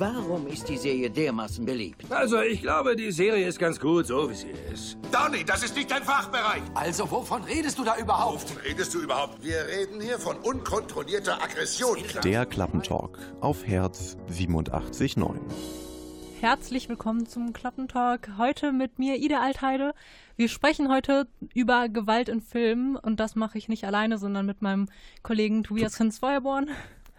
Warum 0.00 0.46
ist 0.46 0.68
die 0.68 0.76
Serie 0.76 1.10
dermaßen 1.10 1.66
beliebt? 1.66 2.04
Also, 2.08 2.40
ich 2.40 2.62
glaube, 2.62 2.94
die 2.94 3.10
Serie 3.10 3.48
ist 3.48 3.58
ganz 3.58 3.80
gut, 3.80 4.06
so 4.06 4.30
wie 4.30 4.34
sie 4.34 4.54
ist. 4.72 4.96
Donny, 5.10 5.44
das 5.44 5.64
ist 5.64 5.74
nicht 5.74 5.90
dein 5.90 6.04
Fachbereich. 6.04 6.62
Also, 6.72 7.10
wovon 7.10 7.42
redest 7.42 7.76
du 7.80 7.82
da 7.82 7.96
überhaupt? 7.96 8.44
Wovon 8.44 8.62
redest 8.62 8.94
du 8.94 9.00
überhaupt? 9.00 9.42
Wir 9.42 9.66
reden 9.66 10.00
hier 10.00 10.20
von 10.20 10.36
unkontrollierter 10.36 11.42
Aggression. 11.42 11.98
Der 12.22 12.46
Klappentalk 12.46 13.18
auf 13.40 13.66
Herz 13.66 14.16
87.9. 14.30 15.34
Herzlich 16.40 16.88
willkommen 16.88 17.26
zum 17.26 17.52
Klappentalk. 17.52 18.38
Heute 18.38 18.70
mit 18.70 19.00
mir 19.00 19.16
Ida 19.16 19.40
Altheide. 19.40 19.94
Wir 20.36 20.48
sprechen 20.48 20.88
heute 20.88 21.26
über 21.52 21.88
Gewalt 21.88 22.28
in 22.28 22.40
Filmen 22.40 22.94
und 22.94 23.18
das 23.18 23.34
mache 23.34 23.58
ich 23.58 23.68
nicht 23.68 23.82
alleine, 23.82 24.18
sondern 24.18 24.46
mit 24.46 24.62
meinem 24.62 24.86
Kollegen 25.24 25.64
Tobias 25.64 25.98
Hinz-Feuerborn. 25.98 26.70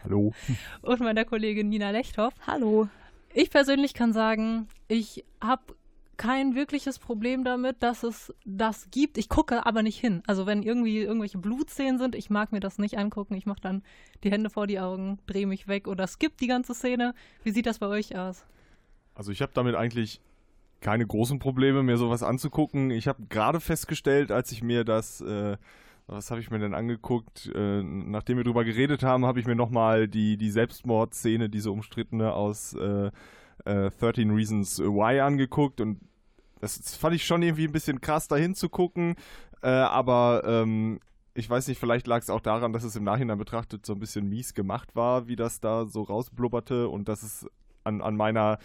Hallo. 0.03 0.33
Und 0.81 0.99
meiner 1.01 1.25
Kollegin 1.25 1.69
Nina 1.69 1.89
Lechthoff. 1.91 2.33
Hallo. 2.47 2.87
Ich 3.33 3.49
persönlich 3.49 3.93
kann 3.93 4.13
sagen, 4.13 4.67
ich 4.87 5.25
habe 5.41 5.75
kein 6.17 6.53
wirkliches 6.53 6.99
Problem 6.99 7.45
damit, 7.45 7.81
dass 7.81 8.03
es 8.03 8.33
das 8.43 8.91
gibt. 8.91 9.17
Ich 9.17 9.29
gucke 9.29 9.65
aber 9.65 9.83
nicht 9.83 9.97
hin. 9.99 10.21
Also 10.27 10.45
wenn 10.45 10.63
irgendwie 10.63 10.99
irgendwelche 10.99 11.37
Blutszenen 11.37 11.97
sind, 11.97 12.13
ich 12.13 12.29
mag 12.29 12.51
mir 12.51 12.59
das 12.59 12.77
nicht 12.77 12.97
angucken. 12.97 13.35
Ich 13.35 13.45
mache 13.45 13.61
dann 13.61 13.83
die 14.23 14.31
Hände 14.31 14.49
vor 14.49 14.67
die 14.67 14.79
Augen, 14.79 15.19
drehe 15.27 15.47
mich 15.47 15.67
weg 15.67 15.87
oder 15.87 16.07
skip 16.07 16.37
die 16.37 16.47
ganze 16.47 16.73
Szene. 16.73 17.13
Wie 17.43 17.51
sieht 17.51 17.65
das 17.65 17.79
bei 17.79 17.87
euch 17.87 18.17
aus? 18.17 18.43
Also 19.15 19.31
ich 19.31 19.41
habe 19.41 19.53
damit 19.53 19.75
eigentlich 19.75 20.19
keine 20.81 21.07
großen 21.07 21.39
Probleme, 21.39 21.83
mir 21.83 21.97
sowas 21.97 22.23
anzugucken. 22.23 22.91
Ich 22.91 23.07
habe 23.07 23.23
gerade 23.29 23.59
festgestellt, 23.61 24.31
als 24.31 24.51
ich 24.51 24.61
mir 24.61 24.83
das, 24.83 25.21
äh, 25.21 25.57
was 26.09 26.31
habe 26.31 26.41
ich 26.41 26.49
mir 26.49 26.59
denn 26.59 26.73
angeguckt, 26.73 27.51
äh, 27.53 27.83
nachdem 27.83 28.37
wir 28.37 28.43
drüber 28.43 28.63
geredet 28.63 29.03
haben, 29.03 29.25
habe 29.25 29.39
ich 29.39 29.45
mir 29.45 29.55
nochmal 29.55 30.07
die, 30.07 30.37
die 30.37 30.49
Selbstmordszene, 30.49 31.49
diese 31.49 31.71
umstrittene 31.71 32.33
aus 32.33 32.73
äh, 32.73 33.11
13 33.65 34.29
äh, 34.29 34.33
Reasons 34.33 34.79
Why 34.79 35.19
angeguckt 35.19 35.81
und 35.81 35.99
das, 36.61 36.79
das, 36.81 36.95
fand 36.95 37.15
ich 37.15 37.25
schon 37.25 37.41
irgendwie 37.41 37.65
ein 37.65 37.71
bisschen 37.71 38.01
krass, 38.01 38.27
da 38.27 38.35
hinzugucken, 38.35 39.15
äh, 39.61 39.69
aber 39.69 40.43
ähm, 40.45 40.99
ich 41.35 41.49
weiß 41.49 41.67
nicht, 41.67 41.79
vielleicht 41.79 42.07
lag 42.07 42.21
es 42.21 42.29
auch 42.29 42.41
daran, 42.41 42.73
dass 42.73 42.83
es 42.83 42.95
im 42.95 43.03
Nachhinein 43.03 43.37
betrachtet 43.37 43.85
so 43.85 43.93
ein 43.93 43.99
bisschen 43.99 44.27
mies 44.27 44.53
gemacht 44.53 44.95
war, 44.95 45.27
wie 45.27 45.35
das 45.35 45.59
da 45.59 45.85
so 45.85 46.01
rausblubberte 46.01 46.89
und 46.89 47.07
dass 47.07 47.23
es 47.23 47.47
an, 47.83 48.01
an 48.01 48.15
meiner 48.15 48.57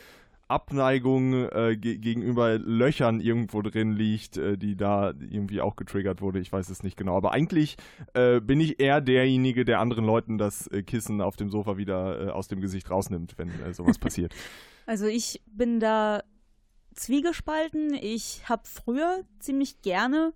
Abneigung 0.48 1.48
äh, 1.50 1.76
ge 1.76 1.98
gegenüber 1.98 2.58
Löchern 2.58 3.20
irgendwo 3.20 3.62
drin 3.62 3.92
liegt, 3.92 4.36
äh, 4.36 4.56
die 4.56 4.76
da 4.76 5.12
irgendwie 5.18 5.60
auch 5.60 5.76
getriggert 5.76 6.20
wurde. 6.20 6.38
Ich 6.38 6.52
weiß 6.52 6.68
es 6.68 6.82
nicht 6.82 6.96
genau. 6.96 7.16
Aber 7.16 7.32
eigentlich 7.32 7.76
äh, 8.14 8.40
bin 8.40 8.60
ich 8.60 8.80
eher 8.80 9.00
derjenige, 9.00 9.64
der 9.64 9.80
anderen 9.80 10.04
Leuten 10.04 10.38
das 10.38 10.66
äh, 10.68 10.82
Kissen 10.82 11.20
auf 11.20 11.36
dem 11.36 11.50
Sofa 11.50 11.76
wieder 11.76 12.28
äh, 12.28 12.30
aus 12.30 12.48
dem 12.48 12.60
Gesicht 12.60 12.90
rausnimmt, 12.90 13.38
wenn 13.38 13.48
äh, 13.48 13.72
sowas 13.72 13.98
passiert. 13.98 14.34
Also 14.86 15.06
ich 15.06 15.40
bin 15.46 15.80
da 15.80 16.22
zwiegespalten. 16.92 17.94
Ich 17.94 18.50
habe 18.50 18.64
früher 18.66 19.22
ziemlich 19.38 19.80
gerne 19.80 20.34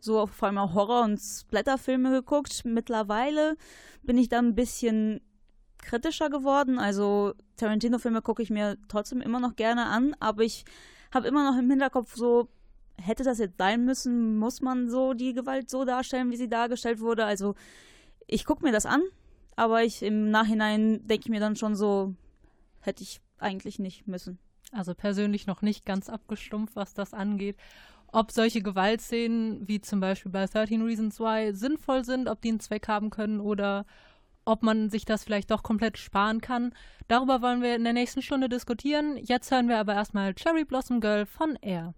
so 0.00 0.26
vor 0.26 0.46
allem 0.46 0.58
auch 0.58 0.74
Horror- 0.74 1.04
und 1.04 1.18
Splatterfilme 1.18 2.10
geguckt. 2.10 2.62
Mittlerweile 2.64 3.56
bin 4.02 4.16
ich 4.16 4.28
da 4.28 4.38
ein 4.38 4.54
bisschen 4.54 5.20
kritischer 5.82 6.30
geworden. 6.30 6.78
Also 6.78 7.34
Tarantino-Filme 7.56 8.22
gucke 8.22 8.42
ich 8.42 8.50
mir 8.50 8.76
trotzdem 8.88 9.20
immer 9.20 9.40
noch 9.40 9.56
gerne 9.56 9.86
an, 9.86 10.14
aber 10.20 10.42
ich 10.42 10.64
habe 11.12 11.28
immer 11.28 11.50
noch 11.50 11.58
im 11.58 11.70
Hinterkopf 11.70 12.14
so, 12.14 12.48
hätte 13.00 13.24
das 13.24 13.38
jetzt 13.38 13.58
sein 13.58 13.84
müssen, 13.84 14.38
muss 14.38 14.60
man 14.60 14.90
so 14.90 15.14
die 15.14 15.32
Gewalt 15.32 15.70
so 15.70 15.84
darstellen, 15.84 16.30
wie 16.30 16.36
sie 16.36 16.48
dargestellt 16.48 17.00
wurde. 17.00 17.24
Also 17.24 17.54
ich 18.26 18.44
gucke 18.44 18.64
mir 18.64 18.72
das 18.72 18.86
an, 18.86 19.02
aber 19.56 19.82
ich 19.82 20.02
im 20.02 20.30
Nachhinein 20.30 21.06
denke 21.06 21.24
ich 21.26 21.30
mir 21.30 21.40
dann 21.40 21.56
schon 21.56 21.74
so, 21.74 22.14
hätte 22.80 23.02
ich 23.02 23.20
eigentlich 23.38 23.78
nicht 23.78 24.06
müssen. 24.06 24.38
Also 24.72 24.94
persönlich 24.94 25.46
noch 25.46 25.62
nicht 25.62 25.86
ganz 25.86 26.08
abgestumpft, 26.10 26.76
was 26.76 26.92
das 26.92 27.14
angeht. 27.14 27.56
Ob 28.10 28.32
solche 28.32 28.62
Gewaltszenen 28.62 29.66
wie 29.66 29.80
zum 29.80 30.00
Beispiel 30.00 30.32
bei 30.32 30.46
13 30.46 30.82
Reasons 30.82 31.20
Why 31.20 31.54
sinnvoll 31.54 32.04
sind, 32.04 32.28
ob 32.28 32.40
die 32.40 32.48
einen 32.48 32.60
Zweck 32.60 32.88
haben 32.88 33.10
können 33.10 33.40
oder 33.40 33.84
ob 34.48 34.62
man 34.62 34.90
sich 34.90 35.04
das 35.04 35.24
vielleicht 35.24 35.50
doch 35.50 35.62
komplett 35.62 35.98
sparen 35.98 36.40
kann. 36.40 36.72
Darüber 37.06 37.42
wollen 37.42 37.62
wir 37.62 37.76
in 37.76 37.84
der 37.84 37.92
nächsten 37.92 38.22
Stunde 38.22 38.48
diskutieren. 38.48 39.16
Jetzt 39.16 39.50
hören 39.50 39.68
wir 39.68 39.78
aber 39.78 39.94
erstmal 39.94 40.34
Cherry 40.34 40.64
Blossom 40.64 41.00
Girl 41.00 41.26
von 41.26 41.56
Air. 41.60 41.94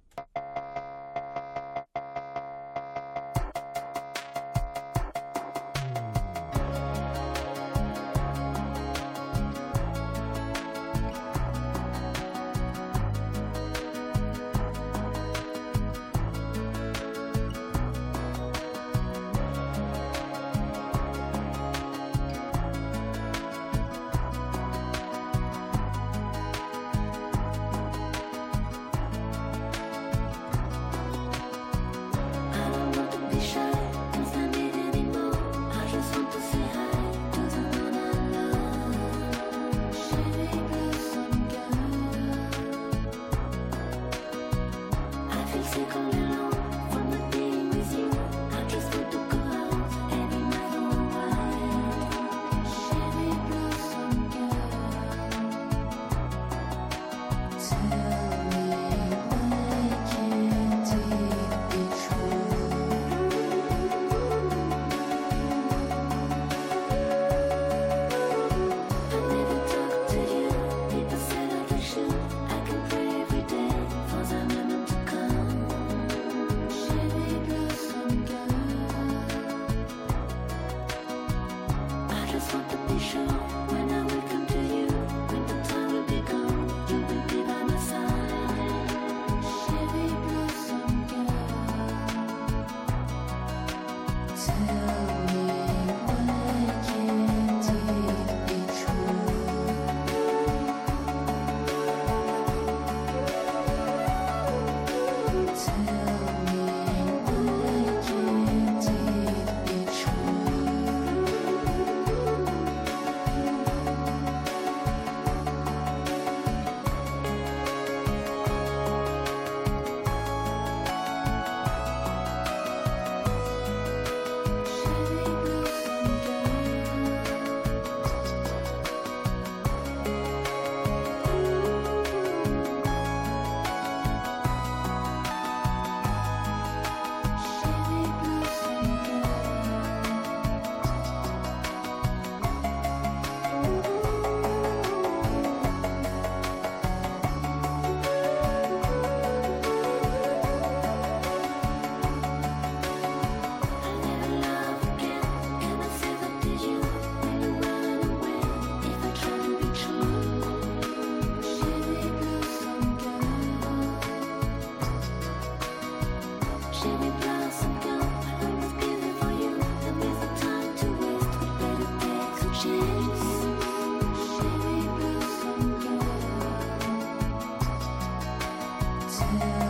Yeah. 179.20 179.69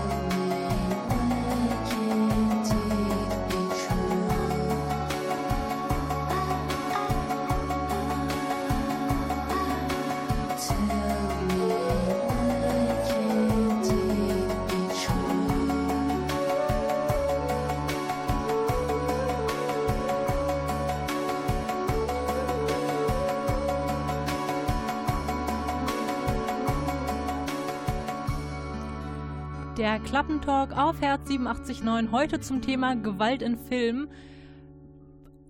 Der 29.80 29.98
Klappentalk 29.98 30.76
auf 30.76 31.00
Herz 31.00 31.22
879 31.30 32.12
heute 32.12 32.38
zum 32.38 32.60
Thema 32.60 32.96
Gewalt 32.96 33.40
in 33.40 33.56
Filmen. 33.56 34.10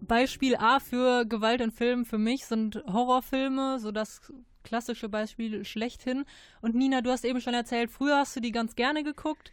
Beispiel 0.02 0.54
A 0.54 0.78
für 0.78 1.24
Gewalt 1.24 1.60
in 1.60 1.72
Filmen 1.72 2.04
für 2.04 2.16
mich 2.16 2.46
sind 2.46 2.76
Horrorfilme, 2.86 3.80
so 3.80 3.90
das 3.90 4.32
klassische 4.62 5.08
Beispiel 5.08 5.64
schlechthin. 5.64 6.26
Und 6.60 6.76
Nina, 6.76 7.00
du 7.00 7.10
hast 7.10 7.24
eben 7.24 7.40
schon 7.40 7.54
erzählt, 7.54 7.90
früher 7.90 8.18
hast 8.18 8.36
du 8.36 8.40
die 8.40 8.52
ganz 8.52 8.76
gerne 8.76 9.02
geguckt. 9.02 9.50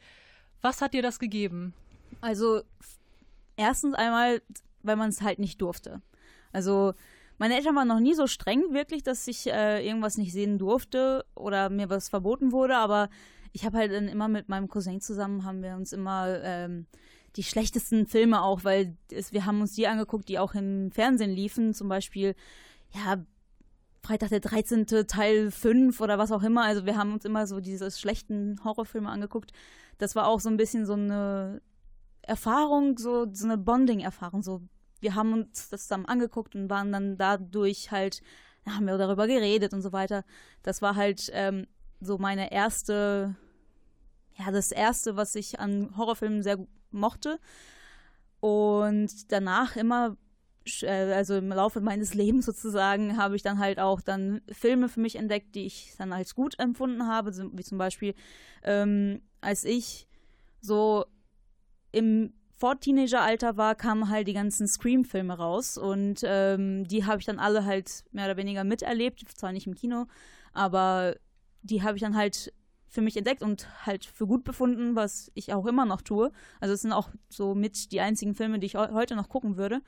Was 0.61 0.79
hat 0.79 0.93
dir 0.93 1.01
das 1.01 1.17
gegeben? 1.17 1.73
Also 2.21 2.61
erstens 3.55 3.95
einmal, 3.95 4.43
weil 4.83 4.95
man 4.95 5.09
es 5.09 5.23
halt 5.23 5.39
nicht 5.39 5.59
durfte. 5.59 6.03
Also 6.53 6.93
meine 7.39 7.55
Eltern 7.55 7.75
waren 7.75 7.87
noch 7.87 7.99
nie 7.99 8.13
so 8.13 8.27
streng, 8.27 8.73
wirklich, 8.73 9.01
dass 9.01 9.27
ich 9.27 9.47
äh, 9.47 9.83
irgendwas 9.83 10.17
nicht 10.17 10.33
sehen 10.33 10.59
durfte 10.59 11.25
oder 11.33 11.71
mir 11.71 11.89
was 11.89 12.09
verboten 12.09 12.51
wurde, 12.51 12.77
aber 12.77 13.09
ich 13.53 13.65
habe 13.65 13.77
halt 13.77 13.91
dann 13.91 14.07
immer 14.07 14.27
mit 14.27 14.49
meinem 14.49 14.67
Cousin 14.67 15.01
zusammen, 15.01 15.43
haben 15.43 15.61
wir 15.61 15.75
uns 15.75 15.93
immer 15.93 16.41
ähm, 16.43 16.87
die 17.35 17.43
schlechtesten 17.43 18.07
Filme 18.07 18.41
auch, 18.41 18.63
weil 18.63 18.97
es, 19.11 19.31
wir 19.31 19.45
haben 19.45 19.61
uns 19.61 19.73
die 19.73 19.87
angeguckt, 19.87 20.27
die 20.29 20.39
auch 20.39 20.55
im 20.55 20.91
Fernsehen 20.91 21.31
liefen, 21.31 21.73
zum 21.73 21.87
Beispiel, 21.87 22.35
ja, 22.93 23.23
Freitag 24.03 24.29
der 24.29 24.39
13. 24.39 24.85
Teil 25.07 25.51
5 25.51 25.99
oder 25.99 26.17
was 26.17 26.31
auch 26.31 26.41
immer. 26.41 26.63
Also 26.63 26.85
wir 26.85 26.97
haben 26.97 27.13
uns 27.13 27.25
immer 27.25 27.45
so 27.45 27.59
diese 27.59 27.91
schlechten 27.91 28.63
Horrorfilme 28.63 29.09
angeguckt. 29.09 29.51
Das 29.97 30.15
war 30.15 30.27
auch 30.27 30.39
so 30.39 30.49
ein 30.49 30.55
bisschen 30.55 30.85
so 30.85 30.93
eine 30.93 31.61
Erfahrung, 32.21 32.97
so, 32.97 33.27
so 33.33 33.45
eine 33.45 33.57
Bonding-Erfahrung. 33.57 34.43
So, 34.43 34.61
wir 35.01 35.15
haben 35.15 35.33
uns 35.33 35.69
das 35.69 35.83
zusammen 35.83 36.05
angeguckt 36.05 36.55
und 36.55 36.69
waren 36.69 36.91
dann 36.91 37.17
dadurch 37.17 37.91
halt, 37.91 38.21
haben 38.65 38.85
wir 38.85 38.97
darüber 38.97 39.27
geredet 39.27 39.73
und 39.73 39.81
so 39.81 39.91
weiter. 39.91 40.23
Das 40.63 40.81
war 40.81 40.95
halt 40.95 41.29
ähm, 41.33 41.67
so 41.99 42.17
meine 42.17 42.51
erste, 42.51 43.35
ja, 44.37 44.51
das 44.51 44.71
erste, 44.71 45.15
was 45.15 45.35
ich 45.35 45.59
an 45.59 45.95
Horrorfilmen 45.97 46.43
sehr 46.43 46.57
mochte. 46.91 47.39
Und 48.39 49.31
danach 49.31 49.75
immer, 49.75 50.15
äh, 50.81 51.13
also 51.13 51.35
im 51.35 51.49
Laufe 51.49 51.81
meines 51.81 52.13
Lebens 52.13 52.45
sozusagen, 52.45 53.17
habe 53.17 53.35
ich 53.35 53.41
dann 53.41 53.59
halt 53.59 53.79
auch 53.79 54.01
dann 54.01 54.41
Filme 54.51 54.89
für 54.89 54.99
mich 54.99 55.15
entdeckt, 55.15 55.55
die 55.55 55.65
ich 55.65 55.93
dann 55.97 56.13
als 56.13 56.35
gut 56.35 56.59
empfunden 56.59 57.07
habe, 57.07 57.31
wie 57.53 57.63
zum 57.63 57.77
Beispiel, 57.77 58.13
ähm, 58.63 59.21
als 59.41 59.63
ich 59.63 60.07
so 60.61 61.05
im 61.91 62.33
vor 62.57 62.79
Teenageralter 62.79 63.55
war, 63.55 63.75
kamen 63.75 64.09
halt 64.09 64.27
die 64.27 64.33
ganzen 64.33 64.67
Scream-Filme 64.67 65.37
raus. 65.37 65.77
Und 65.77 66.21
ähm, 66.23 66.87
die 66.87 67.05
habe 67.05 67.19
ich 67.19 67.25
dann 67.25 67.39
alle 67.39 67.65
halt 67.65 68.03
mehr 68.11 68.25
oder 68.25 68.37
weniger 68.37 68.63
miterlebt, 68.63 69.23
zwar 69.35 69.51
nicht 69.51 69.67
im 69.67 69.75
Kino, 69.75 70.07
aber 70.53 71.15
die 71.69 71.83
habe 71.83 71.97
ich 71.97 72.01
dann 72.01 72.15
halt 72.15 72.53
für 72.87 73.01
mich 73.01 73.17
entdeckt 73.17 73.43
und 73.43 73.67
halt 73.85 74.05
für 74.05 74.25
gut 74.25 74.43
befunden, 74.43 74.95
was 74.95 75.31
ich 75.35 75.53
auch 75.53 75.65
immer 75.65 75.85
noch 75.85 76.01
tue. 76.01 76.31
Also 76.59 76.73
es 76.73 76.81
sind 76.81 76.93
auch 76.93 77.09
so 77.29 77.53
mit 77.53 77.91
die 77.91 77.99
einzigen 78.01 78.33
Filme, 78.33 78.59
die 78.59 78.67
ich 78.67 78.75
heute 78.75 79.15
noch 79.15 79.29
gucken 79.29 79.57
würde. 79.57 79.81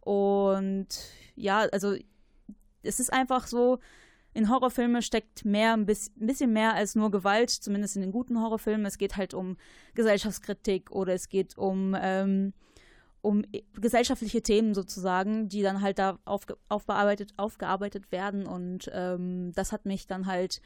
Und 0.00 0.88
ja, 1.36 1.60
also 1.72 1.94
es 2.82 3.00
ist 3.00 3.12
einfach 3.12 3.46
so, 3.46 3.78
in 4.32 4.48
Horrorfilme 4.48 5.02
steckt 5.02 5.44
mehr, 5.44 5.74
ein 5.74 5.86
bisschen 5.86 6.52
mehr 6.52 6.74
als 6.74 6.94
nur 6.94 7.10
Gewalt, 7.10 7.50
zumindest 7.50 7.96
in 7.96 8.02
den 8.02 8.12
guten 8.12 8.40
Horrorfilmen. 8.40 8.86
Es 8.86 8.98
geht 8.98 9.16
halt 9.16 9.34
um 9.34 9.56
Gesellschaftskritik 9.94 10.90
oder 10.90 11.14
es 11.14 11.28
geht 11.28 11.58
um, 11.58 11.96
ähm, 12.00 12.52
um 13.22 13.42
gesellschaftliche 13.74 14.42
Themen 14.42 14.74
sozusagen, 14.74 15.48
die 15.48 15.62
dann 15.62 15.80
halt 15.80 15.98
da 15.98 16.18
aufge 16.24 16.56
aufbearbeitet, 16.68 17.34
aufgearbeitet 17.36 18.12
werden. 18.12 18.46
Und 18.46 18.90
ähm, 18.94 19.52
das 19.54 19.72
hat 19.72 19.84
mich 19.84 20.06
dann 20.06 20.26
halt 20.26 20.60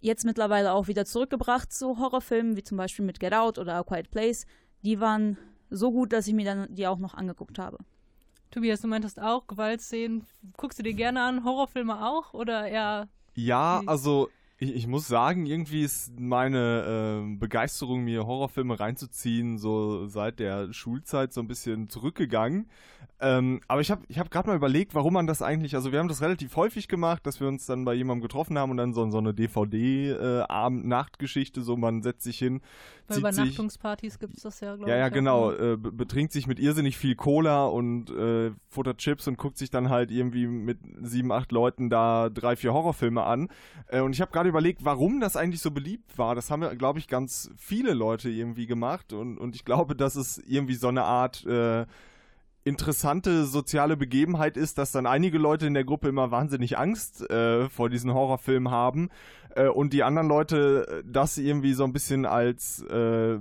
jetzt 0.00 0.24
mittlerweile 0.24 0.72
auch 0.72 0.88
wieder 0.88 1.04
zurückgebracht 1.04 1.72
zu 1.72 1.98
Horrorfilmen, 1.98 2.56
wie 2.56 2.62
zum 2.62 2.76
Beispiel 2.76 3.04
mit 3.04 3.20
Get 3.20 3.34
Out 3.34 3.58
oder 3.58 3.74
A 3.76 3.82
Quiet 3.82 4.10
Place. 4.10 4.46
Die 4.82 5.00
waren 5.00 5.38
so 5.70 5.90
gut, 5.90 6.12
dass 6.12 6.26
ich 6.26 6.34
mir 6.34 6.44
dann 6.44 6.74
die 6.74 6.86
auch 6.86 6.98
noch 6.98 7.14
angeguckt 7.14 7.58
habe. 7.58 7.78
Tobias, 8.50 8.80
du 8.80 8.88
meintest 8.88 9.20
auch 9.20 9.46
Gewaltszenen. 9.46 10.24
Guckst 10.56 10.78
du 10.78 10.82
dir 10.82 10.94
gerne 10.94 11.22
an? 11.22 11.44
Horrorfilme 11.44 12.06
auch 12.06 12.32
oder 12.32 12.66
eher? 12.66 13.08
Ja, 13.34 13.82
also 13.86 14.30
ich, 14.58 14.74
ich, 14.74 14.86
muss 14.86 15.06
sagen, 15.06 15.44
irgendwie 15.44 15.82
ist 15.82 16.18
meine 16.18 17.20
äh, 17.22 17.36
Begeisterung, 17.36 18.04
mir 18.04 18.26
Horrorfilme 18.26 18.80
reinzuziehen, 18.80 19.58
so 19.58 20.06
seit 20.06 20.38
der 20.38 20.72
Schulzeit 20.72 21.34
so 21.34 21.42
ein 21.42 21.48
bisschen 21.48 21.90
zurückgegangen. 21.90 22.70
Ähm, 23.18 23.62
aber 23.66 23.80
ich 23.80 23.90
habe 23.90 24.02
ich 24.08 24.18
hab 24.18 24.30
gerade 24.30 24.48
mal 24.48 24.56
überlegt, 24.56 24.94
warum 24.94 25.14
man 25.14 25.26
das 25.26 25.40
eigentlich, 25.40 25.74
also 25.74 25.90
wir 25.90 25.98
haben 25.98 26.08
das 26.08 26.20
relativ 26.20 26.54
häufig 26.56 26.86
gemacht, 26.86 27.26
dass 27.26 27.40
wir 27.40 27.48
uns 27.48 27.64
dann 27.64 27.86
bei 27.86 27.94
jemandem 27.94 28.20
getroffen 28.22 28.58
haben 28.58 28.70
und 28.70 28.76
dann 28.76 28.92
so, 28.92 29.08
so 29.10 29.16
eine 29.18 29.32
DVD-Abend-Nachtgeschichte, 29.32 31.60
äh, 31.60 31.62
so 31.62 31.78
man 31.78 32.02
setzt 32.02 32.24
sich 32.24 32.38
hin. 32.38 32.60
Bei 33.08 33.16
Übernachtungspartys 33.16 34.18
gibt 34.18 34.36
es 34.36 34.42
das 34.42 34.60
ja, 34.60 34.76
glaube 34.76 34.90
ja, 34.90 34.96
ich. 34.96 35.00
Ja, 35.00 35.06
ja, 35.06 35.10
genau. 35.10 35.52
Äh, 35.52 35.78
betrinkt 35.78 36.32
sich 36.32 36.46
mit 36.46 36.58
irrsinnig 36.58 36.98
viel 36.98 37.14
Cola 37.14 37.64
und 37.66 38.10
äh, 38.10 38.50
futtert 38.68 38.98
Chips 38.98 39.26
und 39.28 39.38
guckt 39.38 39.56
sich 39.56 39.70
dann 39.70 39.88
halt 39.88 40.10
irgendwie 40.10 40.46
mit 40.46 40.80
sieben, 41.00 41.32
acht 41.32 41.52
Leuten 41.52 41.88
da 41.88 42.28
drei, 42.28 42.54
vier 42.56 42.74
Horrorfilme 42.74 43.22
an. 43.22 43.48
Äh, 43.88 44.00
und 44.00 44.12
ich 44.12 44.20
habe 44.20 44.32
gerade 44.32 44.45
überlegt, 44.48 44.84
warum 44.84 45.20
das 45.20 45.36
eigentlich 45.36 45.60
so 45.60 45.70
beliebt 45.70 46.18
war. 46.18 46.34
Das 46.34 46.50
haben 46.50 46.62
wir, 46.62 46.74
glaube 46.76 46.98
ich, 46.98 47.08
ganz 47.08 47.50
viele 47.56 47.94
Leute 47.94 48.28
irgendwie 48.28 48.66
gemacht 48.66 49.12
und, 49.12 49.38
und 49.38 49.54
ich 49.54 49.64
glaube, 49.64 49.94
dass 49.96 50.16
es 50.16 50.38
irgendwie 50.38 50.74
so 50.74 50.88
eine 50.88 51.04
Art 51.04 51.44
äh, 51.46 51.86
interessante 52.64 53.44
soziale 53.44 53.96
Begebenheit 53.96 54.56
ist, 54.56 54.78
dass 54.78 54.92
dann 54.92 55.06
einige 55.06 55.38
Leute 55.38 55.66
in 55.66 55.74
der 55.74 55.84
Gruppe 55.84 56.08
immer 56.08 56.30
wahnsinnig 56.30 56.78
Angst 56.78 57.28
äh, 57.30 57.68
vor 57.68 57.88
diesen 57.88 58.12
Horrorfilmen 58.12 58.70
haben 58.72 59.10
äh, 59.54 59.68
und 59.68 59.92
die 59.92 60.02
anderen 60.02 60.28
Leute 60.28 61.04
das 61.06 61.38
irgendwie 61.38 61.74
so 61.74 61.84
ein 61.84 61.92
bisschen 61.92 62.26
als 62.26 62.82
äh, 62.82 63.38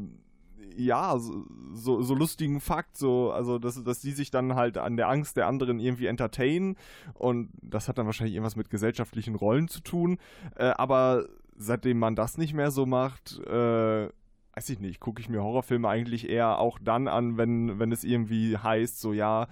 ja, 0.78 1.18
so, 1.18 1.46
so, 1.76 2.16
lustigen 2.16 2.60
Fakt, 2.60 2.98
so, 2.98 3.32
also 3.32 3.60
dass, 3.60 3.84
dass 3.84 4.00
die 4.00 4.12
sich 4.12 4.32
dann 4.32 4.56
halt 4.56 4.78
an 4.78 4.98
der 4.98 5.10
Angst 5.10 5.38
der 5.38 5.48
anderen 5.48 5.80
irgendwie 5.80 6.08
entertainen 6.08 6.78
und 7.14 7.50
das 7.62 7.88
hat 7.88 7.98
dann 7.98 8.06
wahrscheinlich 8.06 8.36
irgendwas 8.36 8.56
mit 8.56 8.70
gesellschaftlichen 8.70 9.36
Rollen 9.36 9.68
zu 9.68 9.82
tun, 9.82 10.18
äh, 10.56 10.66
aber 10.66 11.26
seitdem 11.58 12.00
man 12.00 12.16
das 12.16 12.38
nicht 12.38 12.54
mehr 12.54 12.72
so 12.72 12.86
macht, 12.86 13.40
äh, 13.48 14.10
weiß 14.56 14.70
ich 14.70 14.80
nicht, 14.80 15.00
gucke 15.00 15.22
ich 15.22 15.30
mir 15.30 15.44
Horrorfilme 15.44 15.88
eigentlich 15.88 16.30
eher 16.30 16.60
auch 16.60 16.80
dann 16.82 17.08
an, 17.08 17.38
wenn, 17.38 17.78
wenn 17.78 17.92
es 17.92 18.04
irgendwie 18.04 18.58
heißt, 18.58 19.00
so 19.00 19.12
ja, 19.12 19.48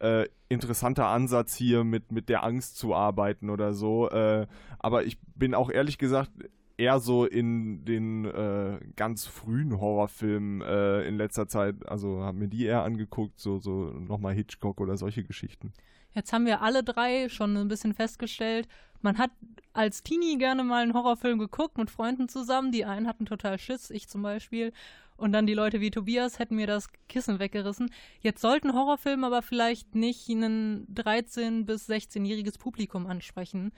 äh, 0.00 0.26
interessanter 0.48 1.06
Ansatz 1.06 1.54
hier 1.54 1.84
mit, 1.84 2.10
mit 2.10 2.28
der 2.28 2.42
Angst 2.42 2.76
zu 2.76 2.94
arbeiten 2.94 3.50
oder 3.50 3.72
so. 3.72 4.08
Äh, 4.10 4.46
aber 4.78 5.04
ich 5.04 5.18
bin 5.34 5.54
auch 5.54 5.70
ehrlich 5.70 5.98
gesagt 5.98 6.30
eher 6.78 7.00
so 7.00 7.26
in 7.26 7.84
den 7.84 8.24
äh, 8.24 8.78
ganz 8.96 9.26
frühen 9.26 9.78
Horrorfilmen 9.78 10.62
äh, 10.62 11.02
in 11.02 11.18
letzter 11.18 11.48
Zeit, 11.48 11.86
also 11.86 12.22
haben 12.22 12.38
mir 12.38 12.48
die 12.48 12.64
eher 12.64 12.82
angeguckt, 12.84 13.38
so, 13.38 13.58
so 13.58 13.90
nochmal 13.90 14.34
Hitchcock 14.34 14.80
oder 14.80 14.96
solche 14.96 15.24
Geschichten. 15.24 15.72
Jetzt 16.14 16.32
haben 16.32 16.46
wir 16.46 16.62
alle 16.62 16.82
drei 16.82 17.28
schon 17.28 17.56
ein 17.56 17.68
bisschen 17.68 17.92
festgestellt, 17.92 18.66
man 19.00 19.18
hat 19.18 19.30
als 19.72 20.02
Teenie 20.02 20.38
gerne 20.38 20.64
mal 20.64 20.82
einen 20.82 20.94
Horrorfilm 20.94 21.38
geguckt 21.38 21.78
mit 21.78 21.90
Freunden 21.90 22.28
zusammen. 22.28 22.72
Die 22.72 22.84
einen 22.84 23.06
hatten 23.06 23.26
total 23.26 23.58
Schiss, 23.58 23.90
ich 23.90 24.08
zum 24.08 24.22
Beispiel. 24.22 24.72
Und 25.16 25.32
dann 25.32 25.46
die 25.46 25.54
Leute 25.54 25.80
wie 25.80 25.90
Tobias 25.90 26.38
hätten 26.38 26.56
mir 26.56 26.66
das 26.66 26.88
Kissen 27.08 27.38
weggerissen. 27.38 27.90
Jetzt 28.20 28.40
sollten 28.40 28.72
Horrorfilme 28.72 29.26
aber 29.26 29.42
vielleicht 29.42 29.94
nicht 29.94 30.28
ein 30.28 30.86
13- 30.94 31.64
bis 31.64 31.88
16-jähriges 31.88 32.58
Publikum 32.58 33.06
ansprechen. 33.06 33.72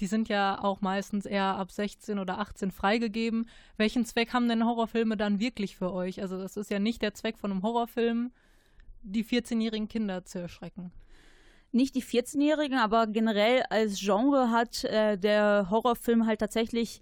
Die 0.00 0.06
sind 0.06 0.28
ja 0.28 0.62
auch 0.62 0.80
meistens 0.80 1.26
eher 1.26 1.56
ab 1.56 1.70
16 1.70 2.18
oder 2.18 2.38
18 2.38 2.70
freigegeben. 2.70 3.48
Welchen 3.76 4.04
Zweck 4.04 4.32
haben 4.32 4.48
denn 4.48 4.64
Horrorfilme 4.64 5.16
dann 5.16 5.40
wirklich 5.40 5.76
für 5.76 5.92
euch? 5.92 6.20
Also, 6.20 6.38
das 6.38 6.56
ist 6.56 6.70
ja 6.70 6.78
nicht 6.78 7.02
der 7.02 7.14
Zweck 7.14 7.38
von 7.38 7.50
einem 7.50 7.62
Horrorfilm, 7.62 8.32
die 9.02 9.24
14-jährigen 9.24 9.88
Kinder 9.88 10.24
zu 10.24 10.38
erschrecken 10.40 10.92
nicht 11.72 11.94
die 11.94 12.02
14-Jährigen, 12.02 12.78
aber 12.78 13.06
generell 13.06 13.62
als 13.70 14.00
Genre 14.00 14.50
hat 14.50 14.84
äh, 14.84 15.16
der 15.16 15.68
Horrorfilm 15.70 16.26
halt 16.26 16.40
tatsächlich 16.40 17.00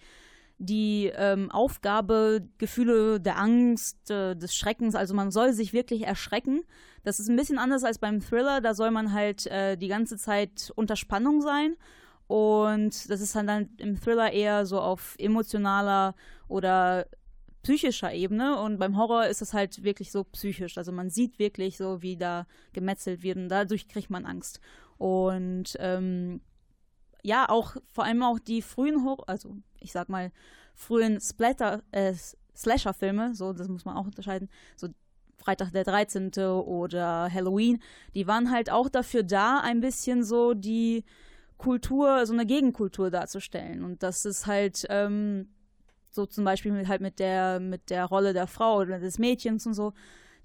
die 0.59 1.11
ähm, 1.17 1.51
Aufgabe, 1.51 2.49
Gefühle 2.59 3.21
der 3.21 3.39
Angst, 3.39 4.11
äh, 4.11 4.37
des 4.37 4.55
Schreckens, 4.55 4.95
also 4.95 5.15
man 5.15 5.31
soll 5.31 5.53
sich 5.53 5.73
wirklich 5.73 6.07
erschrecken. 6.07 6.63
Das 7.03 7.19
ist 7.19 7.29
ein 7.29 7.37
bisschen 7.37 7.59
anders 7.59 7.85
als 7.85 7.99
beim 7.99 8.21
Thriller, 8.21 8.61
da 8.61 8.75
soll 8.75 8.91
man 8.91 9.13
halt 9.13 9.47
äh, 9.47 9.77
die 9.77 9.89
ganze 9.89 10.17
Zeit 10.17 10.73
unter 10.77 10.97
Spannung 10.97 11.41
sein. 11.41 11.77
Und 12.35 13.11
das 13.11 13.21
ist 13.21 13.37
dann 13.37 13.69
im 13.77 13.95
Thriller 13.95 14.33
eher 14.33 14.67
so 14.67 14.81
auf 14.81 15.15
emotionaler 15.21 16.17
oder 16.49 17.07
psychischer 17.63 18.13
Ebene 18.13 18.59
und 18.59 18.81
beim 18.81 18.97
Horror 18.97 19.27
ist 19.27 19.41
es 19.41 19.55
halt 19.55 19.85
wirklich 19.85 20.11
so 20.11 20.25
psychisch. 20.25 20.77
Also 20.77 20.91
man 20.91 21.11
sieht 21.11 21.39
wirklich 21.39 21.77
so, 21.77 22.03
wie 22.03 22.17
da 22.17 22.49
gemetzelt 22.73 23.23
wird 23.23 23.37
und 23.37 23.49
dadurch 23.51 23.87
kriegt 23.87 24.11
man 24.11 24.27
Angst. 24.27 24.59
Und 24.99 25.77
ähm, 25.79 26.41
ja, 27.23 27.49
auch 27.49 27.77
vor 27.93 28.03
allem 28.03 28.25
auch 28.25 28.41
die 28.41 28.63
frühen 28.63 29.05
Horror, 29.05 29.29
also 29.29 29.57
ich 29.79 29.93
sag 29.93 30.09
mal, 30.09 30.33
frühen 30.75 31.21
Splatter, 31.21 31.85
äh, 31.93 32.15
Slasher-Filme, 32.57 33.37
so, 33.37 33.53
das 33.53 33.69
muss 33.69 33.85
man 33.85 33.97
auch 33.97 34.07
unterscheiden, 34.07 34.49
so 34.75 34.89
Freitag 35.37 35.71
der 35.71 35.85
13. 35.85 36.33
oder 36.37 37.33
Halloween, 37.33 37.81
die 38.17 38.27
waren 38.27 38.51
halt 38.51 38.71
auch 38.71 38.89
dafür 38.89 39.23
da, 39.23 39.61
ein 39.61 39.81
bisschen 39.81 40.25
so 40.25 40.53
die 40.53 41.05
Kultur, 41.57 42.27
so 42.27 42.33
eine 42.33 42.47
Gegenkultur 42.47 43.11
darzustellen. 43.11 43.85
Und 43.85 44.03
das 44.03 44.25
ist 44.25 44.47
halt, 44.47 44.87
ähm, 44.89 45.49
so 46.11 46.27
zum 46.27 46.45
Beispiel 46.45 46.73
mit, 46.73 46.89
halt 46.89 47.01
mit 47.01 47.19
der, 47.19 47.61
mit 47.61 47.91
der 47.91 48.05
Rolle 48.07 48.33
der 48.33 48.47
Frau 48.47 48.79
oder 48.79 48.99
des 48.99 49.19
Mädchens 49.19 49.67
und 49.67 49.75
so, 49.75 49.93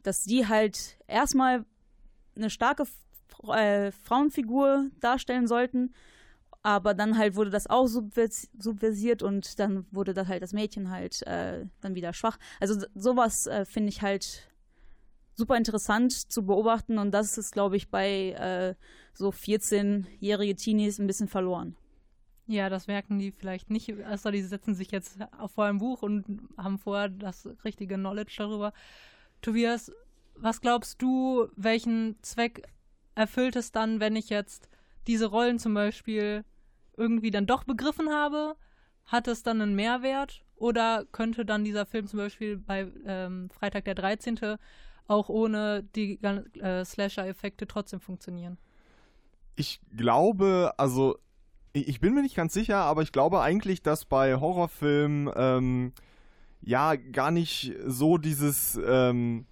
dass 0.04 0.24
die 0.24 0.48
halt 0.48 0.98
erstmal 1.08 1.66
eine 2.36 2.50
starke 2.50 2.84
äh, 3.48 3.92
Frauenfigur 3.92 4.90
darstellen 5.00 5.48
sollten, 5.48 5.94
aber 6.62 6.94
dann 6.94 7.18
halt 7.18 7.36
wurde 7.36 7.52
das 7.52 7.68
auch 7.68 7.88
subvers 7.88 8.50
subversiert 8.58 9.24
und 9.24 9.60
dann 9.60 9.86
wurde 9.92 10.14
das 10.14 10.28
halt 10.28 10.42
das 10.42 10.54
Mädchen 10.54 10.90
halt 10.90 11.26
äh, 11.28 11.66
dann 11.82 11.96
wieder 11.96 12.14
schwach. 12.14 12.38
Also 12.60 12.84
sowas 12.96 13.48
äh, 13.48 13.66
finde 13.66 13.90
ich 13.90 14.02
halt 14.02 14.50
super 15.36 15.56
interessant 15.56 16.12
zu 16.32 16.46
beobachten 16.46 16.98
und 16.98 17.12
das 17.12 17.38
ist, 17.38 17.54
glaube 17.54 17.78
ich, 17.78 17.90
bei 17.90 18.32
äh, 18.32 18.76
so 19.20 19.30
14-jährige 19.30 20.56
Teenies 20.56 20.98
ein 20.98 21.08
bisschen 21.08 21.28
verloren. 21.28 21.76
Ja, 22.48 22.70
das 22.70 22.88
merken 22.88 23.20
die 23.20 23.32
vielleicht 23.32 23.70
nicht, 23.70 23.94
außer 24.04 24.32
die 24.32 24.42
setzen 24.42 24.74
sich 24.74 24.90
jetzt 24.90 25.20
vor 25.54 25.66
ein 25.66 25.78
Buch 25.78 26.02
und 26.02 26.42
haben 26.58 26.80
vorher 26.80 27.10
das 27.10 27.48
richtige 27.64 27.96
Knowledge 27.96 28.34
darüber. 28.38 28.74
Tobias, 29.42 29.92
was 30.36 30.62
glaubst 30.62 31.02
du, 31.02 31.48
welchen 31.56 32.16
Zweck 32.24 32.64
erfüllt 33.14 33.56
es 33.56 33.72
dann, 33.72 34.00
wenn 34.00 34.16
ich 34.16 34.30
jetzt 34.30 34.70
diese 35.06 35.28
Rollen 35.28 35.60
zum 35.60 35.74
Beispiel 35.74 36.44
irgendwie 36.98 37.30
dann 37.30 37.46
doch 37.46 37.66
begriffen 37.66 38.10
habe? 38.10 38.56
Hat 39.06 39.28
es 39.28 39.44
dann 39.44 39.62
einen 39.62 39.76
Mehrwert? 39.76 40.44
Oder 40.56 41.06
könnte 41.12 41.46
dann 41.46 41.64
dieser 41.64 41.86
Film 41.86 42.08
zum 42.08 42.18
Beispiel 42.18 42.58
bei 42.58 42.88
ähm, 43.06 43.50
Freitag 43.50 43.86
der 43.86 43.96
13. 43.96 44.58
auch 45.08 45.30
ohne 45.30 45.84
die 45.96 46.20
äh, 46.24 46.86
Slasher-Effekte 46.86 47.68
trotzdem 47.68 48.00
funktionieren? 48.00 48.58
Ich 49.60 49.82
glaube, 49.94 50.72
also 50.78 51.18
ich 51.74 52.00
bin 52.00 52.14
mir 52.14 52.22
nicht 52.22 52.38
ganz 52.38 52.54
sicher, 52.54 52.78
aber 52.78 53.02
ich 53.02 53.12
glaube 53.12 53.42
eigentlich, 53.42 53.82
dass 53.82 54.06
bei 54.06 54.38
Horrorfilmen 54.38 55.30
ähm, 55.36 55.92
ja 56.62 56.96
gar 56.96 57.30
nicht 57.30 57.74
so 57.86 58.18
dieses 58.18 58.80
ähm, 58.82 59.48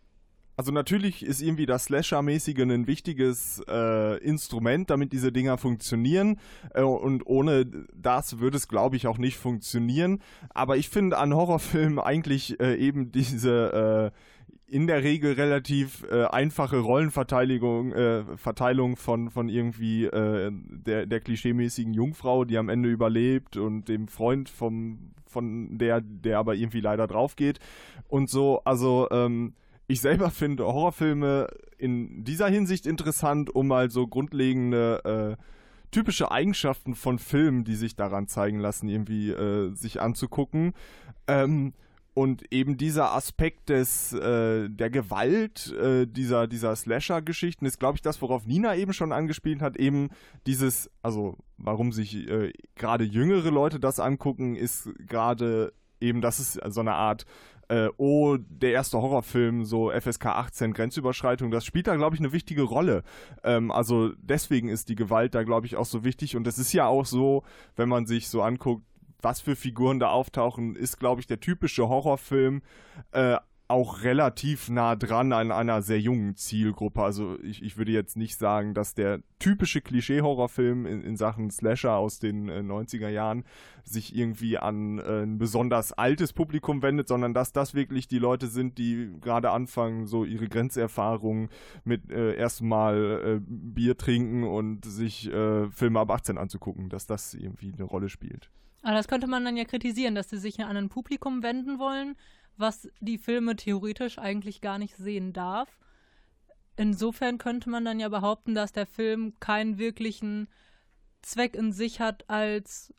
also 0.56 0.72
natürlich 0.72 1.24
ist 1.24 1.42
irgendwie 1.42 1.68
das 1.68 1.84
Slasher-mäßige 1.84 2.62
ein 2.62 2.88
wichtiges 2.88 3.62
äh, 3.68 4.18
Instrument, 4.24 4.90
damit 4.90 5.14
diese 5.14 5.32
Dinger 5.32 5.60
funktionieren. 5.60 6.40
Äh, 6.74 6.82
und 6.82 7.28
ohne 7.28 7.66
das 7.94 8.40
würde 8.40 8.58
es, 8.58 8.68
glaube 8.68 8.96
ich, 8.96 9.06
auch 9.06 9.20
nicht 9.20 9.38
funktionieren. 9.38 10.20
Aber 10.50 10.76
ich 10.78 10.90
finde 10.90 11.20
an 11.20 11.36
Horrorfilmen 11.36 12.00
eigentlich 12.00 12.60
äh, 12.60 12.76
eben 12.76 13.12
diese 13.12 14.14
äh, 14.14 14.18
in 14.68 14.86
der 14.86 15.04
Regel 15.04 15.34
relativ 15.34 16.06
äh, 16.12 16.26
einfache 16.26 16.80
Rollenverteilung 16.80 17.94
äh, 17.94 18.38
Verteilung 18.38 18.98
von, 18.98 19.30
von 19.30 19.48
irgendwie 19.48 20.06
äh, 20.06 20.52
der, 20.52 21.06
der 21.06 21.22
klischeemäßigen 21.22 21.94
Jungfrau, 21.94 22.44
die 22.44 22.58
am 22.58 22.68
Ende 22.68 22.90
überlebt 22.90 23.56
und 23.56 23.88
dem 23.88 24.10
Freund 24.10 24.50
vom, 24.50 25.14
von 25.26 25.78
der, 25.78 26.02
der 26.02 26.38
aber 26.38 26.56
irgendwie 26.56 26.82
leider 26.82 27.08
drauf 27.08 27.38
geht 27.38 27.60
und 28.10 28.30
so. 28.30 28.62
Also 28.66 29.08
ähm, 29.10 29.54
ich 29.88 30.02
selber 30.02 30.30
finde 30.32 30.66
Horrorfilme 30.66 31.48
in 31.78 32.26
dieser 32.26 32.50
Hinsicht 32.50 32.86
interessant, 32.86 33.54
um 33.56 33.68
mal 33.68 33.90
so 33.90 34.06
grundlegende 34.06 35.38
äh, 35.40 35.44
typische 35.92 36.30
Eigenschaften 36.30 36.94
von 36.94 37.20
Filmen, 37.20 37.64
die 37.64 37.76
sich 37.76 37.96
daran 37.96 38.28
zeigen 38.28 38.60
lassen, 38.60 38.90
irgendwie 38.90 39.30
äh, 39.30 39.74
sich 39.74 40.02
anzugucken. 40.02 40.74
Ähm, 41.28 41.74
und 42.18 42.52
eben 42.52 42.78
dieser 42.78 43.14
Aspekt 43.14 43.70
des, 43.70 44.12
äh, 44.12 44.70
der 44.72 44.90
Gewalt 44.90 45.72
äh, 45.74 46.08
dieser, 46.08 46.48
dieser 46.48 46.76
Slasher-Geschichten 46.76 47.64
ist, 47.68 47.80
glaube 47.80 47.98
ich, 47.98 48.02
das, 48.02 48.24
worauf 48.24 48.48
Nina 48.48 48.76
eben 48.76 48.92
schon 48.92 49.12
angespielt 49.12 49.62
hat. 49.62 49.78
Eben 49.78 50.10
dieses, 50.48 50.90
also 51.04 51.38
warum 51.60 51.92
sich 51.92 52.28
äh, 52.28 52.54
gerade 52.74 53.04
jüngere 53.04 53.52
Leute 53.52 53.80
das 53.80 54.00
angucken, 54.00 54.56
ist 54.56 54.90
gerade 54.98 55.74
eben, 56.02 56.22
dass 56.22 56.40
es 56.40 56.54
so 56.54 56.80
eine 56.80 56.96
Art 56.96 57.28
äh, 57.70 57.90
oh, 57.98 58.38
der 58.40 58.72
erste 58.72 59.00
Horrorfilm, 59.00 59.64
so 59.64 59.92
FSK 59.92 60.26
18, 60.26 60.74
Grenzüberschreitung, 60.74 61.52
das 61.52 61.66
spielt 61.66 61.86
da, 61.86 61.96
glaube 61.98 62.16
ich, 62.16 62.20
eine 62.20 62.32
wichtige 62.32 62.64
Rolle. 62.64 63.04
Ähm, 63.44 63.70
also 63.70 64.12
deswegen 64.18 64.70
ist 64.70 64.90
die 64.90 64.96
Gewalt 64.96 65.36
da, 65.36 65.44
glaube 65.44 65.68
ich, 65.68 65.76
auch 65.76 65.86
so 65.86 66.04
wichtig. 66.04 66.36
Und 66.36 66.48
es 66.48 66.58
ist 66.58 66.74
ja 66.74 66.88
auch 66.88 67.06
so, 67.06 67.44
wenn 67.76 67.90
man 67.90 68.08
sich 68.08 68.28
so 68.28 68.42
anguckt, 68.42 68.84
was 69.22 69.42
für 69.42 69.56
Figuren 69.56 70.00
da 70.00 70.10
auftauchen, 70.10 70.76
ist, 70.76 71.00
glaube 71.00 71.22
ich, 71.22 71.28
der 71.28 71.40
typische 71.40 71.90
Horrorfilm 71.90 72.62
äh, 73.12 73.38
auch 73.70 74.04
relativ 74.04 74.70
nah 74.70 74.96
dran 74.96 75.34
an 75.34 75.52
einer 75.52 75.82
sehr 75.82 76.00
jungen 76.00 76.38
Zielgruppe. 76.38 77.04
Also 77.04 77.38
ich, 77.44 77.62
ich 77.62 77.78
würde 77.78 77.92
jetzt 77.92 78.16
nicht 78.16 78.38
sagen, 78.38 78.74
dass 78.74 78.94
der 78.94 79.20
typische 79.40 79.82
Klischee-Horrorfilm 79.82 80.86
in, 80.86 81.02
in 81.02 81.18
Sachen 81.18 81.52
Slasher 81.52 81.98
aus 81.98 82.20
den 82.20 82.48
äh, 82.48 82.60
90er 82.60 83.10
Jahren 83.10 83.44
sich 83.84 84.16
irgendwie 84.16 84.58
an 84.58 85.00
äh, 85.00 85.24
ein 85.24 85.38
besonders 85.38 85.92
altes 85.92 86.32
Publikum 86.32 86.82
wendet, 86.82 87.10
sondern 87.10 87.34
dass 87.34 87.52
das 87.52 87.74
wirklich 87.74 88.08
die 88.08 88.20
Leute 88.20 88.48
sind, 88.48 88.78
die 88.78 89.14
gerade 89.20 89.52
anfangen, 89.52 90.06
so 90.08 90.24
ihre 90.24 90.48
Grenzerfahrungen 90.48 91.50
mit 91.84 92.10
äh, 92.10 92.36
erstmal 92.36 93.38
äh, 93.38 93.40
Bier 93.46 93.98
trinken 93.98 94.46
und 94.46 94.86
sich 94.86 95.30
äh, 95.32 95.70
Filme 95.72 96.00
ab 96.00 96.12
18 96.12 96.38
anzugucken, 96.38 96.88
dass 96.88 97.06
das 97.06 97.34
irgendwie 97.34 97.74
eine 97.74 97.84
Rolle 97.84 98.08
spielt. 98.08 98.50
Aber 98.88 98.96
das 98.96 99.10
könnte 99.10 99.28
man 99.28 99.44
dann 99.44 99.58
ja 99.58 99.66
kritisieren, 99.66 100.16
dass 100.16 100.30
sie 100.30 100.38
sich 100.38 100.64
an 100.64 100.78
ein 100.78 100.88
Publikum 100.88 101.44
wenden 101.44 101.78
wollen, 101.78 102.16
was 102.56 102.88
die 103.02 103.18
Filme 103.18 103.58
theoretisch 103.58 104.18
eigentlich 104.18 104.62
gar 104.62 104.78
nicht 104.78 104.96
sehen 104.96 105.34
darf. 105.34 105.68
Insofern 106.78 107.38
könnte 107.38 107.70
man 107.70 107.84
dann 107.84 108.00
ja 108.00 108.08
behaupten, 108.08 108.56
dass 108.56 108.72
der 108.72 108.86
Film 108.86 109.34
keinen 109.42 109.78
wirklichen 109.78 110.48
Zweck 111.22 111.54
in 111.54 111.74
sich 111.74 112.00
hat 112.00 112.30
als, 112.30 112.94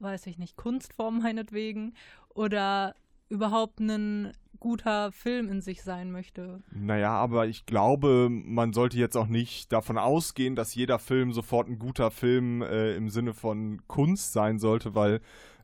weiß 0.00 0.26
ich 0.26 0.38
nicht, 0.38 0.56
Kunstform 0.56 1.22
meinetwegen 1.22 1.94
oder 2.30 2.96
überhaupt 3.28 3.78
ein 3.78 4.32
guter 4.60 5.12
Film 5.12 5.48
in 5.48 5.60
sich 5.60 5.82
sein 5.82 6.10
möchte. 6.10 6.62
Naja, 6.70 7.10
aber 7.10 7.46
ich 7.46 7.66
glaube, 7.66 8.28
man 8.30 8.72
sollte 8.72 8.98
jetzt 8.98 9.16
auch 9.16 9.26
nicht 9.26 9.72
davon 9.72 9.98
ausgehen, 9.98 10.56
dass 10.56 10.74
jeder 10.74 10.98
Film 10.98 11.32
sofort 11.32 11.68
ein 11.68 11.78
guter 11.78 12.10
Film 12.10 12.62
äh, 12.62 12.94
im 12.94 13.08
Sinne 13.08 13.34
von 13.34 13.82
Kunst 13.86 14.32
sein 14.32 14.58
sollte, 14.58 14.94
weil 14.94 15.20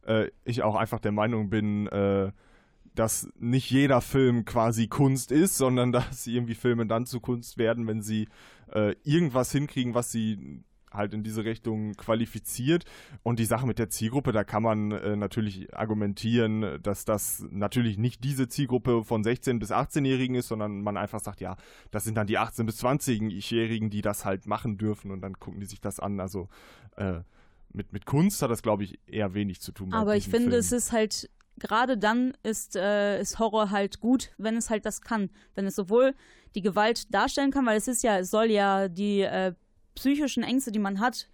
äh, 0.07 0.29
ich 0.45 0.63
auch 0.63 0.75
einfach 0.75 1.01
der 1.01 1.13
Meinung 1.13 1.51
bin, 1.51 1.87
äh, 1.89 2.33
dass 2.95 3.29
nicht 3.39 3.71
jeder 3.71 4.01
Film 4.01 4.45
quasi 4.45 4.89
Kunst 4.89 5.33
ist, 5.33 5.57
sondern 5.57 5.93
dass 5.93 6.27
irgendwie 6.27 6.55
Filme 6.55 6.87
dann 6.87 7.07
zu 7.07 7.21
Kunst 7.21 7.59
werden, 7.59 7.87
wenn 7.87 8.03
sie 8.03 8.29
äh, 8.73 8.95
irgendwas 9.05 9.53
hinkriegen, 9.53 9.95
was 9.95 10.13
sie 10.13 10.63
halt 10.93 11.15
in 11.15 11.23
diese 11.23 11.45
Richtung 11.45 11.93
qualifiziert. 11.95 12.85
Und 13.23 13.39
die 13.39 13.45
Sache 13.45 13.67
mit 13.67 13.79
der 13.79 13.89
Zielgruppe, 13.89 14.33
da 14.33 14.45
kann 14.45 14.63
man 14.63 14.93
äh, 14.93 15.17
natürlich 15.17 15.75
argumentieren, 15.75 16.81
dass 16.83 17.05
das 17.05 17.45
natürlich 17.51 17.99
nicht 17.99 18.25
diese 18.25 18.49
Zielgruppe 18.49 19.05
von 19.05 19.25
16- 19.25 19.59
bis 19.59 19.73
18-Jährigen 19.73 20.37
ist, 20.37 20.49
sondern 20.49 20.83
man 20.83 20.97
einfach 20.97 21.21
sagt, 21.21 21.41
ja, 21.41 21.57
das 21.91 22.05
sind 22.05 22.17
dann 22.17 22.27
die 22.27 22.39
18- 22.39 22.65
bis 22.65 22.83
20-Jährigen, 22.83 23.91
die 23.91 24.03
das 24.03 24.25
halt 24.25 24.47
machen 24.47 24.79
dürfen 24.79 25.11
und 25.11 25.21
dann 25.21 25.35
gucken 25.39 25.61
die 25.61 25.67
sich 25.67 25.81
das 25.81 26.01
an. 26.01 26.21
Also 26.21 26.49
äh, 26.97 27.21
mit, 27.73 27.93
mit 27.93 28.07
Kunst 28.07 28.43
hat 28.43 28.51
das, 28.51 28.63
glaube 28.63 28.85
ich, 28.85 28.99
eher 29.07 29.35
wenig 29.35 29.61
zu 29.61 29.73
tun. 29.73 29.93
Aber 29.93 30.17
ich 30.17 30.29
finde, 30.29 30.51
Film. 30.51 30.61
es 30.61 30.73
ist 30.73 30.93
halt 30.93 31.31
gerade 31.59 31.99
dann 31.99 32.37
ist, 32.43 32.77
äh, 32.77 33.21
ist 33.21 33.39
Horror 33.39 33.71
halt 33.71 34.01
gut, 34.01 34.31
wenn 34.39 34.57
es 34.57 34.71
halt 34.71 34.87
das 34.87 35.01
kann. 35.01 35.31
Wenn 35.55 35.67
es 35.67 35.77
sowohl 35.77 36.15
die 36.55 36.63
Gewalt 36.63 37.13
darstellen 37.15 37.51
kann, 37.51 37.67
weil 37.67 37.77
es 37.77 37.89
ist 37.89 38.03
ja, 38.03 38.19
es 38.19 38.31
soll 38.31 38.51
ja 38.51 38.89
die 38.89 39.21
äh, 39.21 39.55
psychischen 39.95 40.43
Ängste, 40.43 40.73
die 40.73 40.79
man 40.79 41.01
hat, 41.01 41.29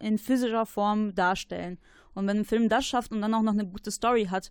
in 0.00 0.18
physischer 0.18 0.66
Form 0.66 1.14
darstellen. 1.14 1.78
Und 2.14 2.26
wenn 2.26 2.38
ein 2.38 2.44
Film 2.44 2.68
das 2.68 2.86
schafft 2.86 3.12
und 3.12 3.20
dann 3.20 3.34
auch 3.34 3.42
noch 3.42 3.52
eine 3.52 3.66
gute 3.66 3.90
Story 3.90 4.26
hat, 4.26 4.50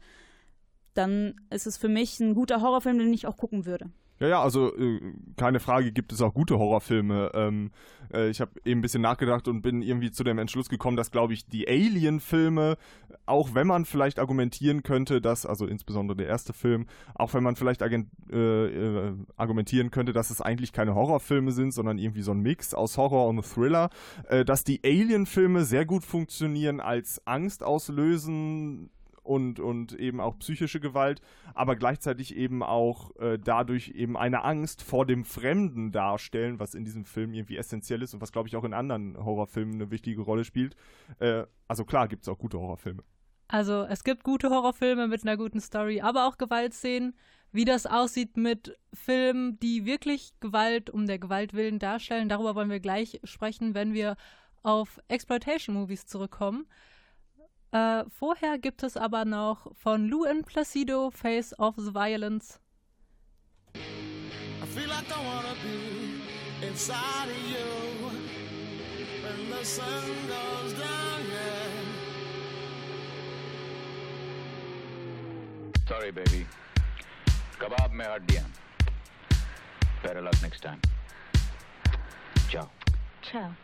dann 0.93 1.35
ist 1.49 1.67
es 1.67 1.77
für 1.77 1.89
mich 1.89 2.19
ein 2.19 2.35
guter 2.35 2.61
Horrorfilm, 2.61 2.99
den 2.99 3.13
ich 3.13 3.27
auch 3.27 3.37
gucken 3.37 3.65
würde. 3.65 3.89
Ja, 4.19 4.27
ja, 4.29 4.41
also 4.41 4.73
äh, 4.77 5.01
keine 5.35 5.59
Frage, 5.59 5.91
gibt 5.91 6.13
es 6.13 6.21
auch 6.21 6.33
gute 6.33 6.57
Horrorfilme. 6.57 7.31
Ähm, 7.33 7.71
äh, 8.13 8.29
ich 8.29 8.39
habe 8.39 8.51
eben 8.63 8.79
ein 8.79 8.81
bisschen 8.81 9.01
nachgedacht 9.01 9.49
und 9.49 9.61
bin 9.61 9.81
irgendwie 9.81 10.09
zu 10.09 10.23
dem 10.23 10.37
Entschluss 10.37 10.69
gekommen, 10.69 10.95
dass, 10.95 11.11
glaube 11.11 11.33
ich, 11.33 11.47
die 11.47 11.67
Alien-Filme, 11.67 12.77
auch 13.25 13.53
wenn 13.55 13.67
man 13.67 13.83
vielleicht 13.83 14.17
argumentieren 14.19 14.83
könnte, 14.83 15.19
dass, 15.19 15.45
also 15.45 15.65
insbesondere 15.67 16.15
der 16.15 16.27
erste 16.27 16.53
Film, 16.53 16.85
auch 17.13 17.33
wenn 17.33 17.43
man 17.43 17.57
vielleicht 17.57 17.83
agent, 17.83 18.07
äh, 18.31 18.37
äh, 18.37 19.13
argumentieren 19.35 19.91
könnte, 19.91 20.13
dass 20.13 20.29
es 20.29 20.39
eigentlich 20.39 20.71
keine 20.71 20.95
Horrorfilme 20.95 21.51
sind, 21.51 21.73
sondern 21.73 21.97
irgendwie 21.97 22.21
so 22.21 22.31
ein 22.31 22.39
Mix 22.39 22.73
aus 22.73 22.97
Horror 22.97 23.27
und 23.27 23.41
Thriller, 23.43 23.89
äh, 24.29 24.45
dass 24.45 24.63
die 24.63 24.79
Alien-Filme 24.85 25.65
sehr 25.65 25.85
gut 25.85 26.05
funktionieren 26.05 26.79
als 26.79 27.21
Angst 27.27 27.63
auslösen 27.63 28.91
und, 29.25 29.59
und 29.59 29.93
eben 29.93 30.19
auch 30.19 30.37
psychische 30.39 30.79
Gewalt, 30.79 31.21
aber 31.53 31.75
gleichzeitig 31.75 32.35
eben 32.35 32.63
auch 32.63 33.15
äh, 33.17 33.37
dadurch 33.37 33.89
eben 33.89 34.17
eine 34.17 34.43
Angst 34.43 34.81
vor 34.81 35.05
dem 35.05 35.25
Fremden 35.25 35.91
darstellen, 35.91 36.59
was 36.59 36.75
in 36.75 36.85
diesem 36.85 37.05
Film 37.05 37.33
irgendwie 37.33 37.57
essentiell 37.57 38.01
ist 38.01 38.13
und 38.13 38.21
was, 38.21 38.31
glaube 38.31 38.47
ich, 38.47 38.55
auch 38.55 38.63
in 38.63 38.73
anderen 38.73 39.17
Horrorfilmen 39.17 39.75
eine 39.75 39.91
wichtige 39.91 40.21
Rolle 40.21 40.43
spielt. 40.43 40.75
Äh, 41.19 41.43
also 41.67 41.85
klar 41.85 42.07
gibt 42.07 42.23
es 42.23 42.29
auch 42.29 42.37
gute 42.37 42.59
Horrorfilme. 42.59 43.03
Also 43.47 43.83
es 43.83 44.03
gibt 44.03 44.23
gute 44.23 44.49
Horrorfilme 44.49 45.07
mit 45.07 45.23
einer 45.23 45.37
guten 45.37 45.59
Story, 45.59 46.01
aber 46.01 46.27
auch 46.27 46.37
Gewaltszenen. 46.37 47.15
Wie 47.51 47.63
das 47.63 47.85
aussieht 47.85 48.35
mit 48.35 48.77
Filmen, 48.93 49.57
die 49.59 49.85
wirklich 49.85 50.33
Gewalt 50.41 50.89
um 50.89 51.05
der 51.05 51.19
Gewalt 51.19 51.53
willen 51.53 51.79
darstellen, 51.79 52.27
darüber 52.27 52.53
wollen 52.53 52.69
wir 52.69 52.81
gleich 52.81 53.21
sprechen, 53.23 53.73
wenn 53.73 53.93
wir 53.93 54.17
auf 54.61 54.99
Exploitation-Movies 55.07 56.05
zurückkommen. 56.05 56.65
Äh, 57.72 58.04
vorher 58.08 58.58
gibt 58.58 58.82
es 58.82 58.96
aber 58.96 59.24
noch 59.24 59.74
von 59.76 60.08
Lou 60.08 60.24
and 60.24 60.44
Placido 60.44 61.10
Face 61.10 61.56
of 61.58 61.76
the 61.76 61.92
Violence. 61.92 62.58
I 63.74 64.66
feel 64.66 64.88
like 64.88 65.08
I 65.08 65.24
wanna 65.24 65.54
be 65.62 66.66
inside 66.66 67.28
of 67.28 67.42
you 67.48 68.10
when 69.22 69.50
the 69.50 69.64
sun 69.64 69.86
goes 70.28 70.72
down, 70.72 71.24
yeah. 71.30 71.70
Sorry, 75.88 76.12
baby. 76.12 76.46
Kebab 77.58 77.92
mein 77.92 78.06
हड्डियां 78.06 78.44
Better 80.02 80.22
luck 80.22 80.40
next 80.42 80.62
time. 80.62 80.80
Ciao. 82.48 82.70
Ciao. 83.22 83.54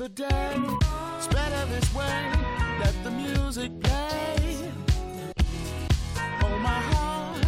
Another 0.00 0.14
day. 0.14 0.56
It's 1.18 1.26
better 1.28 1.66
this 1.66 1.94
way. 1.94 2.32
Let 2.78 2.94
the 3.04 3.10
music 3.10 3.70
play. 3.82 4.56
Oh, 6.42 6.58
my 6.58 6.80
heart, 6.90 7.44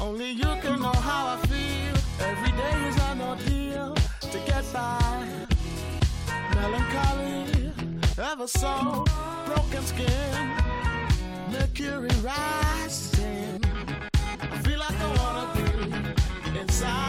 only 0.00 0.30
you 0.30 0.50
can 0.62 0.80
know 0.80 0.92
how 0.92 1.34
I 1.34 1.46
feel. 1.48 1.96
Every 2.20 2.52
day 2.52 2.88
is 2.88 2.96
an 3.10 3.20
ordeal 3.20 3.94
to 4.20 4.38
get 4.46 4.64
by. 4.72 5.26
Melancholy, 6.54 7.72
ever 8.18 8.46
so 8.46 9.04
broken 9.46 9.82
skin. 9.82 10.52
Mercury 11.50 12.10
rising. 12.22 13.60
I 14.52 14.58
feel 14.62 14.78
like 14.78 15.00
I 15.00 15.08
wanna 15.18 15.46
be 15.54 16.60
inside 16.60 17.07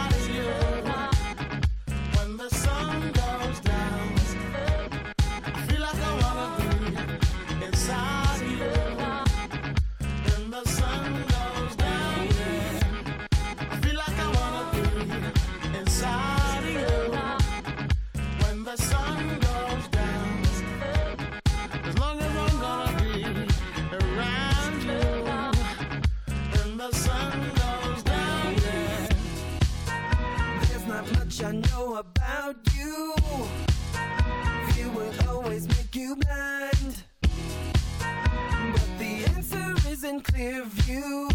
clear 40.22 40.64
view. 40.66 41.30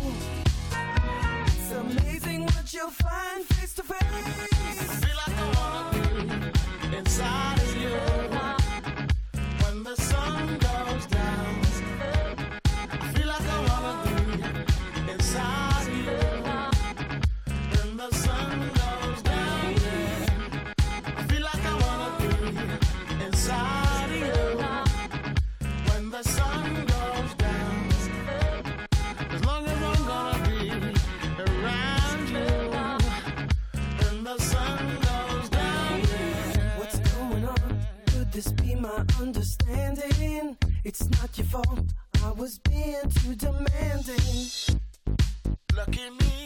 It's 1.47 1.71
amazing 1.73 2.45
what 2.45 2.73
you'll 2.73 2.91
find 2.91 3.45
face 3.45 3.75
to 3.75 3.83
face. 3.83 4.01
I 4.01 4.95
feel 5.03 5.17
like 5.27 6.99
inside 6.99 7.59
of 7.59 7.77
you. 7.77 7.84
It's 40.97 41.11
not 41.11 41.37
your 41.37 41.47
fault. 41.49 41.93
I 42.23 42.31
was 42.31 42.61
being 42.61 42.95
too 43.17 43.35
demanding. 43.35 44.47
Lucky 45.75 46.09
me, 46.21 46.44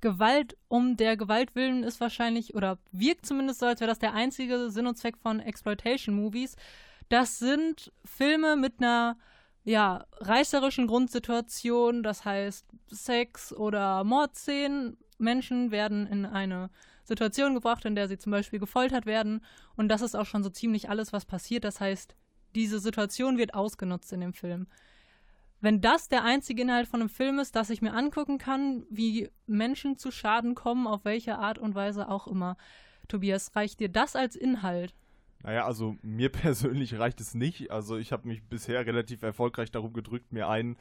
Gewalt 0.00 0.56
um 0.68 0.96
der 0.96 1.16
Gewalt 1.16 1.54
willen 1.54 1.82
ist 1.82 2.00
wahrscheinlich 2.00 2.54
oder 2.54 2.78
wirkt 2.92 3.26
zumindest 3.26 3.60
so, 3.60 3.66
als 3.66 3.80
wäre 3.80 3.90
das 3.90 3.98
der 3.98 4.14
einzige 4.14 4.70
Sinn 4.70 4.86
und 4.86 4.96
Zweck 4.96 5.16
von 5.18 5.40
Exploitation-Movies. 5.40 6.56
Das 7.08 7.38
sind 7.38 7.92
Filme 8.04 8.56
mit 8.56 8.74
einer 8.78 9.16
ja, 9.64 10.06
reißerischen 10.18 10.86
Grundsituation, 10.86 12.02
das 12.02 12.24
heißt 12.24 12.66
Sex 12.88 13.52
oder 13.52 14.04
Mordszenen. 14.04 14.96
Menschen 15.18 15.70
werden 15.72 16.06
in 16.06 16.24
eine 16.24 16.70
Situation 17.04 17.54
gebracht, 17.54 17.84
in 17.84 17.96
der 17.96 18.06
sie 18.06 18.18
zum 18.18 18.32
Beispiel 18.32 18.60
gefoltert 18.60 19.06
werden. 19.06 19.44
Und 19.76 19.88
das 19.88 20.02
ist 20.02 20.14
auch 20.14 20.26
schon 20.26 20.42
so 20.42 20.50
ziemlich 20.50 20.88
alles, 20.88 21.12
was 21.12 21.24
passiert. 21.24 21.64
Das 21.64 21.80
heißt, 21.80 22.14
diese 22.54 22.78
Situation 22.80 23.38
wird 23.38 23.54
ausgenutzt 23.54 24.12
in 24.12 24.20
dem 24.20 24.32
Film. 24.32 24.68
Wenn 25.60 25.80
das 25.80 26.08
der 26.08 26.22
einzige 26.22 26.62
Inhalt 26.62 26.86
von 26.86 27.00
einem 27.00 27.08
Film 27.08 27.38
ist, 27.38 27.56
dass 27.56 27.70
ich 27.70 27.82
mir 27.82 27.94
angucken 27.94 28.38
kann, 28.38 28.84
wie 28.90 29.30
Menschen 29.46 29.96
zu 29.96 30.10
Schaden 30.10 30.54
kommen, 30.54 30.86
auf 30.86 31.04
welche 31.04 31.38
Art 31.38 31.58
und 31.58 31.74
Weise 31.74 32.08
auch 32.08 32.26
immer, 32.26 32.56
Tobias, 33.08 33.54
reicht 33.56 33.80
dir 33.80 33.88
das 33.88 34.16
als 34.16 34.36
Inhalt? 34.36 34.94
Naja, 35.46 35.64
also 35.64 35.96
mir 36.02 36.28
persönlich 36.32 36.98
reicht 36.98 37.20
es 37.20 37.34
nicht. 37.34 37.70
Also 37.70 37.96
ich 37.96 38.10
habe 38.10 38.26
mich 38.26 38.42
bisher 38.42 38.84
relativ 38.84 39.22
erfolgreich 39.22 39.70
darum 39.70 39.92
gedrückt, 39.92 40.32
mir 40.32 40.48
einen, 40.48 40.76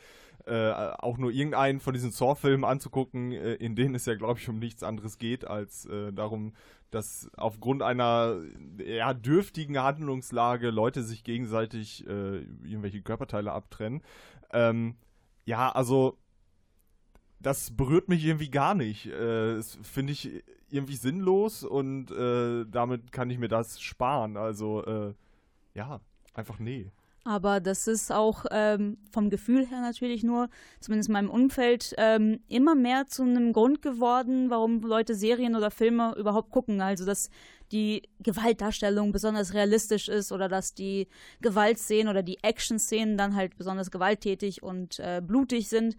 äh, 0.47 0.71
auch 0.71 1.19
nur 1.19 1.31
irgendeinen 1.31 1.79
von 1.79 1.93
diesen 1.93 2.11
Saw-Filmen 2.11 2.65
anzugucken, 2.65 3.31
äh, 3.31 3.53
in 3.53 3.75
denen 3.75 3.93
es 3.93 4.07
ja, 4.07 4.15
glaube 4.15 4.39
ich, 4.39 4.49
um 4.49 4.57
nichts 4.57 4.81
anderes 4.81 5.19
geht, 5.19 5.45
als 5.45 5.85
äh, 5.85 6.11
darum, 6.11 6.53
dass 6.89 7.29
aufgrund 7.37 7.83
einer 7.83 8.41
ja, 8.83 9.13
dürftigen 9.13 9.77
Handlungslage 9.77 10.71
Leute 10.71 11.03
sich 11.03 11.23
gegenseitig 11.23 12.07
äh, 12.07 12.39
irgendwelche 12.63 13.03
Körperteile 13.03 13.51
abtrennen. 13.51 14.01
Ähm, 14.51 14.95
ja, 15.45 15.71
also 15.71 16.17
das 17.39 17.69
berührt 17.69 18.09
mich 18.09 18.25
irgendwie 18.25 18.49
gar 18.49 18.73
nicht. 18.73 19.05
Äh, 19.05 19.57
das 19.57 19.77
finde 19.83 20.13
ich 20.13 20.43
irgendwie 20.69 20.95
sinnlos 20.95 21.63
und 21.63 22.11
äh, 22.11 22.65
damit 22.69 23.11
kann 23.11 23.29
ich 23.29 23.37
mir 23.37 23.47
das 23.47 23.81
sparen. 23.81 24.37
Also, 24.37 24.83
äh, 24.85 25.13
ja, 25.73 26.01
einfach 26.33 26.59
nee. 26.59 26.91
Aber 27.27 27.59
das 27.59 27.87
ist 27.87 28.11
auch 28.11 28.45
ähm, 28.51 28.97
vom 29.11 29.31
Gefühl 29.31 29.65
her 29.65 29.81
natürlich 29.81 30.23
nur, 30.23 30.47
zumindest 30.79 31.09
in 31.09 31.13
meinem 31.13 31.31
Umfeld, 31.31 31.95
ähm, 31.97 32.39
immer 32.47 32.75
mehr 32.75 33.07
zu 33.07 33.23
einem 33.23 33.51
Grund 33.51 33.81
geworden, 33.81 34.51
warum 34.51 34.81
Leute 34.81 35.15
Serien 35.15 35.55
oder 35.55 35.71
Filme 35.71 36.13
überhaupt 36.17 36.51
gucken. 36.51 36.81
Also, 36.81 37.03
dass 37.03 37.31
die 37.71 38.03
Gewaltdarstellung 38.19 39.11
besonders 39.11 39.55
realistisch 39.55 40.07
ist 40.07 40.31
oder 40.31 40.47
dass 40.47 40.75
die 40.75 41.07
Gewaltszenen 41.41 42.09
oder 42.09 42.21
die 42.21 42.43
Action-Szenen 42.43 43.17
dann 43.17 43.35
halt 43.35 43.57
besonders 43.57 43.89
gewalttätig 43.89 44.61
und 44.61 44.99
äh, 44.99 45.19
blutig 45.25 45.67
sind. 45.67 45.97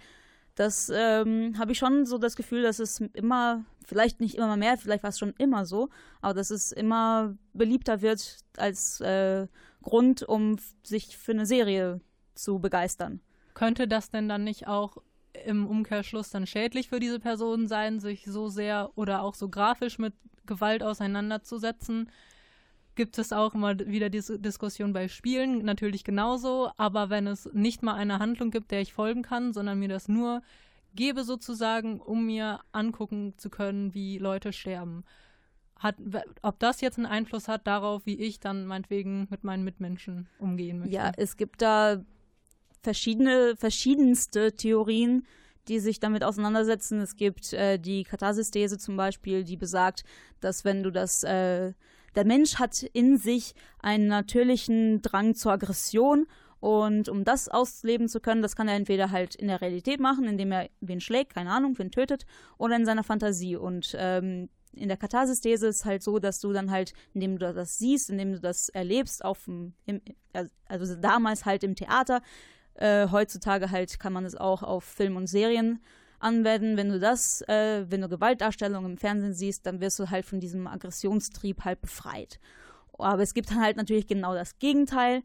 Das 0.57 0.91
ähm, 0.93 1.55
habe 1.59 1.73
ich 1.73 1.79
schon 1.79 2.07
so 2.07 2.17
das 2.17 2.35
Gefühl, 2.35 2.63
dass 2.63 2.79
es 2.79 2.99
immer, 3.13 3.65
vielleicht 3.85 4.21
nicht 4.21 4.37
immer 4.37 4.57
mehr, 4.57 4.79
vielleicht 4.79 5.03
war 5.03 5.11
es 5.11 5.19
schon 5.19 5.35
immer 5.37 5.67
so, 5.67 5.91
aber 6.23 6.33
dass 6.33 6.51
es 6.51 6.73
immer 6.73 7.37
beliebter 7.53 8.01
wird 8.01 8.39
als 8.57 9.01
äh, 9.03 9.47
Grund, 9.83 10.23
um 10.23 10.57
sich 10.83 11.19
für 11.19 11.33
eine 11.33 11.45
Serie 11.45 12.01
zu 12.35 12.59
begeistern. 12.59 13.21
Könnte 13.53 13.87
das 13.87 14.11
denn 14.11 14.31
dann 14.31 14.45
nicht 14.45 14.67
auch 14.67 14.97
im 15.45 15.67
Umkehrschluss 15.67 16.31
dann 16.31 16.47
schädlich 16.47 16.89
für 16.89 17.01
diese 17.01 17.21
Person 17.21 17.69
sein, 17.69 18.01
sich 18.01 18.25
so 18.25 18.49
sehr 18.49 18.91
oder 18.97 19.23
auch 19.23 19.35
so 19.35 19.51
grafisch 19.51 19.99
mit 19.99 20.15
Gewalt 20.47 20.83
auseinanderzusetzen? 20.83 22.11
Gibt 22.97 23.19
es 23.19 23.33
auch 23.33 23.55
immer 23.55 23.79
wieder 23.79 24.11
diese 24.11 24.39
Diskussion 24.41 24.93
bei 24.93 25.07
Spielen, 25.07 25.65
natürlich 25.65 26.03
genauso, 26.03 26.71
aber 26.77 27.09
wenn 27.11 27.29
es 27.29 27.49
nicht 27.53 27.83
mal 27.83 27.95
eine 27.95 28.19
Handlung 28.19 28.51
gibt, 28.51 28.73
der 28.73 28.81
ich 28.81 28.93
folgen 28.93 29.23
kann, 29.23 29.53
sondern 29.53 29.79
mir 29.79 29.89
das 29.89 30.09
nur 30.09 30.43
gebe 30.95 31.23
sozusagen, 31.23 32.01
um 32.01 32.27
mir 32.27 32.61
angucken 32.73 33.35
zu 33.37 33.51
können, 33.51 33.95
wie 33.95 34.19
Leute 34.19 34.53
sterben 34.53 35.05
hat, 35.79 35.97
ob 36.43 36.59
das 36.59 36.81
jetzt 36.81 36.97
einen 36.97 37.07
Einfluss 37.07 37.49
hat 37.49 37.67
darauf, 37.67 38.07
wie 38.07 38.17
ich 38.17 38.41
dann 38.41 38.67
meinetwegen 38.67 39.29
mit 39.31 39.45
meinen 39.45 39.63
Mitmenschen 39.63 40.27
umgehen 40.39 40.79
möchte. 40.79 40.95
Ja, 40.95 41.13
es 41.17 41.37
gibt 41.37 41.61
da 41.63 42.03
verschiedene, 42.83 43.57
verschiedenste 43.57 44.53
Theorien, 44.55 45.27
die 45.69 45.81
sich 45.81 46.01
damit 46.01 46.25
auseinandersetzen. 46.25 47.01
Es 47.01 47.17
gibt 47.17 47.53
äh, 47.53 47.79
die 47.79 48.05
Katharsis-These 48.05 48.79
zum 48.79 48.97
Beispiel, 48.97 49.45
die 49.45 49.57
besagt, 49.57 50.05
dass 50.41 50.65
wenn 50.65 50.83
du 50.83 50.91
das, 50.91 51.25
äh, 51.25 51.73
der 52.17 52.25
Mensch 52.25 52.57
hat 52.57 52.83
in 52.83 53.19
sich 53.19 53.55
einen 53.79 54.09
natürlichen 54.09 55.03
Drang 55.03 55.35
zur 55.35 55.53
Aggression 55.53 56.27
und 56.61 57.09
um 57.09 57.25
das 57.25 57.49
ausleben 57.49 58.09
zu 58.09 58.21
können, 58.21 58.43
das 58.43 58.57
kann 58.57 58.69
er 58.69 58.75
entweder 58.75 59.11
halt 59.11 59.35
in 59.35 59.49
der 59.49 59.61
Realität 59.61 60.01
machen, 60.01 60.25
indem 60.25 60.53
er 60.53 60.69
wen 60.81 61.01
schlägt, 61.01 61.35
keine 61.35 61.51
Ahnung, 61.51 61.79
wen 61.79 61.91
tötet, 61.91 62.27
oder 62.59 62.77
in 62.77 62.87
seiner 62.87 63.05
Fantasie. 63.05 63.57
Und 63.57 63.95
ähm, 63.99 64.49
in 64.73 64.89
der 64.89 64.97
Katharsis-These 64.97 65.69
ist 65.69 65.85
halt 65.85 66.03
so, 66.03 66.19
dass 66.19 66.41
du 66.41 66.53
dann 66.53 66.71
halt, 66.71 66.93
indem 67.15 67.39
du 67.39 67.53
das 67.53 67.79
siehst, 67.79 68.11
indem 68.11 68.33
du 68.33 68.41
das 68.41 68.69
erlebst, 68.71 69.25
auf 69.25 69.45
dem, 69.45 69.75
im, 69.85 70.01
also 70.67 70.97
damals 70.97 71.45
halt 71.45 71.63
im 71.63 71.77
Theater, 71.77 72.23
äh, 72.75 73.09
heutzutage 73.11 73.71
halt 73.71 73.99
kann 74.01 74.13
man 74.13 74.25
es 74.25 74.35
auch 74.35 74.63
auf 74.63 74.85
Film 74.85 75.17
und 75.17 75.27
Serien 75.29 75.81
anwenden. 76.19 76.77
Wenn 76.77 76.89
du 76.89 76.99
das, 76.99 77.43
äh, 77.43 77.85
wenn 77.89 78.01
du 78.01 78.09
Gewaltdarstellungen 78.09 78.93
im 78.93 78.99
Fernsehen 78.99 79.35
siehst, 79.35 79.67
dann 79.67 79.81
wirst 79.81 79.99
du 79.99 80.11
halt 80.11 80.25
von 80.25 80.41
diesem 80.41 80.67
Aggressionstrieb 80.67 81.65
halt 81.65 81.81
befreit. 81.81 82.39
Aber 82.99 83.23
es 83.23 83.35
gibt 83.35 83.55
halt 83.55 83.77
natürlich 83.77 84.07
genau 84.07 84.35
das 84.35 84.59
Gegenteil, 84.59 85.23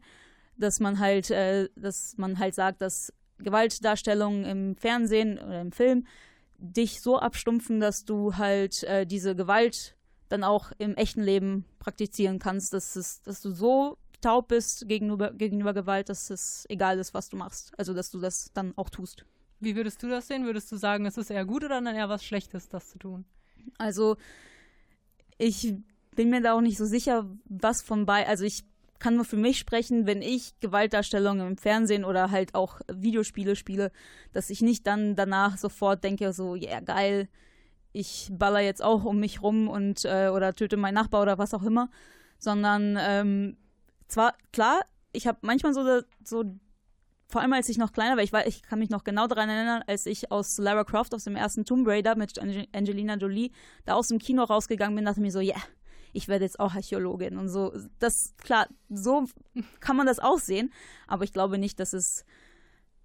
dass 0.56 0.80
man 0.80 0.98
halt, 0.98 1.30
äh, 1.30 1.68
dass 1.76 2.14
man 2.16 2.38
halt 2.38 2.54
sagt, 2.54 2.82
dass 2.82 3.12
Gewaltdarstellungen 3.38 4.44
im 4.44 4.76
Fernsehen 4.76 5.38
oder 5.38 5.60
im 5.60 5.72
Film 5.72 6.06
dich 6.58 7.00
so 7.00 7.18
abstumpfen, 7.18 7.80
dass 7.80 8.04
du 8.04 8.36
halt 8.36 8.84
äh, 8.84 9.06
diese 9.06 9.34
Gewalt 9.34 9.96
dann 10.28 10.44
auch 10.44 10.72
im 10.78 10.94
echten 10.94 11.22
Leben 11.22 11.64
praktizieren 11.78 12.38
kannst, 12.38 12.72
dass, 12.72 12.96
es, 12.96 13.22
dass 13.22 13.42
du 13.42 13.50
so 13.50 13.98
taub 14.20 14.48
bist 14.48 14.88
gegenüber, 14.88 15.32
gegenüber 15.32 15.74
Gewalt, 15.74 16.08
dass 16.08 16.30
es 16.30 16.64
egal 16.68 16.98
ist, 16.98 17.12
was 17.12 17.28
du 17.28 17.36
machst. 17.36 17.72
Also, 17.76 17.92
dass 17.92 18.10
du 18.10 18.20
das 18.20 18.50
dann 18.54 18.72
auch 18.76 18.88
tust. 18.88 19.26
Wie 19.62 19.76
würdest 19.76 20.02
du 20.02 20.08
das 20.08 20.26
sehen? 20.26 20.44
Würdest 20.44 20.70
du 20.72 20.76
sagen, 20.76 21.06
es 21.06 21.16
ist 21.16 21.30
eher 21.30 21.44
gut 21.44 21.64
oder 21.64 21.80
dann 21.80 21.94
eher 21.94 22.08
was 22.08 22.24
Schlechtes, 22.24 22.68
das 22.68 22.90
zu 22.90 22.98
tun? 22.98 23.24
Also, 23.78 24.16
ich 25.38 25.74
bin 26.16 26.30
mir 26.30 26.42
da 26.42 26.54
auch 26.54 26.60
nicht 26.60 26.76
so 26.76 26.84
sicher, 26.84 27.30
was 27.44 27.80
von 27.80 28.04
bei. 28.04 28.26
Also, 28.26 28.44
ich 28.44 28.64
kann 28.98 29.14
nur 29.14 29.24
für 29.24 29.36
mich 29.36 29.58
sprechen, 29.58 30.06
wenn 30.06 30.20
ich 30.20 30.58
Gewaltdarstellungen 30.60 31.46
im 31.46 31.56
Fernsehen 31.56 32.04
oder 32.04 32.30
halt 32.30 32.54
auch 32.56 32.80
Videospiele 32.92 33.54
spiele, 33.54 33.92
dass 34.32 34.50
ich 34.50 34.62
nicht 34.62 34.86
dann 34.86 35.14
danach 35.14 35.58
sofort 35.58 36.02
denke, 36.02 36.32
so, 36.32 36.56
ja, 36.56 36.70
yeah, 36.70 36.80
geil, 36.80 37.28
ich 37.92 38.28
baller 38.32 38.60
jetzt 38.60 38.82
auch 38.82 39.04
um 39.04 39.20
mich 39.20 39.42
rum 39.42 39.68
und 39.68 40.04
äh, 40.04 40.28
oder 40.28 40.54
töte 40.54 40.76
meinen 40.76 40.94
Nachbar 40.94 41.22
oder 41.22 41.38
was 41.38 41.54
auch 41.54 41.62
immer, 41.62 41.90
sondern 42.38 42.98
ähm, 43.00 43.56
zwar, 44.08 44.34
klar, 44.52 44.82
ich 45.12 45.26
habe 45.26 45.38
manchmal 45.42 45.74
so, 45.74 46.00
so, 46.24 46.44
vor 47.32 47.40
allem 47.40 47.54
als 47.54 47.70
ich 47.70 47.78
noch 47.78 47.92
kleiner 47.92 48.16
war, 48.16 48.22
ich, 48.22 48.32
war, 48.32 48.46
ich 48.46 48.62
kann 48.62 48.78
mich 48.78 48.90
noch 48.90 49.04
genau 49.04 49.26
daran 49.26 49.48
erinnern, 49.48 49.82
als 49.86 50.04
ich 50.04 50.30
aus 50.30 50.58
Lara 50.58 50.84
Croft 50.84 51.14
aus 51.14 51.24
dem 51.24 51.34
ersten 51.34 51.64
Tomb 51.64 51.88
Raider 51.88 52.14
mit 52.14 52.38
Angelina 52.38 53.16
Jolie 53.16 53.52
da 53.86 53.94
aus 53.94 54.08
dem 54.08 54.18
Kino 54.18 54.44
rausgegangen 54.44 54.94
bin, 54.94 55.06
dachte 55.06 55.22
mir 55.22 55.32
so, 55.32 55.40
ja, 55.40 55.54
yeah, 55.54 55.62
ich 56.12 56.28
werde 56.28 56.44
jetzt 56.44 56.60
auch 56.60 56.74
Archäologin 56.74 57.38
und 57.38 57.48
so. 57.48 57.72
Das, 57.98 58.34
klar, 58.36 58.68
so 58.90 59.24
kann 59.80 59.96
man 59.96 60.06
das 60.06 60.18
auch 60.18 60.38
sehen, 60.38 60.74
aber 61.06 61.24
ich 61.24 61.32
glaube 61.32 61.56
nicht, 61.56 61.80
dass 61.80 61.94
es 61.94 62.26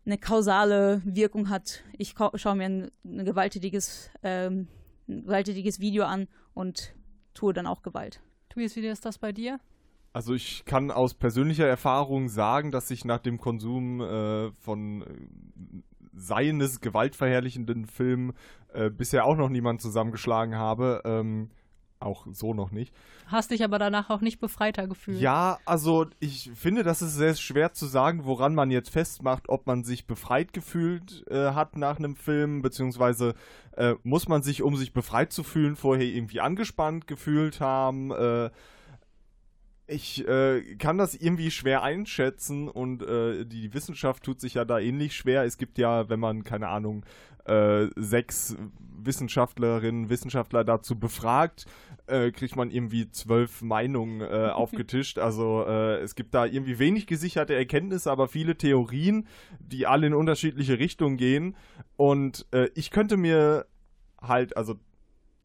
eine 0.05 0.17
kausale 0.17 1.01
Wirkung 1.05 1.49
hat. 1.49 1.83
Ich 1.97 2.15
schaue 2.35 2.55
mir 2.55 2.65
ein, 2.65 2.91
ein 3.05 3.23
gewalttätiges, 3.23 4.09
ähm, 4.23 4.67
ein 5.07 5.23
gewalttätiges 5.23 5.79
Video 5.79 6.03
an 6.03 6.27
und 6.53 6.93
tue 7.33 7.53
dann 7.53 7.65
auch 7.65 7.81
Gewalt. 7.81 8.19
Tobias, 8.49 8.75
wie 8.75 8.85
ist 8.85 9.05
das 9.05 9.19
bei 9.19 9.31
dir? 9.31 9.61
Also 10.17 10.33
ich 10.33 10.65
kann 10.65 10.89
aus 10.89 11.13
persönlicher 11.13 11.67
Erfahrung 11.67 12.27
sagen, 12.27 12.71
dass 12.71 12.89
ich 12.89 13.05
nach 13.05 13.19
dem 13.19 13.37
Konsum 13.37 14.01
äh, 14.01 14.49
von 14.53 15.03
äh, 15.03 15.05
seines 16.11 16.81
gewaltverherrlichenden 16.81 17.85
Filmen 17.85 18.33
äh, 18.73 18.89
bisher 18.89 19.25
auch 19.25 19.37
noch 19.37 19.49
niemand 19.49 19.79
zusammengeschlagen 19.79 20.55
habe. 20.55 21.03
Ähm, 21.05 21.51
auch 21.99 22.25
so 22.31 22.55
noch 22.55 22.71
nicht. 22.71 22.95
Hast 23.27 23.51
dich 23.51 23.63
aber 23.63 23.77
danach 23.77 24.09
auch 24.09 24.21
nicht 24.21 24.39
befreiter 24.39 24.87
gefühlt. 24.87 25.19
Ja, 25.19 25.59
also 25.65 26.07
ich 26.19 26.49
finde, 26.55 26.81
das 26.81 27.03
ist 27.03 27.13
sehr 27.13 27.35
schwer 27.35 27.73
zu 27.73 27.85
sagen, 27.85 28.25
woran 28.25 28.55
man 28.55 28.71
jetzt 28.71 28.89
festmacht, 28.89 29.49
ob 29.49 29.67
man 29.67 29.83
sich 29.83 30.07
befreit 30.07 30.51
gefühlt 30.51 31.25
äh, 31.29 31.51
hat 31.51 31.77
nach 31.77 31.99
einem 31.99 32.15
Film, 32.15 32.63
beziehungsweise 32.63 33.35
äh, 33.73 33.93
muss 34.01 34.27
man 34.27 34.41
sich, 34.41 34.63
um 34.63 34.77
sich 34.77 34.93
befreit 34.93 35.31
zu 35.31 35.43
fühlen, 35.43 35.75
vorher 35.75 36.07
irgendwie 36.07 36.39
angespannt 36.39 37.05
gefühlt 37.05 37.61
haben. 37.61 38.09
Äh, 38.09 38.49
ich 39.87 40.27
äh, 40.27 40.75
kann 40.75 40.97
das 40.97 41.15
irgendwie 41.15 41.49
schwer 41.49 41.81
einschätzen 41.81 42.67
und 42.67 43.01
äh, 43.03 43.45
die 43.45 43.73
Wissenschaft 43.73 44.23
tut 44.23 44.41
sich 44.41 44.55
ja 44.55 44.65
da 44.65 44.79
ähnlich 44.79 45.15
schwer. 45.15 45.43
Es 45.43 45.57
gibt 45.57 45.77
ja, 45.77 46.09
wenn 46.09 46.19
man, 46.19 46.43
keine 46.43 46.67
Ahnung, 46.67 47.05
äh, 47.45 47.87
sechs 47.95 48.57
Wissenschaftlerinnen, 48.99 50.09
Wissenschaftler 50.09 50.65
dazu 50.65 50.99
befragt, 50.99 51.65
äh, 52.07 52.31
kriegt 52.31 52.57
man 52.57 52.69
irgendwie 52.69 53.09
zwölf 53.09 53.61
Meinungen 53.61 54.19
äh, 54.19 54.49
aufgetischt. 54.53 55.19
Also 55.19 55.63
äh, 55.65 55.99
es 56.01 56.15
gibt 56.15 56.33
da 56.33 56.45
irgendwie 56.45 56.79
wenig 56.79 57.07
gesicherte 57.07 57.55
Erkenntnisse, 57.55 58.11
aber 58.11 58.27
viele 58.27 58.57
Theorien, 58.57 59.27
die 59.59 59.87
alle 59.87 60.07
in 60.07 60.13
unterschiedliche 60.13 60.79
Richtungen 60.79 61.15
gehen. 61.15 61.55
Und 61.95 62.45
ich 62.75 62.91
könnte 62.91 63.17
mir 63.17 63.65
halt, 64.21 64.55
also 64.55 64.75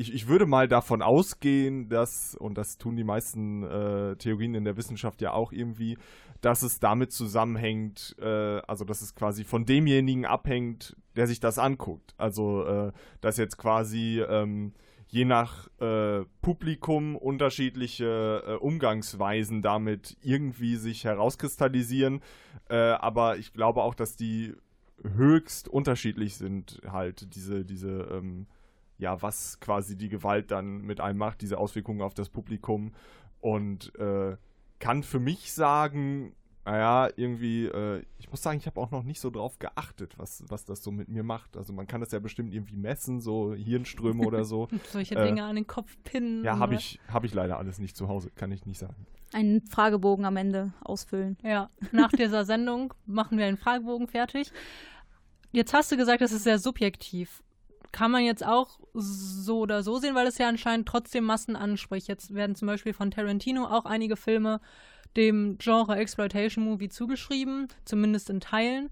ich, 0.03 0.13
ich 0.13 0.29
würde 0.29 0.47
mal 0.47 0.69
davon 0.69 1.01
ausgehen, 1.01 1.89
dass, 1.89 2.35
und 2.35 2.59
das 2.59 2.77
tun 2.77 2.97
die 2.97 3.05
meisten 3.05 3.63
äh, 3.63 4.17
Theorien 4.17 4.55
in 4.55 4.65
der 4.65 4.77
Wissenschaft 4.77 5.23
ja 5.23 5.33
auch 5.33 5.53
irgendwie, 5.53 5.97
dass 6.41 6.63
es 6.63 6.81
damit 6.81 7.13
zusammenhängt, 7.13 8.17
äh, 8.21 8.61
also 8.67 8.85
dass 8.85 9.01
es 9.01 9.15
quasi 9.15 9.45
von 9.45 9.65
demjenigen 9.65 10.27
abhängt, 10.27 10.97
der 11.17 11.27
sich 11.29 11.41
das 11.41 11.59
anguckt. 11.59 12.15
Also 12.19 12.67
äh, 12.67 12.93
dass 13.21 13.37
jetzt 13.37 13.59
quasi 13.59 14.21
ähm, 14.29 14.75
je 15.07 15.25
nach 15.25 15.69
äh, 15.79 16.25
Publikum 16.41 17.17
unterschiedliche 17.17 18.43
äh, 18.47 18.55
Umgangsweisen 18.55 19.63
damit 19.63 20.17
irgendwie 20.21 20.77
sich 20.77 21.05
herauskristallisieren. 21.05 22.23
Äh, 22.69 22.77
aber 22.77 23.37
ich 23.37 23.53
glaube 23.53 23.83
auch, 23.83 23.95
dass 23.95 24.17
die 24.17 24.55
höchst 25.03 25.69
unterschiedlich 25.69 26.37
sind, 26.37 26.81
halt 26.91 27.35
diese, 27.35 27.65
diese, 27.65 28.09
ähm, 28.11 28.47
ja, 29.03 29.21
was 29.21 29.59
quasi 29.61 29.97
die 29.97 30.09
Gewalt 30.09 30.51
dann 30.53 30.83
mit 30.83 31.01
einem 31.01 31.19
macht, 31.19 31.43
diese 31.43 31.59
Auswirkungen 31.59 32.01
auf 32.01 32.15
das 32.15 32.29
Publikum. 32.29 32.93
Und 33.41 33.95
äh, 33.99 34.37
kann 34.79 35.03
für 35.03 35.19
mich 35.19 35.53
sagen, 35.53 36.35
naja, 36.65 37.11
irgendwie, 37.17 37.67
äh, 37.67 38.05
ich 38.19 38.31
muss 38.31 38.43
sagen, 38.43 38.59
ich 38.59 38.67
habe 38.67 38.81
auch 38.81 38.93
noch 38.93 39.03
nicht 39.03 39.19
so 39.21 39.31
drauf 39.31 39.59
geachtet, 39.59 40.15
was, 40.19 40.45
was 40.47 40.65
das 40.65 40.85
so 40.85 40.93
mit 40.93 41.09
mir 41.09 41.25
macht. 41.25 41.57
Also 41.57 41.73
man 41.73 41.89
kann 41.89 42.01
das 42.01 42.13
ja 42.13 42.21
bestimmt 42.21 42.55
irgendwie 42.55 42.77
messen, 42.77 43.21
so 43.21 43.53
Hirnströme 43.53 44.25
oder 44.25 44.45
so. 44.45 44.69
Solche 44.93 45.17
äh, 45.17 45.27
Dinge 45.27 45.43
an 45.43 45.57
den 45.57 45.67
Kopf 45.67 45.97
pinnen. 46.05 46.45
Ja, 46.45 46.61
habe 46.61 46.77
ich, 46.77 47.01
hab 47.09 47.25
ich 47.25 47.35
leider 47.35 47.59
alles 47.59 47.81
nicht 47.81 47.97
zu 47.97 48.07
Hause, 48.07 48.31
kann 48.37 48.53
ich 48.53 48.65
nicht 48.67 48.79
sagen. 48.79 49.07
Einen 49.33 49.63
Fragebogen 49.63 50.25
am 50.25 50.37
Ende 50.37 50.73
ausfüllen. 50.81 51.37
Ja, 51.43 51.71
nach 51.91 52.13
dieser 52.13 52.45
Sendung 52.45 52.95
machen 53.05 53.37
wir 53.37 53.47
einen 53.47 53.57
Fragebogen 53.57 54.07
fertig. 54.07 54.53
Jetzt 55.51 55.75
hast 55.75 55.91
du 55.91 55.97
gesagt, 55.97 56.21
das 56.21 56.31
ist 56.31 56.45
sehr 56.45 56.61
subjektiv 56.61 57.43
kann 57.93 58.11
man 58.11 58.25
jetzt 58.25 58.45
auch 58.45 58.81
so 58.95 59.61
oder 59.61 59.83
so 59.83 59.99
sehen, 59.99 60.15
weil 60.15 60.27
es 60.27 60.39
ja 60.39 60.49
anscheinend 60.49 60.89
trotzdem 60.89 61.25
Massen 61.25 61.57
anspricht. 61.57 62.09
Jetzt 62.09 62.35
werden 62.35 62.57
zum 62.57 62.67
Beispiel 62.67 62.95
von 62.95 63.11
Tarantino 63.11 63.67
auch 63.67 63.85
einige 63.85 64.17
Filme 64.17 64.61
dem 65.17 65.59
Genre 65.59 65.97
Exploitation 65.97 66.65
Movie 66.65 66.89
zugeschrieben, 66.89 67.69
zumindest 67.85 68.31
in 68.31 68.41
Teilen. 68.41 68.91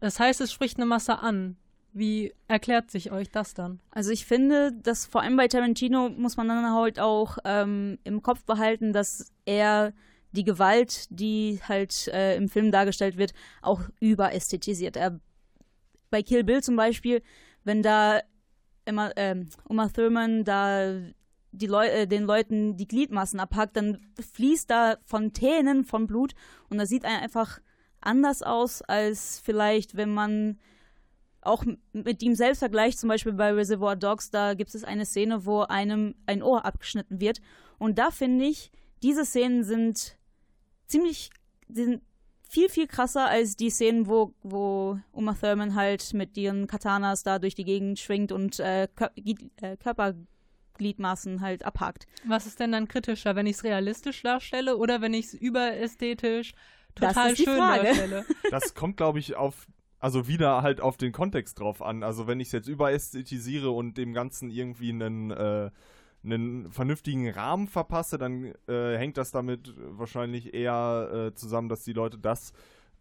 Das 0.00 0.20
heißt, 0.20 0.40
es 0.40 0.52
spricht 0.52 0.76
eine 0.76 0.86
Masse 0.86 1.18
an. 1.18 1.56
Wie 1.92 2.34
erklärt 2.46 2.90
sich 2.90 3.10
euch 3.10 3.30
das 3.30 3.54
dann? 3.54 3.80
Also 3.90 4.10
ich 4.10 4.24
finde, 4.24 4.72
dass 4.72 5.06
vor 5.06 5.22
allem 5.22 5.36
bei 5.36 5.48
Tarantino 5.48 6.08
muss 6.10 6.36
man 6.36 6.46
dann 6.48 6.72
halt 6.72 7.00
auch 7.00 7.38
ähm, 7.44 7.98
im 8.04 8.22
Kopf 8.22 8.44
behalten, 8.44 8.92
dass 8.92 9.32
er 9.44 9.92
die 10.32 10.44
Gewalt, 10.44 11.06
die 11.10 11.60
halt 11.66 12.06
äh, 12.08 12.36
im 12.36 12.48
Film 12.48 12.70
dargestellt 12.70 13.16
wird, 13.16 13.32
auch 13.62 13.82
überästhetisiert. 13.98 14.96
Er, 14.96 15.18
bei 16.10 16.22
Kill 16.22 16.44
Bill 16.44 16.62
zum 16.62 16.76
Beispiel, 16.76 17.22
wenn 17.64 17.82
da 17.82 18.20
immer 18.84 19.12
ähm, 19.16 19.48
Uma 19.68 19.88
Thurman 19.88 20.44
da 20.44 20.94
die 21.52 21.66
Leu 21.66 21.86
äh, 21.86 22.06
den 22.06 22.24
Leuten 22.24 22.76
die 22.76 22.86
Gliedmaßen 22.86 23.40
abhackt, 23.40 23.76
dann 23.76 24.00
fließt 24.32 24.70
da 24.70 24.96
Fontänen 25.04 25.84
von 25.84 26.06
Blut 26.06 26.34
und 26.68 26.78
das 26.78 26.88
sieht 26.88 27.04
einfach 27.04 27.60
anders 28.00 28.42
aus, 28.42 28.82
als 28.82 29.40
vielleicht, 29.40 29.96
wenn 29.96 30.14
man 30.14 30.58
auch 31.42 31.64
mit 31.92 32.22
ihm 32.22 32.34
selbst 32.34 32.58
vergleicht, 32.58 32.98
zum 32.98 33.08
Beispiel 33.08 33.32
bei 33.32 33.52
Reservoir 33.52 33.96
Dogs, 33.96 34.30
da 34.30 34.54
gibt 34.54 34.74
es 34.74 34.84
eine 34.84 35.06
Szene, 35.06 35.46
wo 35.46 35.62
einem 35.62 36.14
ein 36.26 36.42
Ohr 36.42 36.64
abgeschnitten 36.64 37.20
wird. 37.20 37.40
Und 37.78 37.98
da 37.98 38.10
finde 38.10 38.44
ich, 38.44 38.70
diese 39.02 39.24
Szenen 39.24 39.64
sind 39.64 40.18
ziemlich, 40.86 41.30
sind 41.68 42.02
viel, 42.50 42.68
viel 42.68 42.88
krasser 42.88 43.28
als 43.28 43.54
die 43.54 43.70
Szenen, 43.70 44.08
wo, 44.08 44.34
wo 44.42 44.98
Uma 45.12 45.34
Thurman 45.34 45.76
halt 45.76 46.12
mit 46.14 46.36
ihren 46.36 46.66
Katanas 46.66 47.22
da 47.22 47.38
durch 47.38 47.54
die 47.54 47.64
Gegend 47.64 48.00
schwingt 48.00 48.32
und 48.32 48.58
äh, 48.58 48.88
Kör 48.96 49.12
äh, 49.14 49.76
Körpergliedmaßen 49.76 51.40
halt 51.40 51.64
abhakt. 51.64 52.06
Was 52.26 52.46
ist 52.46 52.58
denn 52.58 52.72
dann 52.72 52.88
kritischer, 52.88 53.36
wenn 53.36 53.46
ich 53.46 53.56
es 53.56 53.64
realistisch 53.64 54.22
darstelle 54.22 54.76
oder 54.76 55.00
wenn 55.00 55.14
ich 55.14 55.26
es 55.26 55.34
überästhetisch 55.34 56.52
total 56.96 57.36
schön 57.36 57.56
Frage. 57.56 57.84
darstelle? 57.84 58.24
Das 58.50 58.74
kommt, 58.74 58.96
glaube 58.96 59.20
ich, 59.20 59.36
auf 59.36 59.68
also 60.00 60.26
wieder 60.26 60.62
halt 60.62 60.80
auf 60.80 60.96
den 60.96 61.12
Kontext 61.12 61.60
drauf 61.60 61.82
an. 61.82 62.02
Also 62.02 62.26
wenn 62.26 62.40
ich 62.40 62.48
es 62.48 62.52
jetzt 62.52 62.68
überästhetisiere 62.68 63.70
und 63.70 63.96
dem 63.96 64.12
Ganzen 64.12 64.50
irgendwie 64.50 64.88
einen, 64.90 65.30
äh, 65.30 65.70
einen 66.22 66.70
vernünftigen 66.70 67.30
Rahmen 67.30 67.66
verpasse, 67.66 68.18
dann 68.18 68.52
äh, 68.68 68.96
hängt 68.96 69.16
das 69.16 69.30
damit 69.30 69.74
wahrscheinlich 69.78 70.54
eher 70.54 71.28
äh, 71.30 71.34
zusammen, 71.34 71.68
dass 71.68 71.84
die 71.84 71.92
Leute 71.92 72.18
das 72.18 72.52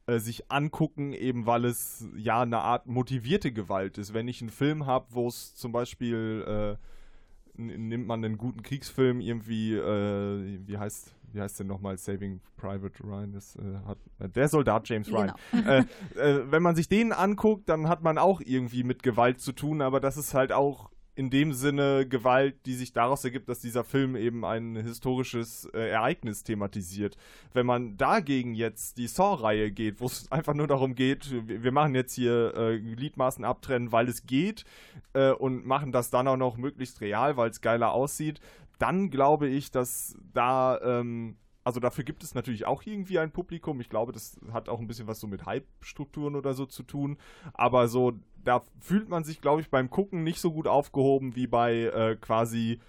äh, 0.08 0.20
sich 0.20 0.52
angucken, 0.52 1.14
eben 1.14 1.46
weil 1.46 1.66
es 1.66 2.08
ja 2.16 2.42
eine 2.42 2.60
Art 2.60 2.88
motivierte 2.88 3.52
Gewalt 3.52 3.98
ist. 3.98 4.14
Wenn 4.14 4.28
ich 4.28 4.42
einen 4.42 4.50
Film 4.50 4.86
habe, 4.86 5.08
wo 5.10 5.28
es 5.28 5.56
zum 5.56 5.72
Beispiel 5.72 6.78
äh, 6.78 7.62
nimmt 7.62 8.08
man 8.08 8.24
einen 8.24 8.38
guten 8.38 8.64
Kriegsfilm 8.64 9.20
irgendwie, 9.20 9.74
äh, 9.74 10.60
wie 10.66 10.78
heißt 10.78 11.14
wie 11.34 11.42
heißt 11.42 11.60
denn 11.60 11.68
nochmal 11.68 11.98
Saving 11.98 12.42
Private 12.58 13.04
Ryan? 13.04 13.34
Das, 13.34 13.56
äh, 13.56 13.62
hat, 13.86 13.98
der 14.36 14.48
Soldat 14.48 14.90
James 14.90 15.12
Ryan. 15.12 15.34
äh, 15.68 15.84
äh, 16.16 16.52
wenn 16.52 16.64
man 16.64 16.76
sich 16.76 16.88
den 16.88 17.12
anguckt, 17.12 17.70
dann 17.70 17.88
hat 17.88 18.02
man 18.02 18.18
auch 18.18 18.42
irgendwie 18.44 18.84
mit 18.84 19.04
Gewalt 19.04 19.40
zu 19.40 19.52
tun, 19.52 19.82
aber 19.82 20.00
das 20.00 20.18
ist 20.18 20.34
halt 20.34 20.52
auch 20.52 20.90
in 21.20 21.30
dem 21.30 21.52
Sinne 21.52 22.08
Gewalt, 22.08 22.66
die 22.66 22.76
sich 22.76 22.94
daraus 22.94 23.26
ergibt, 23.26 23.50
dass 23.50 23.60
dieser 23.60 23.84
Film 23.84 24.16
eben 24.16 24.46
ein 24.46 24.78
historisches 24.78 25.66
äh, 25.74 25.90
Ereignis 25.90 26.46
thematisiert. 26.46 27.18
Wenn 27.52 27.66
man 27.66 27.98
dagegen 27.98 28.56
jetzt 28.56 28.98
die 28.98 29.08
Saw-Reihe 29.08 29.70
geht, 29.70 30.00
wo 30.00 30.06
es 30.06 30.32
einfach 30.32 30.54
nur 30.54 30.68
darum 30.68 30.96
geht, 30.96 31.30
wir, 31.46 31.74
machen 31.74 31.94
jetzt 31.94 32.14
hier 32.14 32.56
äh, 32.56 32.80
Gliedmaßen 32.80 33.44
abtrennen, 33.44 33.92
weil 33.92 34.08
es 34.08 34.28
geht 34.28 34.64
äh, 35.12 35.32
und 35.32 35.66
machen 35.66 35.92
das 35.92 36.10
dann 36.10 36.26
auch 36.30 36.38
noch 36.38 36.56
möglichst 36.56 37.02
real, 37.02 37.36
weil 37.36 37.50
es 37.50 37.60
geiler 37.60 37.92
aussieht, 37.92 38.40
dann 38.78 39.10
glaube 39.10 39.50
ich, 39.50 39.72
dass 39.72 40.18
da, 40.34 40.80
ähm, 40.82 41.36
also 41.66 41.82
dafür 41.82 42.06
gibt 42.06 42.24
es 42.24 42.34
natürlich 42.34 42.66
auch 42.66 42.84
irgendwie 42.86 43.20
ein 43.20 43.32
Publikum. 43.32 43.82
Ich 43.82 43.90
glaube, 43.90 44.14
das 44.14 44.40
hat 44.54 44.70
auch 44.70 44.80
ein 44.80 44.88
bisschen 44.88 45.08
was 45.08 45.20
so 45.20 45.28
mit 45.28 45.46
Hype-Strukturen 45.46 46.38
oder 46.38 46.54
so 46.54 46.66
zu 46.66 46.84
tun. 46.84 47.18
Aber 47.54 47.90
so, 47.90 48.14
da 48.44 48.64
fühlt 48.80 49.10
man 49.10 49.24
sich, 49.24 49.42
glaube 49.42 49.62
ich, 49.62 49.70
beim 49.70 49.90
Gucken 49.90 50.24
nicht 50.24 50.40
so 50.40 50.52
gut 50.52 50.68
aufgehoben 50.68 51.36
wie 51.36 51.48
bei 51.48 51.84
äh, 51.86 52.16
quasi 52.16 52.80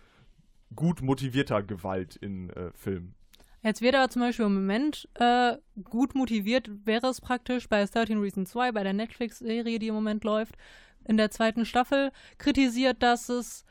gut 0.74 1.02
motivierter 1.02 1.62
Gewalt 1.62 2.16
in 2.16 2.50
äh, 2.50 2.70
Filmen. 2.74 3.14
Jetzt 3.62 3.82
wird 3.82 3.94
aber 3.94 4.08
zum 4.08 4.22
Beispiel 4.22 4.46
im 4.46 4.54
Moment 4.54 5.08
äh, 5.14 5.56
gut 5.84 6.14
motiviert, 6.14 6.70
wäre 6.86 7.08
es 7.08 7.20
praktisch 7.20 7.68
bei 7.68 7.84
13 7.84 8.18
Reasons 8.18 8.50
2, 8.50 8.72
bei 8.72 8.82
der 8.82 8.94
Netflix-Serie, 8.94 9.78
die 9.78 9.88
im 9.88 9.94
Moment 9.94 10.24
läuft, 10.24 10.56
in 11.04 11.18
der 11.18 11.30
zweiten 11.30 11.66
Staffel, 11.66 12.10
kritisiert, 12.38 13.02
dass 13.02 13.28
es 13.28 13.64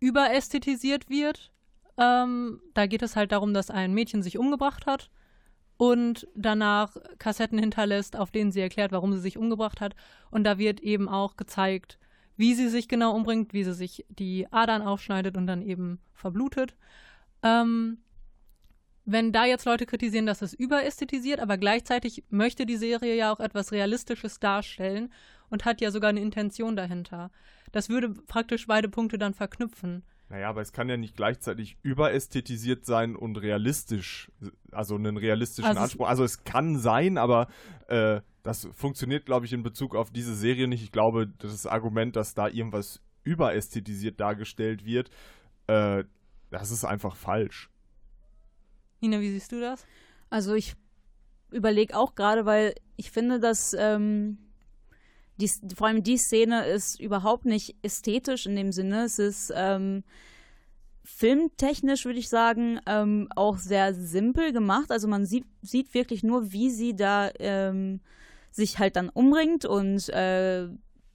überästhetisiert 0.00 1.08
wird. 1.08 1.52
Ähm, 1.96 2.60
da 2.74 2.86
geht 2.86 3.02
es 3.02 3.14
halt 3.14 3.30
darum, 3.30 3.54
dass 3.54 3.70
ein 3.70 3.94
Mädchen 3.94 4.22
sich 4.22 4.38
umgebracht 4.38 4.86
hat 4.86 5.10
und 5.80 6.28
danach 6.34 6.94
Kassetten 7.18 7.58
hinterlässt, 7.58 8.14
auf 8.14 8.30
denen 8.30 8.52
sie 8.52 8.60
erklärt, 8.60 8.92
warum 8.92 9.14
sie 9.14 9.18
sich 9.18 9.38
umgebracht 9.38 9.80
hat. 9.80 9.96
Und 10.30 10.44
da 10.44 10.58
wird 10.58 10.80
eben 10.80 11.08
auch 11.08 11.38
gezeigt, 11.38 11.98
wie 12.36 12.52
sie 12.52 12.68
sich 12.68 12.86
genau 12.86 13.16
umbringt, 13.16 13.54
wie 13.54 13.64
sie 13.64 13.72
sich 13.72 14.04
die 14.10 14.46
Adern 14.52 14.82
aufschneidet 14.82 15.38
und 15.38 15.46
dann 15.46 15.62
eben 15.62 15.98
verblutet. 16.12 16.74
Ähm, 17.42 17.96
wenn 19.06 19.32
da 19.32 19.46
jetzt 19.46 19.64
Leute 19.64 19.86
kritisieren, 19.86 20.26
dass 20.26 20.42
es 20.42 20.52
überästhetisiert, 20.52 21.40
aber 21.40 21.56
gleichzeitig 21.56 22.24
möchte 22.28 22.66
die 22.66 22.76
Serie 22.76 23.16
ja 23.16 23.32
auch 23.32 23.40
etwas 23.40 23.72
Realistisches 23.72 24.38
darstellen 24.38 25.10
und 25.48 25.64
hat 25.64 25.80
ja 25.80 25.90
sogar 25.90 26.10
eine 26.10 26.20
Intention 26.20 26.76
dahinter. 26.76 27.30
Das 27.72 27.88
würde 27.88 28.10
praktisch 28.10 28.66
beide 28.66 28.90
Punkte 28.90 29.16
dann 29.16 29.32
verknüpfen. 29.32 30.02
Naja, 30.30 30.48
aber 30.48 30.60
es 30.60 30.72
kann 30.72 30.88
ja 30.88 30.96
nicht 30.96 31.16
gleichzeitig 31.16 31.76
überästhetisiert 31.82 32.86
sein 32.86 33.16
und 33.16 33.36
realistisch, 33.36 34.30
also 34.70 34.94
einen 34.94 35.16
realistischen 35.16 35.68
Also 35.68 35.80
Anspruch. 35.80 36.06
Also 36.06 36.22
es 36.22 36.44
kann 36.44 36.78
sein, 36.78 37.18
aber 37.18 37.48
äh, 37.88 38.20
das 38.44 38.68
funktioniert, 38.72 39.26
glaube 39.26 39.46
ich, 39.46 39.52
in 39.52 39.64
Bezug 39.64 39.96
auf 39.96 40.12
diese 40.12 40.36
Serie 40.36 40.68
nicht. 40.68 40.84
Ich 40.84 40.92
glaube, 40.92 41.26
das 41.26 41.66
Argument, 41.66 42.14
dass 42.14 42.34
da 42.34 42.46
irgendwas 42.46 43.02
überästhetisiert 43.24 44.20
dargestellt 44.20 44.84
wird, 44.84 45.10
äh, 45.66 46.04
das 46.50 46.70
ist 46.70 46.84
einfach 46.84 47.16
falsch. 47.16 47.68
Nina, 49.00 49.20
wie 49.20 49.30
siehst 49.32 49.50
du 49.50 49.60
das? 49.60 49.84
Also 50.30 50.54
ich 50.54 50.74
überlege 51.50 51.96
auch 51.96 52.14
gerade, 52.14 52.46
weil 52.46 52.76
ich 52.94 53.10
finde, 53.10 53.40
dass 53.40 53.74
ähm, 53.76 54.38
die, 55.40 55.50
vor 55.74 55.86
allem 55.86 56.02
die 56.02 56.18
Szene 56.18 56.66
ist 56.66 57.00
überhaupt 57.00 57.44
nicht 57.44 57.76
ästhetisch 57.82 58.46
in 58.46 58.56
dem 58.56 58.72
Sinne. 58.72 59.04
Es 59.04 59.18
ist 59.18 59.52
ähm, 59.54 60.04
filmtechnisch, 61.04 62.04
würde 62.04 62.18
ich 62.18 62.28
sagen, 62.28 62.80
ähm, 62.86 63.28
auch 63.34 63.58
sehr 63.58 63.94
simpel 63.94 64.52
gemacht. 64.52 64.90
Also 64.90 65.08
man 65.08 65.26
sieht, 65.26 65.46
sieht 65.62 65.94
wirklich 65.94 66.22
nur, 66.22 66.52
wie 66.52 66.70
sie 66.70 66.94
da 66.94 67.30
ähm, 67.38 68.00
sich 68.50 68.78
halt 68.78 68.96
dann 68.96 69.08
umbringt 69.08 69.64
und 69.64 70.08
äh, 70.10 70.68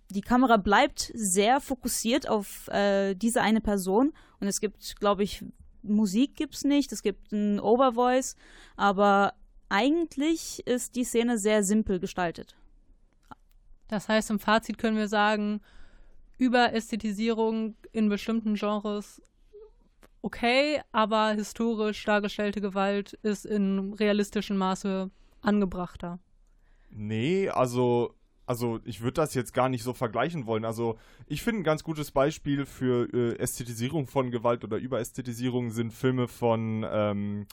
die 0.09 0.21
Kamera 0.21 0.57
bleibt 0.57 1.11
sehr 1.13 1.59
fokussiert 1.59 2.29
auf 2.29 2.67
äh, 2.69 3.15
diese 3.15 3.41
eine 3.41 3.61
Person. 3.61 4.13
Und 4.39 4.47
es 4.47 4.59
gibt, 4.59 4.99
glaube 4.99 5.23
ich, 5.23 5.43
Musik 5.81 6.35
gibt's 6.35 6.63
nicht, 6.63 6.91
es 6.91 7.03
gibt 7.03 7.31
ein 7.31 7.59
Overvoice, 7.59 8.35
aber 8.75 9.33
eigentlich 9.69 10.65
ist 10.65 10.95
die 10.95 11.03
Szene 11.03 11.38
sehr 11.38 11.63
simpel 11.63 11.99
gestaltet. 11.99 12.55
Das 13.87 14.09
heißt, 14.09 14.29
im 14.31 14.39
Fazit 14.39 14.77
können 14.77 14.97
wir 14.97 15.07
sagen, 15.07 15.61
Überästhetisierung 16.37 17.75
in 17.91 18.09
bestimmten 18.09 18.55
Genres 18.55 19.21
okay, 20.25 20.81
aber 20.91 21.33
historisch 21.33 22.03
dargestellte 22.03 22.59
Gewalt 22.59 23.13
ist 23.21 23.45
in 23.45 23.93
realistischem 23.93 24.57
Maße 24.57 25.11
angebrachter. 25.41 26.17
Nee, 26.89 27.49
also, 27.49 28.15
also 28.47 28.79
ich 28.85 29.01
würde 29.01 29.21
das 29.21 29.35
jetzt 29.35 29.53
gar 29.53 29.69
nicht 29.69 29.83
so 29.83 29.93
vergleichen 29.93 30.47
wollen. 30.47 30.65
Also 30.65 30.97
ich 31.27 31.43
finde 31.43 31.61
ein 31.61 31.63
ganz 31.63 31.83
gutes 31.83 32.09
Beispiel 32.09 32.65
für 32.65 33.07
äh, 33.13 33.37
Ästhetisierung 33.37 34.07
von 34.07 34.31
Gewalt 34.31 34.63
oder 34.63 34.77
Überästhetisierung 34.77 35.69
sind 35.69 35.93
Filme 35.93 36.27
von, 36.27 36.83
ähm, 36.89 37.45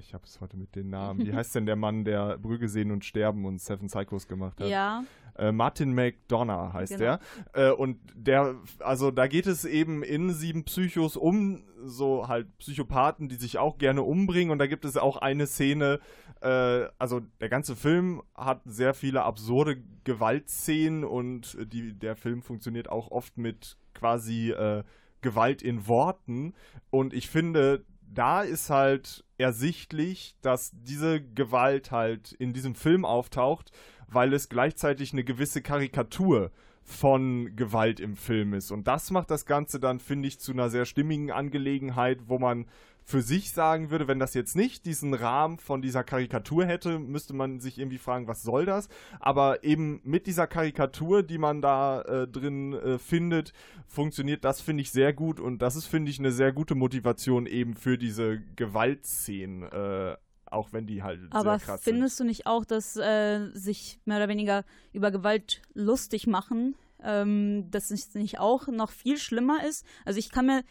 ich 0.00 0.14
habe 0.14 0.24
es 0.24 0.40
heute 0.40 0.56
mit 0.56 0.74
den 0.74 0.90
Namen. 0.90 1.26
Wie 1.26 1.32
heißt 1.32 1.54
denn 1.54 1.66
der 1.66 1.76
Mann, 1.76 2.04
der 2.04 2.38
Brügge 2.38 2.68
sehen 2.68 2.90
und 2.90 3.04
sterben 3.04 3.44
und 3.44 3.60
Seven 3.60 3.86
Psychos 3.88 4.26
gemacht 4.28 4.60
hat? 4.60 4.68
Ja, 4.68 5.04
Äh, 5.34 5.50
Martin 5.50 5.94
McDonough 5.94 6.74
heißt 6.74 6.98
Genau. 6.98 7.16
der. 7.54 7.70
Äh, 7.70 7.72
und 7.72 7.98
der, 8.14 8.54
also 8.80 9.10
da 9.10 9.26
geht 9.26 9.46
es 9.46 9.64
eben 9.64 10.02
in 10.02 10.28
sieben 10.34 10.64
Psychos 10.64 11.16
um 11.16 11.64
so 11.84 12.28
halt 12.28 12.58
Psychopathen, 12.58 13.30
die 13.30 13.36
sich 13.36 13.56
auch 13.56 13.78
gerne 13.78 14.02
umbringen. 14.02 14.50
Und 14.50 14.58
da 14.58 14.66
gibt 14.66 14.84
es 14.84 14.98
auch 14.98 15.16
eine 15.16 15.46
Szene, 15.46 16.00
äh, 16.42 16.86
also 16.98 17.20
der 17.40 17.48
ganze 17.48 17.76
Film 17.76 18.22
hat 18.34 18.60
sehr 18.66 18.92
viele 18.92 19.22
absurde 19.22 19.82
Gewaltszenen 20.04 21.02
und 21.04 21.56
die, 21.72 21.94
der 21.98 22.14
Film 22.16 22.42
funktioniert 22.42 22.90
auch 22.90 23.10
oft 23.10 23.38
mit 23.38 23.78
quasi 23.94 24.50
äh, 24.50 24.82
Gewalt 25.22 25.62
in 25.62 25.86
Worten. 25.88 26.52
Und 26.90 27.14
ich 27.14 27.30
finde, 27.30 27.84
da 28.02 28.42
ist 28.42 28.68
halt 28.68 29.24
ersichtlich, 29.42 30.36
dass 30.40 30.72
diese 30.72 31.20
Gewalt 31.20 31.90
halt 31.90 32.32
in 32.32 32.52
diesem 32.52 32.74
Film 32.74 33.04
auftaucht, 33.04 33.70
weil 34.08 34.32
es 34.32 34.48
gleichzeitig 34.48 35.12
eine 35.12 35.24
gewisse 35.24 35.60
Karikatur 35.60 36.50
von 36.84 37.54
Gewalt 37.56 38.00
im 38.00 38.16
Film 38.16 38.54
ist. 38.54 38.70
Und 38.70 38.86
das 38.86 39.10
macht 39.10 39.30
das 39.30 39.46
Ganze 39.46 39.78
dann, 39.78 40.00
finde 40.00 40.28
ich, 40.28 40.40
zu 40.40 40.52
einer 40.52 40.70
sehr 40.70 40.84
stimmigen 40.84 41.30
Angelegenheit, 41.30 42.20
wo 42.26 42.38
man 42.38 42.66
für 43.04 43.22
sich 43.22 43.52
sagen 43.52 43.90
würde, 43.90 44.08
wenn 44.08 44.18
das 44.18 44.34
jetzt 44.34 44.56
nicht 44.56 44.86
diesen 44.86 45.14
Rahmen 45.14 45.58
von 45.58 45.82
dieser 45.82 46.04
Karikatur 46.04 46.64
hätte, 46.64 46.98
müsste 46.98 47.34
man 47.34 47.60
sich 47.60 47.78
irgendwie 47.78 47.98
fragen, 47.98 48.28
was 48.28 48.42
soll 48.42 48.64
das? 48.64 48.88
Aber 49.20 49.64
eben 49.64 50.00
mit 50.04 50.26
dieser 50.26 50.46
Karikatur, 50.46 51.22
die 51.22 51.38
man 51.38 51.62
da 51.62 52.02
äh, 52.02 52.28
drin 52.28 52.72
äh, 52.74 52.98
findet, 52.98 53.52
funktioniert 53.86 54.44
das, 54.44 54.60
finde 54.60 54.82
ich, 54.82 54.90
sehr 54.90 55.12
gut. 55.12 55.40
Und 55.40 55.60
das 55.60 55.76
ist, 55.76 55.86
finde 55.86 56.10
ich, 56.10 56.18
eine 56.18 56.32
sehr 56.32 56.52
gute 56.52 56.74
Motivation 56.74 57.46
eben 57.46 57.74
für 57.74 57.98
diese 57.98 58.40
Gewaltszenen. 58.56 59.64
Äh, 59.64 60.16
auch 60.52 60.72
wenn 60.72 60.86
die 60.86 61.02
halt 61.02 61.20
Aber 61.30 61.58
sehr 61.58 61.66
krass 61.66 61.82
findest 61.82 62.20
du 62.20 62.24
nicht 62.24 62.46
auch, 62.46 62.64
dass 62.64 62.96
äh, 62.96 63.48
sich 63.54 63.98
mehr 64.04 64.18
oder 64.18 64.28
weniger 64.28 64.64
über 64.92 65.10
Gewalt 65.10 65.62
lustig 65.72 66.26
machen, 66.26 66.76
ähm, 67.02 67.70
dass 67.70 67.90
es 67.90 68.14
nicht 68.14 68.38
auch 68.38 68.68
noch 68.68 68.90
viel 68.90 69.18
schlimmer 69.18 69.64
ist? 69.66 69.86
Also 70.04 70.18
ich 70.18 70.30
kann 70.30 70.46
mir, 70.46 70.62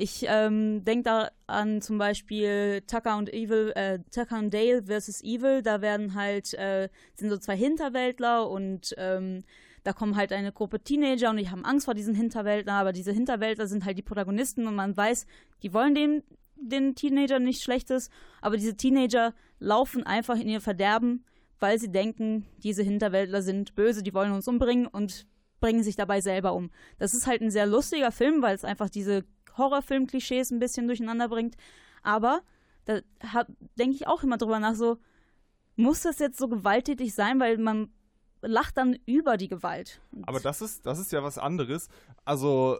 ich 0.00 0.24
ähm, 0.26 0.82
denke 0.82 1.02
da 1.02 1.30
an 1.46 1.82
zum 1.82 1.98
Beispiel 1.98 2.82
Tucker 2.86 3.18
und 3.18 3.30
Evil, 3.32 3.72
äh, 3.74 3.98
Tucker 4.10 4.38
und 4.38 4.52
Dale 4.52 4.84
versus 4.84 5.22
Evil. 5.22 5.60
Da 5.60 5.82
werden 5.82 6.14
halt 6.14 6.54
äh, 6.54 6.88
sind 7.16 7.28
so 7.28 7.36
zwei 7.36 7.54
Hinterwäldler 7.54 8.48
und 8.48 8.94
ähm, 8.96 9.44
da 9.84 9.92
kommen 9.92 10.16
halt 10.16 10.32
eine 10.32 10.52
Gruppe 10.52 10.80
Teenager 10.80 11.28
und 11.28 11.36
die 11.36 11.50
haben 11.50 11.66
Angst 11.66 11.84
vor 11.84 11.92
diesen 11.92 12.14
Hinterwäldlern, 12.14 12.76
aber 12.76 12.92
diese 12.92 13.12
Hinterwäldler 13.12 13.66
sind 13.66 13.84
halt 13.84 13.98
die 13.98 14.02
Protagonisten 14.02 14.66
und 14.66 14.74
man 14.74 14.96
weiß, 14.96 15.26
die 15.62 15.74
wollen 15.74 15.94
den, 15.94 16.22
den 16.56 16.94
Teenagern 16.94 17.42
nichts 17.42 17.62
Schlechtes, 17.62 18.08
aber 18.40 18.56
diese 18.56 18.76
Teenager 18.76 19.34
laufen 19.58 20.04
einfach 20.04 20.38
in 20.38 20.48
ihr 20.48 20.62
Verderben, 20.62 21.24
weil 21.58 21.78
sie 21.78 21.92
denken, 21.92 22.46
diese 22.62 22.82
Hinterwäldler 22.82 23.42
sind 23.42 23.74
böse, 23.74 24.02
die 24.02 24.14
wollen 24.14 24.32
uns 24.32 24.48
umbringen 24.48 24.86
und 24.86 25.26
bringen 25.60 25.82
sich 25.82 25.96
dabei 25.96 26.20
selber 26.22 26.54
um. 26.54 26.70
Das 26.98 27.12
ist 27.12 27.26
halt 27.26 27.42
ein 27.42 27.50
sehr 27.50 27.66
lustiger 27.66 28.12
Film, 28.12 28.42
weil 28.42 28.54
es 28.54 28.64
einfach 28.64 28.88
diese 28.88 29.24
Horrorfilm-Klischees 29.60 30.50
ein 30.50 30.58
bisschen 30.58 30.86
durcheinander 30.86 31.28
bringt. 31.28 31.56
Aber 32.02 32.42
da 32.86 33.00
denke 33.78 33.94
ich 33.94 34.06
auch 34.06 34.22
immer 34.22 34.38
drüber 34.38 34.58
nach, 34.58 34.74
so, 34.74 34.98
muss 35.76 36.02
das 36.02 36.18
jetzt 36.18 36.38
so 36.38 36.48
gewalttätig 36.48 37.14
sein, 37.14 37.38
weil 37.40 37.58
man 37.58 37.90
lacht 38.42 38.76
dann 38.76 38.96
über 39.06 39.36
die 39.36 39.48
Gewalt. 39.48 40.00
Aber 40.22 40.40
das 40.40 40.62
ist, 40.62 40.86
das 40.86 40.98
ist 40.98 41.12
ja 41.12 41.22
was 41.22 41.38
anderes. 41.38 41.88
Also, 42.24 42.78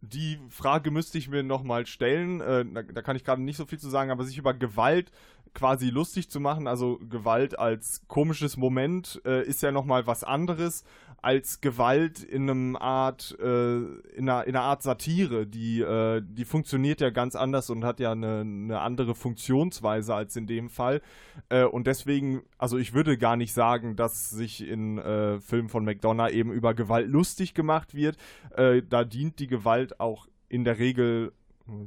die 0.00 0.38
Frage 0.48 0.90
müsste 0.90 1.18
ich 1.18 1.28
mir 1.28 1.42
nochmal 1.42 1.86
stellen. 1.86 2.40
Äh, 2.40 2.64
da, 2.64 2.82
da 2.82 3.02
kann 3.02 3.16
ich 3.16 3.24
gerade 3.24 3.42
nicht 3.42 3.56
so 3.56 3.66
viel 3.66 3.78
zu 3.78 3.90
sagen, 3.90 4.10
aber 4.10 4.24
sich 4.24 4.38
über 4.38 4.54
Gewalt 4.54 5.10
quasi 5.54 5.90
lustig 5.90 6.30
zu 6.30 6.40
machen, 6.40 6.66
also 6.66 6.98
Gewalt 7.08 7.58
als 7.58 8.02
komisches 8.08 8.56
Moment, 8.56 9.20
äh, 9.24 9.44
ist 9.46 9.62
ja 9.62 9.72
nochmal 9.72 10.06
was 10.06 10.24
anderes 10.24 10.84
als 11.22 11.60
Gewalt 11.60 12.22
in 12.22 12.50
einem 12.50 12.76
Art, 12.76 13.36
äh, 13.40 13.76
in, 13.76 14.28
einer, 14.28 14.44
in 14.44 14.56
einer 14.56 14.62
Art 14.62 14.82
Satire, 14.82 15.46
die, 15.46 15.80
äh, 15.80 16.20
die 16.24 16.44
funktioniert 16.44 17.00
ja 17.00 17.10
ganz 17.10 17.36
anders 17.36 17.70
und 17.70 17.84
hat 17.84 18.00
ja 18.00 18.10
eine, 18.10 18.40
eine 18.40 18.80
andere 18.80 19.14
Funktionsweise 19.14 20.14
als 20.14 20.34
in 20.34 20.48
dem 20.48 20.68
Fall. 20.68 21.00
Äh, 21.48 21.62
und 21.62 21.86
deswegen, 21.86 22.42
also 22.58 22.76
ich 22.76 22.92
würde 22.92 23.16
gar 23.16 23.36
nicht 23.36 23.52
sagen, 23.52 23.94
dass 23.94 24.30
sich 24.30 24.66
in 24.66 24.98
äh, 24.98 25.40
Filmen 25.40 25.68
von 25.68 25.84
McDonough 25.84 26.30
eben 26.30 26.52
über 26.52 26.74
Gewalt 26.74 27.08
lustig 27.08 27.54
gemacht 27.54 27.94
wird. 27.94 28.16
Äh, 28.56 28.82
da 28.82 29.04
dient 29.04 29.38
die 29.38 29.46
Gewalt 29.46 30.00
auch 30.00 30.26
in 30.48 30.64
der 30.64 30.80
Regel 30.80 31.32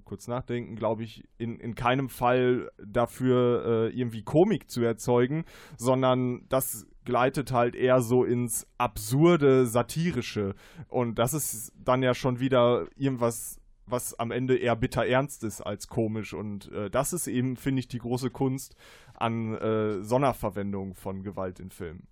kurz 0.04 0.28
nachdenken, 0.28 0.76
glaube 0.76 1.04
ich, 1.04 1.24
in, 1.38 1.60
in 1.60 1.76
keinem 1.76 2.10
Fall 2.10 2.72
dafür 2.84 3.66
äh, 3.66 3.98
irgendwie 3.98 4.24
Komik 4.24 4.70
zu 4.70 4.82
erzeugen, 4.82 5.46
sondern 5.78 6.46
das 6.50 6.88
gleitet 7.04 7.52
halt 7.52 7.76
eher 7.76 8.02
so 8.02 8.24
ins 8.24 8.68
absurde, 8.78 9.66
satirische. 9.66 10.56
Und 10.88 11.20
das 11.20 11.34
ist 11.34 11.72
dann 11.78 12.04
ja 12.04 12.14
schon 12.14 12.40
wieder 12.40 12.88
irgendwas, 12.96 13.60
was 13.86 14.18
am 14.20 14.32
Ende 14.32 14.58
eher 14.58 14.76
bitter 14.76 15.06
ernst 15.06 15.44
ist 15.44 15.62
als 15.62 15.88
komisch. 15.88 16.34
Und 16.34 16.72
äh, 16.72 16.90
das 16.90 17.14
ist 17.14 17.28
eben, 17.28 17.56
finde 17.56 17.82
ich, 17.82 17.88
die 17.88 18.00
große 18.00 18.32
Kunst 18.32 18.76
an 19.14 19.56
äh, 19.56 20.02
Sonderverwendung 20.02 20.96
von 20.96 21.24
Gewalt 21.24 21.60
in 21.60 21.70
Filmen. 21.70 22.08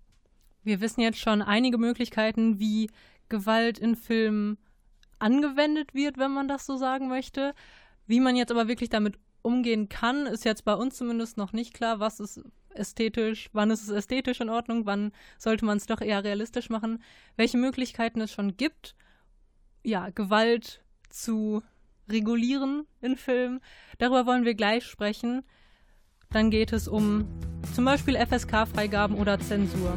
Wir 0.62 0.80
wissen 0.80 1.00
jetzt 1.00 1.18
schon 1.18 1.42
einige 1.42 1.76
Möglichkeiten, 1.76 2.58
wie 2.58 2.90
Gewalt 3.28 3.78
in 3.78 3.96
Filmen 3.96 4.58
angewendet 5.18 5.94
wird, 5.94 6.18
wenn 6.18 6.32
man 6.32 6.48
das 6.48 6.66
so 6.66 6.76
sagen 6.76 7.08
möchte. 7.08 7.54
Wie 8.06 8.20
man 8.20 8.36
jetzt 8.36 8.50
aber 8.50 8.68
wirklich 8.68 8.90
damit 8.90 9.18
umgehen 9.42 9.88
kann, 9.88 10.26
ist 10.26 10.44
jetzt 10.44 10.64
bei 10.64 10.74
uns 10.74 10.96
zumindest 10.96 11.36
noch 11.36 11.52
nicht 11.52 11.74
klar, 11.74 12.00
was 12.00 12.20
ist 12.20 12.40
ästhetisch, 12.70 13.50
wann 13.52 13.70
ist 13.70 13.82
es 13.82 13.90
ästhetisch 13.90 14.40
in 14.40 14.48
Ordnung, 14.48 14.86
wann 14.86 15.12
sollte 15.38 15.64
man 15.64 15.76
es 15.76 15.86
doch 15.86 16.00
eher 16.00 16.24
realistisch 16.24 16.70
machen, 16.70 17.02
welche 17.36 17.58
Möglichkeiten 17.58 18.20
es 18.20 18.32
schon 18.32 18.56
gibt, 18.56 18.96
ja, 19.82 20.10
Gewalt 20.10 20.82
zu 21.08 21.62
regulieren 22.08 22.86
in 23.00 23.16
Filmen. 23.16 23.60
Darüber 23.98 24.26
wollen 24.26 24.44
wir 24.44 24.54
gleich 24.54 24.84
sprechen. 24.84 25.44
Dann 26.30 26.50
geht 26.50 26.72
es 26.72 26.88
um 26.88 27.28
zum 27.74 27.84
Beispiel 27.84 28.16
FSK-Freigaben 28.16 29.16
oder 29.16 29.38
Zensur. 29.38 29.96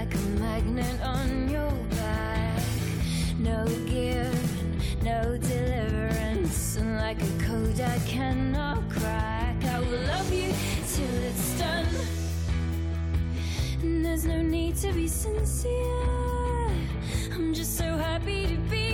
Like 0.00 0.14
a 0.14 0.28
magnet 0.40 0.98
on 1.02 1.46
your 1.50 1.70
back. 1.90 2.62
No 3.38 3.66
give, 3.86 5.02
no 5.02 5.36
deliverance. 5.36 6.76
And 6.76 6.96
like 6.96 7.20
a 7.20 7.32
code 7.44 7.78
I 7.82 7.98
cannot 8.06 8.88
crack. 8.88 9.62
I 9.62 9.78
will 9.80 10.04
love 10.14 10.32
you 10.32 10.54
till 10.94 11.16
it's 11.28 11.58
done. 11.58 11.86
And 13.82 14.02
there's 14.02 14.24
no 14.24 14.40
need 14.40 14.76
to 14.76 14.90
be 14.94 15.06
sincere. 15.06 16.70
I'm 17.34 17.52
just 17.52 17.76
so 17.76 17.84
happy 17.84 18.46
to 18.46 18.56
be 18.70 18.89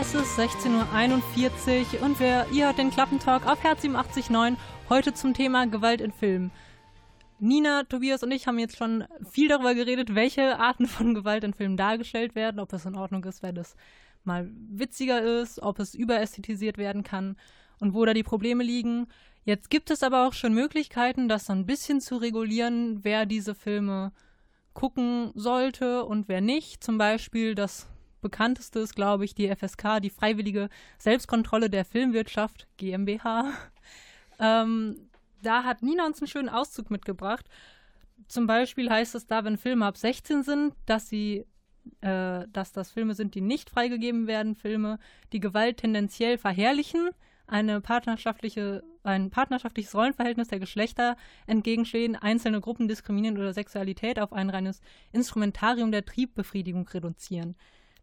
Es 0.00 0.14
ist 0.14 0.38
16.41 0.38 1.96
Uhr 1.96 2.02
und 2.02 2.20
wir, 2.20 2.46
ihr 2.52 2.66
hört 2.66 2.78
den 2.78 2.92
Klappentalk 2.92 3.44
auf 3.48 3.64
Herz 3.64 3.82
87.9, 3.82 4.56
heute 4.88 5.12
zum 5.12 5.34
Thema 5.34 5.66
Gewalt 5.66 6.00
in 6.00 6.12
Filmen. 6.12 6.52
Nina, 7.40 7.82
Tobias 7.82 8.22
und 8.22 8.30
ich 8.30 8.46
haben 8.46 8.60
jetzt 8.60 8.76
schon 8.76 9.04
viel 9.28 9.48
darüber 9.48 9.74
geredet, 9.74 10.14
welche 10.14 10.60
Arten 10.60 10.86
von 10.86 11.14
Gewalt 11.14 11.42
in 11.42 11.52
Filmen 11.52 11.76
dargestellt 11.76 12.36
werden, 12.36 12.60
ob 12.60 12.72
es 12.72 12.84
in 12.84 12.94
Ordnung 12.94 13.24
ist, 13.24 13.42
wenn 13.42 13.56
es 13.56 13.74
mal 14.22 14.48
witziger 14.70 15.20
ist, 15.40 15.60
ob 15.62 15.80
es 15.80 15.96
überästhetisiert 15.96 16.78
werden 16.78 17.02
kann 17.02 17.36
und 17.80 17.92
wo 17.92 18.04
da 18.04 18.14
die 18.14 18.22
Probleme 18.22 18.62
liegen. 18.62 19.08
Jetzt 19.44 19.68
gibt 19.68 19.90
es 19.90 20.04
aber 20.04 20.28
auch 20.28 20.32
schon 20.32 20.54
Möglichkeiten, 20.54 21.28
das 21.28 21.46
so 21.46 21.52
ein 21.52 21.66
bisschen 21.66 22.00
zu 22.00 22.18
regulieren, 22.18 23.02
wer 23.02 23.26
diese 23.26 23.56
Filme 23.56 24.12
gucken 24.74 25.32
sollte 25.34 26.04
und 26.04 26.28
wer 26.28 26.40
nicht. 26.40 26.84
Zum 26.84 26.98
Beispiel 26.98 27.56
das 27.56 27.88
bekannteste 28.20 28.80
ist, 28.80 28.94
glaube 28.94 29.24
ich, 29.24 29.34
die 29.34 29.54
FSK, 29.54 30.00
die 30.00 30.10
Freiwillige 30.10 30.68
Selbstkontrolle 30.98 31.70
der 31.70 31.84
Filmwirtschaft 31.84 32.66
GmbH. 32.76 33.52
Ähm, 34.40 35.08
da 35.42 35.64
hat 35.64 35.82
Nina 35.82 36.06
uns 36.06 36.20
einen 36.20 36.28
schönen 36.28 36.48
Auszug 36.48 36.92
mitgebracht. 36.92 37.44
Zum 38.28 38.46
Beispiel 38.46 38.88
heißt 38.88 39.16
es 39.16 39.26
da, 39.26 39.42
wenn 39.42 39.56
Filme 39.56 39.84
ab 39.84 39.96
16 39.96 40.44
sind, 40.44 40.74
dass 40.86 41.08
sie 41.08 41.44
äh, 42.00 42.46
dass 42.52 42.72
das 42.72 42.90
Filme 42.90 43.14
sind, 43.14 43.34
die 43.34 43.40
nicht 43.40 43.70
freigegeben 43.70 44.26
werden, 44.26 44.54
Filme, 44.54 44.98
die 45.32 45.40
Gewalt 45.40 45.78
tendenziell 45.78 46.38
verherrlichen, 46.38 47.10
eine 47.46 47.80
partnerschaftliche, 47.80 48.84
ein 49.02 49.30
partnerschaftliches 49.30 49.94
Rollenverhältnis 49.94 50.48
der 50.48 50.60
Geschlechter 50.60 51.16
entgegenstehen, 51.46 52.14
einzelne 52.14 52.60
Gruppen 52.60 52.88
diskriminieren 52.88 53.38
oder 53.38 53.54
Sexualität 53.54 54.20
auf 54.20 54.32
ein 54.32 54.50
reines 54.50 54.80
Instrumentarium 55.12 55.90
der 55.90 56.04
Triebbefriedigung 56.04 56.86
reduzieren. 56.88 57.56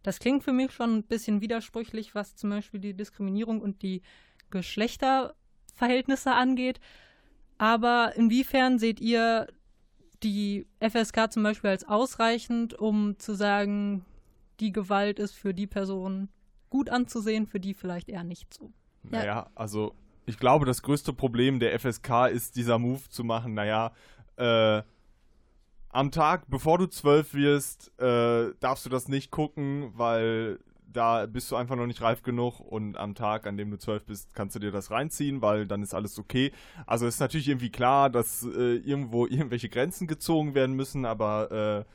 Das 0.05 0.19
klingt 0.19 0.43
für 0.43 0.53
mich 0.53 0.71
schon 0.71 0.97
ein 0.97 1.03
bisschen 1.03 1.41
widersprüchlich, 1.41 2.13
was 2.13 2.35
zum 2.35 2.51
Beispiel 2.51 2.79
die 2.79 2.93
Diskriminierung 2.93 3.59
und 3.59 3.81
die 3.81 4.03
Geschlechterverhältnisse 4.51 6.31
angeht. 6.31 6.79
Aber 7.57 8.13
inwiefern 8.15 8.77
seht 8.77 8.99
ihr 8.99 9.47
die 10.21 10.67
FSK 10.79 11.31
zum 11.31 11.41
Beispiel 11.41 11.71
als 11.71 11.87
ausreichend, 11.87 12.75
um 12.75 13.17
zu 13.17 13.33
sagen, 13.33 14.05
die 14.59 14.71
Gewalt 14.71 15.17
ist 15.17 15.33
für 15.33 15.55
die 15.55 15.65
Person 15.65 16.29
gut 16.69 16.91
anzusehen, 16.91 17.47
für 17.47 17.59
die 17.59 17.73
vielleicht 17.73 18.07
eher 18.07 18.23
nicht 18.23 18.53
so? 18.53 18.71
Naja, 19.01 19.49
also 19.55 19.95
ich 20.27 20.37
glaube, 20.37 20.67
das 20.67 20.83
größte 20.83 21.13
Problem 21.13 21.59
der 21.59 21.79
FSK 21.79 22.27
ist 22.31 22.57
dieser 22.57 22.77
Move 22.77 23.09
zu 23.09 23.23
machen, 23.23 23.55
naja, 23.55 23.91
äh, 24.37 24.83
am 25.95 26.11
Tag, 26.11 26.49
bevor 26.49 26.77
du 26.77 26.87
zwölf 26.87 27.33
wirst, 27.33 27.89
äh, 28.01 28.53
darfst 28.59 28.85
du 28.85 28.89
das 28.89 29.07
nicht 29.07 29.31
gucken, 29.31 29.91
weil 29.95 30.59
da 30.91 31.25
bist 31.25 31.49
du 31.49 31.55
einfach 31.55 31.77
noch 31.77 31.87
nicht 31.87 32.01
reif 32.01 32.21
genug 32.21 32.59
und 32.59 32.97
am 32.97 33.15
Tag, 33.15 33.47
an 33.47 33.55
dem 33.55 33.71
du 33.71 33.77
zwölf 33.77 34.03
bist, 34.03 34.33
kannst 34.33 34.55
du 34.55 34.59
dir 34.59 34.71
das 34.71 34.91
reinziehen, 34.91 35.41
weil 35.41 35.65
dann 35.65 35.81
ist 35.81 35.93
alles 35.93 36.19
okay. 36.19 36.51
Also 36.85 37.07
ist 37.07 37.21
natürlich 37.21 37.47
irgendwie 37.47 37.69
klar, 37.69 38.09
dass 38.09 38.43
äh, 38.43 38.75
irgendwo 38.75 39.25
irgendwelche 39.27 39.69
Grenzen 39.69 40.05
gezogen 40.05 40.53
werden 40.53 40.75
müssen, 40.75 41.05
aber 41.05 41.85
äh, 41.87 41.91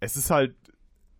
es 0.00 0.16
ist 0.16 0.30
halt 0.30 0.54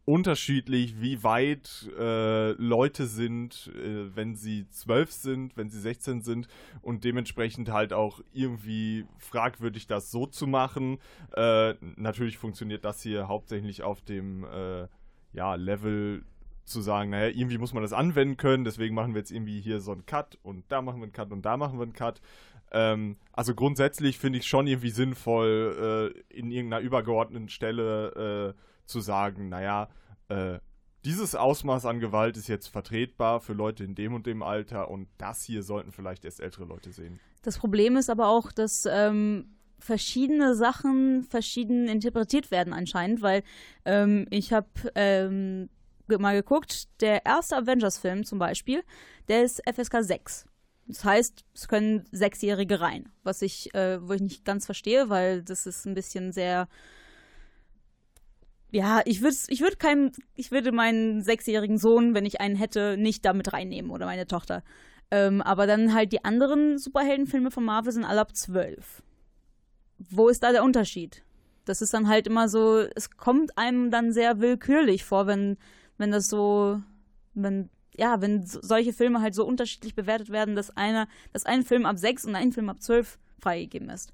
unterschiedlich, 0.08 1.02
wie 1.02 1.22
weit 1.22 1.86
äh, 1.98 2.52
Leute 2.52 3.06
sind, 3.06 3.70
äh, 3.76 4.16
wenn 4.16 4.36
sie 4.36 4.66
zwölf 4.70 5.12
sind, 5.12 5.54
wenn 5.58 5.68
sie 5.68 5.78
16 5.78 6.22
sind 6.22 6.48
und 6.80 7.04
dementsprechend 7.04 7.70
halt 7.70 7.92
auch 7.92 8.22
irgendwie 8.32 9.04
fragwürdig 9.18 9.86
das 9.86 10.10
so 10.10 10.24
zu 10.24 10.46
machen. 10.46 10.98
Äh, 11.36 11.74
natürlich 11.96 12.38
funktioniert 12.38 12.86
das 12.86 13.02
hier 13.02 13.28
hauptsächlich 13.28 13.82
auf 13.82 14.00
dem 14.00 14.44
äh, 14.44 14.88
ja, 15.34 15.56
Level 15.56 16.24
zu 16.64 16.80
sagen, 16.80 17.10
naja, 17.10 17.28
irgendwie 17.28 17.58
muss 17.58 17.74
man 17.74 17.82
das 17.82 17.92
anwenden 17.92 18.38
können, 18.38 18.64
deswegen 18.64 18.94
machen 18.94 19.12
wir 19.12 19.18
jetzt 19.18 19.30
irgendwie 19.30 19.60
hier 19.60 19.80
so 19.80 19.92
einen 19.92 20.06
Cut 20.06 20.38
und 20.42 20.64
da 20.68 20.80
machen 20.80 21.00
wir 21.00 21.04
einen 21.04 21.12
Cut 21.12 21.32
und 21.32 21.44
da 21.44 21.58
machen 21.58 21.78
wir 21.78 21.82
einen 21.82 21.92
Cut. 21.92 22.22
Ähm, 22.72 23.18
also 23.34 23.54
grundsätzlich 23.54 24.18
finde 24.18 24.38
ich 24.38 24.46
schon 24.46 24.66
irgendwie 24.66 24.90
sinnvoll, 24.90 26.14
äh, 26.30 26.34
in 26.34 26.50
irgendeiner 26.50 26.82
übergeordneten 26.82 27.50
Stelle 27.50 28.54
äh, 28.56 28.68
zu 28.88 29.00
sagen, 29.00 29.48
naja, 29.48 29.88
äh, 30.28 30.58
dieses 31.04 31.34
Ausmaß 31.34 31.86
an 31.86 32.00
Gewalt 32.00 32.36
ist 32.36 32.48
jetzt 32.48 32.68
vertretbar 32.68 33.40
für 33.40 33.52
Leute 33.52 33.84
in 33.84 33.94
dem 33.94 34.14
und 34.14 34.26
dem 34.26 34.42
Alter 34.42 34.90
und 34.90 35.08
das 35.16 35.44
hier 35.44 35.62
sollten 35.62 35.92
vielleicht 35.92 36.24
erst 36.24 36.40
ältere 36.40 36.64
Leute 36.64 36.92
sehen. 36.92 37.20
Das 37.42 37.58
Problem 37.58 37.96
ist 37.96 38.10
aber 38.10 38.28
auch, 38.28 38.50
dass 38.50 38.86
ähm, 38.90 39.56
verschiedene 39.78 40.54
Sachen 40.54 41.22
verschieden 41.22 41.88
interpretiert 41.88 42.50
werden 42.50 42.72
anscheinend, 42.72 43.22
weil 43.22 43.42
ähm, 43.84 44.26
ich 44.30 44.52
habe 44.52 44.68
ähm, 44.96 45.68
mal 46.08 46.34
geguckt, 46.34 46.88
der 47.00 47.24
erste 47.24 47.56
Avengers-Film 47.56 48.24
zum 48.24 48.38
Beispiel, 48.38 48.82
der 49.28 49.44
ist 49.44 49.62
FSK 49.72 50.02
6. 50.02 50.46
Das 50.88 51.04
heißt, 51.04 51.44
es 51.54 51.68
können 51.68 52.06
Sechsjährige 52.12 52.80
rein, 52.80 53.10
was 53.22 53.42
ich, 53.42 53.72
äh, 53.74 53.98
wo 54.06 54.14
ich 54.14 54.22
nicht 54.22 54.44
ganz 54.44 54.64
verstehe, 54.64 55.10
weil 55.10 55.42
das 55.42 55.66
ist 55.66 55.86
ein 55.86 55.94
bisschen 55.94 56.32
sehr 56.32 56.66
ja, 58.70 59.00
ich 59.04 59.22
würde 59.22 59.36
ich 59.48 59.60
würd 59.60 59.78
keinem, 59.78 60.12
ich 60.34 60.50
würde 60.50 60.72
meinen 60.72 61.22
sechsjährigen 61.22 61.78
Sohn, 61.78 62.14
wenn 62.14 62.26
ich 62.26 62.40
einen 62.40 62.56
hätte, 62.56 62.96
nicht 62.96 63.24
damit 63.24 63.52
reinnehmen 63.52 63.90
oder 63.90 64.06
meine 64.06 64.26
Tochter. 64.26 64.62
Ähm, 65.10 65.40
aber 65.40 65.66
dann 65.66 65.94
halt 65.94 66.12
die 66.12 66.24
anderen 66.24 66.78
Superheldenfilme 66.78 67.50
von 67.50 67.64
Marvel 67.64 67.92
sind 67.92 68.04
alle 68.04 68.20
ab 68.20 68.36
zwölf. 68.36 69.02
Wo 69.98 70.28
ist 70.28 70.42
da 70.42 70.52
der 70.52 70.64
Unterschied? 70.64 71.24
Das 71.64 71.80
ist 71.82 71.94
dann 71.94 72.08
halt 72.08 72.26
immer 72.26 72.48
so, 72.48 72.78
es 72.94 73.10
kommt 73.10 73.56
einem 73.56 73.90
dann 73.90 74.12
sehr 74.12 74.40
willkürlich 74.40 75.04
vor, 75.04 75.26
wenn, 75.26 75.56
wenn 75.96 76.10
das 76.10 76.28
so, 76.28 76.82
wenn, 77.34 77.70
ja, 77.96 78.20
wenn 78.20 78.46
so, 78.46 78.60
solche 78.62 78.92
Filme 78.92 79.20
halt 79.20 79.34
so 79.34 79.46
unterschiedlich 79.46 79.94
bewertet 79.94 80.30
werden, 80.30 80.56
dass 80.56 80.76
einer, 80.76 81.08
dass 81.32 81.46
ein 81.46 81.62
Film 81.62 81.86
ab 81.86 81.98
sechs 81.98 82.24
und 82.26 82.34
ein 82.36 82.52
Film 82.52 82.68
ab 82.68 82.82
zwölf 82.82 83.18
freigegeben 83.40 83.88
ist. 83.88 84.12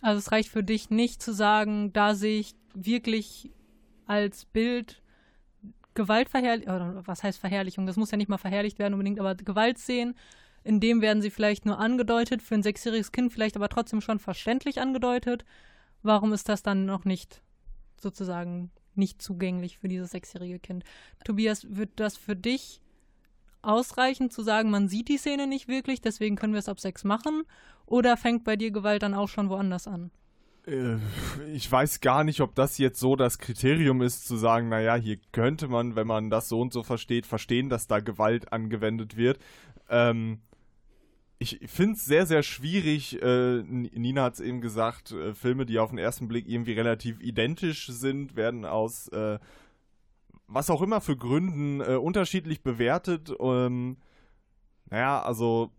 Also 0.00 0.18
es 0.18 0.30
reicht 0.30 0.48
für 0.48 0.62
dich 0.62 0.90
nicht 0.90 1.22
zu 1.22 1.32
sagen, 1.32 1.92
da 1.92 2.14
sehe 2.14 2.38
ich 2.38 2.54
wirklich 2.74 3.50
als 4.06 4.44
Bild 4.46 5.02
Gewaltverherrlichung, 5.94 6.74
oder 6.74 7.02
was 7.06 7.22
heißt 7.22 7.38
Verherrlichung? 7.38 7.86
Das 7.86 7.96
muss 7.96 8.10
ja 8.10 8.16
nicht 8.16 8.28
mal 8.28 8.38
verherrlicht 8.38 8.78
werden 8.78 8.94
unbedingt, 8.94 9.18
aber 9.18 9.34
Gewaltszenen, 9.34 10.14
in 10.62 10.80
dem 10.80 11.00
werden 11.00 11.22
sie 11.22 11.30
vielleicht 11.30 11.64
nur 11.64 11.78
angedeutet, 11.78 12.42
für 12.42 12.54
ein 12.54 12.62
sechsjähriges 12.62 13.12
Kind 13.12 13.32
vielleicht 13.32 13.56
aber 13.56 13.68
trotzdem 13.68 14.00
schon 14.00 14.18
verständlich 14.18 14.80
angedeutet. 14.80 15.44
Warum 16.02 16.32
ist 16.32 16.48
das 16.48 16.62
dann 16.62 16.86
noch 16.86 17.04
nicht 17.04 17.42
sozusagen 18.00 18.70
nicht 18.94 19.22
zugänglich 19.22 19.78
für 19.78 19.88
dieses 19.88 20.10
sechsjährige 20.10 20.58
Kind? 20.58 20.84
Tobias, 21.24 21.66
wird 21.76 21.90
das 21.96 22.16
für 22.16 22.36
dich 22.36 22.80
ausreichen 23.62 24.30
zu 24.30 24.42
sagen, 24.42 24.70
man 24.70 24.88
sieht 24.88 25.08
die 25.08 25.18
Szene 25.18 25.46
nicht 25.46 25.66
wirklich, 25.68 26.00
deswegen 26.00 26.36
können 26.36 26.52
wir 26.52 26.60
es 26.60 26.68
ab 26.68 26.80
sechs 26.80 27.04
machen? 27.04 27.44
Oder 27.86 28.16
fängt 28.16 28.44
bei 28.44 28.56
dir 28.56 28.70
Gewalt 28.70 29.02
dann 29.02 29.14
auch 29.14 29.28
schon 29.28 29.48
woanders 29.48 29.86
an? 29.86 30.10
Äh, 30.66 30.96
ich 31.52 31.70
weiß 31.70 32.00
gar 32.00 32.24
nicht, 32.24 32.40
ob 32.40 32.54
das 32.54 32.78
jetzt 32.78 33.00
so 33.00 33.16
das 33.16 33.38
Kriterium 33.38 34.02
ist, 34.02 34.26
zu 34.26 34.36
sagen, 34.36 34.68
naja, 34.68 34.96
hier 34.96 35.18
könnte 35.32 35.68
man, 35.68 35.96
wenn 35.96 36.06
man 36.06 36.30
das 36.30 36.48
so 36.48 36.60
und 36.60 36.72
so 36.72 36.82
versteht, 36.82 37.26
verstehen, 37.26 37.68
dass 37.68 37.86
da 37.86 38.00
Gewalt 38.00 38.52
angewendet 38.52 39.16
wird. 39.16 39.38
Ähm, 39.88 40.40
ich 41.38 41.60
finde 41.66 41.96
es 41.96 42.04
sehr, 42.04 42.26
sehr 42.26 42.42
schwierig. 42.42 43.20
Äh, 43.22 43.62
Nina 43.62 44.24
hat 44.24 44.34
es 44.34 44.40
eben 44.40 44.60
gesagt, 44.60 45.12
äh, 45.12 45.34
Filme, 45.34 45.66
die 45.66 45.78
auf 45.78 45.90
den 45.90 45.98
ersten 45.98 46.28
Blick 46.28 46.48
irgendwie 46.48 46.72
relativ 46.72 47.20
identisch 47.20 47.88
sind, 47.88 48.36
werden 48.36 48.64
aus 48.64 49.08
äh, 49.08 49.38
was 50.48 50.70
auch 50.70 50.80
immer 50.80 51.00
für 51.00 51.16
Gründen 51.16 51.80
äh, 51.80 51.96
unterschiedlich 51.96 52.62
bewertet. 52.62 53.32
Ähm, 53.38 53.96
naja, 54.88 55.20
also 55.20 55.72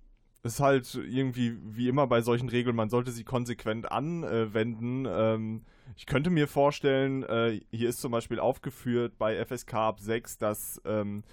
ist 0.53 0.59
halt 0.59 0.93
irgendwie 0.95 1.57
wie 1.63 1.87
immer 1.87 2.07
bei 2.07 2.21
solchen 2.21 2.49
Regeln, 2.49 2.75
man 2.75 2.89
sollte 2.89 3.11
sie 3.11 3.23
konsequent 3.23 3.91
anwenden. 3.91 5.05
Ähm, 5.09 5.63
ich 5.95 6.05
könnte 6.05 6.29
mir 6.29 6.47
vorstellen, 6.47 7.23
äh, 7.23 7.61
hier 7.71 7.89
ist 7.89 8.01
zum 8.01 8.11
Beispiel 8.11 8.39
aufgeführt 8.39 9.17
bei 9.17 9.43
FSK 9.43 9.73
ab 9.73 9.99
6, 9.99 10.37
dass 10.37 10.81
ähm, 10.85 11.23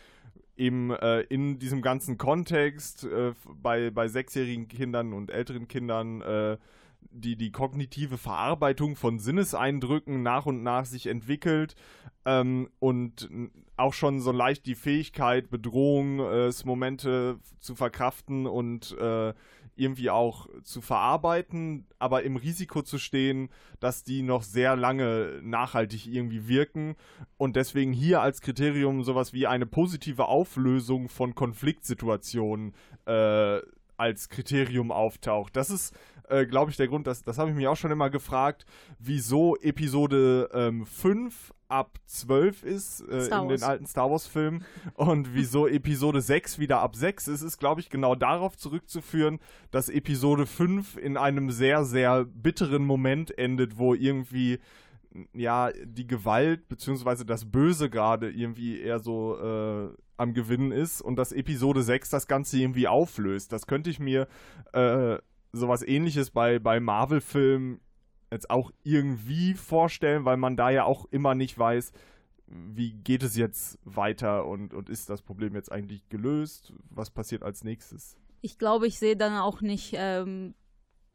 eben 0.57 0.91
äh, 0.91 1.21
in 1.23 1.59
diesem 1.59 1.83
ganzen 1.83 2.19
Kontext 2.19 3.05
äh, 3.05 3.33
bei, 3.63 3.91
bei 3.91 4.09
sechsjährigen 4.09 4.69
Kindern 4.69 5.13
und 5.13 5.31
älteren 5.31 5.69
Kindern 5.69 6.21
äh, 6.23 6.57
die, 7.11 7.37
die 7.37 7.53
kognitive 7.53 8.19
Verarbeitung 8.19 8.97
von 8.97 9.19
Sinneseindrücken 9.19 10.23
nach 10.23 10.47
und 10.47 10.63
nach 10.63 10.85
sich 10.85 11.07
entwickelt 11.07 11.75
ähm, 12.25 12.69
und 12.79 13.29
auch 13.77 13.93
schon 13.93 14.21
so 14.21 14.33
leicht 14.33 14.67
die 14.67 14.75
Fähigkeit, 14.75 15.51
Bedrohungsmomente 15.51 17.39
äh, 17.39 17.61
zu 17.61 17.75
verkraften 17.75 18.47
und 18.47 18.97
äh, 18.99 19.35
irgendwie 19.77 20.11
auch 20.11 20.49
zu 20.63 20.81
verarbeiten, 20.81 21.87
aber 21.99 22.23
im 22.23 22.37
Risiko 22.37 22.83
zu 22.83 22.99
stehen, 22.99 23.49
dass 23.81 24.05
die 24.05 24.23
noch 24.23 24.43
sehr 24.43 24.77
lange 24.77 25.41
nachhaltig 25.43 26.07
irgendwie 26.07 26.47
wirken 26.47 26.95
und 27.37 27.57
deswegen 27.57 27.93
hier 27.93 28.21
als 28.21 28.41
Kriterium 28.41 29.03
sowas 29.03 29.33
wie 29.33 29.47
eine 29.47 29.67
positive 29.67 30.27
Auflösung 30.27 31.09
von 31.09 31.35
Konfliktsituationen 31.35 32.75
äh, 33.07 33.61
als 33.97 34.29
Kriterium 34.29 34.91
auftaucht. 34.91 35.57
Das 35.57 35.71
ist 35.71 35.97
äh, 36.29 36.47
glaube 36.47 36.71
ich, 36.71 36.77
der 36.77 36.89
Grund, 36.89 37.07
dass, 37.07 37.23
das 37.23 37.39
habe 37.39 37.51
ich 37.51 37.57
mich 37.57 37.67
auch 37.67 37.77
schon 37.77 37.91
immer 37.91 38.11
gefragt, 38.11 38.65
wieso 38.99 39.57
Episode 39.57 40.49
ähm, 40.53 40.87
5 40.87 41.53
ab 41.69 41.99
12 42.07 42.63
ist 42.63 43.01
äh, 43.09 43.27
in 43.27 43.49
den 43.49 43.63
alten 43.63 43.87
Star 43.87 44.11
Wars-Filmen 44.11 44.65
und 44.95 45.35
wieso 45.35 45.67
Episode 45.67 46.21
6 46.21 46.59
wieder 46.59 46.81
ab 46.81 46.95
6 46.95 47.29
ist, 47.29 47.43
ist, 47.43 47.59
glaube 47.59 47.81
ich, 47.81 47.91
genau 47.91 48.15
darauf 48.15 48.57
zurückzuführen, 48.57 49.41
dass 49.71 49.89
Episode 49.89 50.47
5 50.47 50.97
in 50.97 51.17
einem 51.17 51.51
sehr, 51.51 51.85
sehr 51.85 52.25
bitteren 52.25 52.85
Moment 52.85 53.37
endet, 53.37 53.79
wo 53.79 53.95
irgendwie 53.95 54.61
ja, 55.33 55.71
die 55.85 56.07
Gewalt 56.07 56.69
beziehungsweise 56.69 57.25
das 57.25 57.51
Böse 57.51 57.89
gerade 57.89 58.31
irgendwie 58.31 58.81
eher 58.81 58.99
so 58.99 59.39
äh, 59.39 59.89
am 60.17 60.35
Gewinnen 60.35 60.73
ist 60.73 61.01
und 61.01 61.17
dass 61.17 61.33
Episode 61.33 61.83
6 61.83 62.11
das 62.11 62.27
Ganze 62.27 62.59
irgendwie 62.59 62.89
auflöst. 62.89 63.53
Das 63.53 63.67
könnte 63.67 63.91
ich 63.91 63.99
mir 63.99 64.29
äh, 64.73 65.19
sowas 65.55 65.83
ähnliches 65.83 66.31
bei, 66.31 66.59
bei 66.59 66.81
Marvel-Filmen 66.81 67.81
jetzt 68.31 68.51
auch 68.51 68.73
irgendwie 68.83 69.55
vorstellen, 69.55 70.25
weil 70.25 70.37
man 70.37 70.57
da 70.57 70.71
ja 70.71 70.85
auch 70.85 71.07
immer 71.11 71.35
nicht 71.35 71.59
weiß, 71.59 71.93
wie 72.47 72.93
geht 72.93 73.23
es 73.23 73.37
jetzt 73.37 73.79
weiter 73.85 74.47
und, 74.47 74.75
und 74.75 74.89
ist 74.89 75.09
das 75.09 75.23
Problem 75.23 75.55
jetzt 75.55 75.73
eigentlich 75.73 76.09
gelöst? 76.09 76.73
Was 76.91 77.11
passiert 77.11 77.43
als 77.43 77.65
nächstes? 77.65 78.17
Ich 78.43 78.59
glaube, 78.59 78.87
ich 78.87 78.99
sehe 78.99 79.17
dann 79.17 79.39
auch 79.39 79.63
nicht, 79.63 79.95
ähm, 79.97 80.55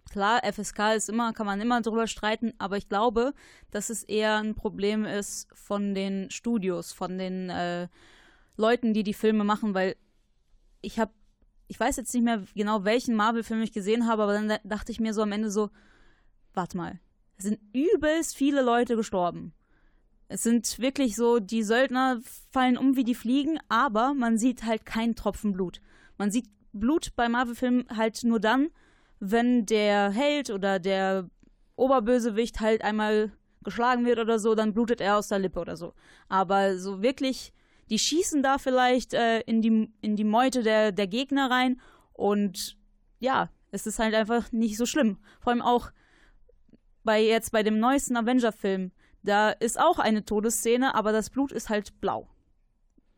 klar, 0.10 0.42
FSK 0.44 0.96
ist 0.96 1.10
immer, 1.10 1.34
kann 1.34 1.46
man 1.46 1.62
immer 1.62 1.82
drüber 1.82 2.08
streiten, 2.08 2.54
aber 2.58 2.78
ich 2.78 2.90
glaube, 2.90 3.34
dass 3.70 3.90
es 3.90 4.04
eher 4.04 4.38
ein 4.38 4.56
Problem 4.56 5.06
ist 5.06 5.48
von 5.54 5.94
den 5.94 6.32
Studios, 6.32 6.92
von 6.92 7.18
den 7.18 7.50
äh, 7.50 7.88
Leuten, 8.58 8.94
die 8.94 9.04
die 9.04 9.14
Filme 9.14 9.44
machen, 9.44 9.74
weil 9.74 9.96
ich 10.82 11.00
habe, 11.00 11.12
ich 11.70 11.80
weiß 11.80 11.96
jetzt 11.98 12.14
nicht 12.14 12.24
mehr 12.24 12.44
genau, 12.56 12.84
welchen 12.84 13.16
Marvel-Film 13.16 13.62
ich 13.62 13.72
gesehen 13.72 14.08
habe, 14.08 14.24
aber 14.24 14.34
dann 14.34 14.50
da- 14.50 14.60
dachte 14.64 14.92
ich 14.92 15.00
mir 15.00 15.14
so 15.14 15.22
am 15.22 15.32
Ende 15.32 15.52
so, 15.52 15.70
warte 16.54 16.76
mal, 16.76 17.00
es 17.38 17.46
sind 17.46 17.60
übelst 17.74 18.36
viele 18.36 18.62
Leute 18.62 18.96
gestorben. 18.96 19.54
Es 20.28 20.44
sind 20.44 20.80
wirklich 20.80 21.16
so, 21.16 21.40
die 21.40 21.64
Söldner 21.64 22.20
fallen 22.52 22.78
um 22.78 22.96
wie 22.96 23.04
die 23.04 23.16
Fliegen, 23.16 23.60
aber 23.70 24.14
man 24.14 24.38
sieht 24.38 24.64
halt 24.66 24.86
keinen 24.86 25.16
Tropfen 25.16 25.54
Blut. 25.54 25.80
Man 26.18 26.32
sieht 26.32 26.50
Blut 26.74 27.16
bei 27.16 27.30
Marvel-Filmen 27.30 27.86
halt 27.96 28.24
nur 28.24 28.40
dann, 28.40 28.70
wenn 29.20 29.66
der 29.66 30.10
Held 30.10 30.50
oder 30.50 30.80
der 30.80 31.30
Oberbösewicht 31.76 32.60
halt 32.60 32.84
einmal 32.84 33.32
geschlagen 33.64 34.06
wird 34.06 34.20
oder 34.20 34.40
so, 34.40 34.56
dann 34.56 34.74
blutet 34.74 35.02
er 35.02 35.18
aus 35.18 35.28
der 35.28 35.40
Lippe 35.40 35.60
oder 35.60 35.78
so. 35.78 35.94
Aber 36.30 36.78
so 36.78 37.02
wirklich, 37.02 37.54
die 37.90 38.00
schießen 38.00 38.44
da 38.44 38.58
vielleicht 38.58 39.14
äh, 39.14 39.42
in, 39.42 39.62
die, 39.62 39.92
in 40.02 40.16
die 40.16 40.24
Meute 40.24 40.64
der, 40.64 40.92
der 40.92 41.08
Gegner 41.08 41.50
rein 41.50 41.80
und 42.14 42.78
ja, 43.20 43.50
es 43.72 43.86
ist 43.88 44.00
halt 44.00 44.16
einfach 44.16 44.52
nicht 44.52 44.78
so 44.78 44.86
schlimm. 44.86 45.18
Vor 45.42 45.52
allem 45.52 45.62
auch 45.62 45.92
bei 47.04 47.22
jetzt 47.22 47.52
bei 47.52 47.64
dem 47.64 47.80
neuesten 47.80 48.18
Avenger-Film, 48.18 48.92
da 49.24 49.50
ist 49.50 49.80
auch 49.80 50.00
eine 50.00 50.26
Todesszene, 50.26 50.96
aber 50.96 51.12
das 51.12 51.30
Blut 51.30 51.52
ist 51.52 51.70
halt 51.70 52.00
blau. 52.02 52.30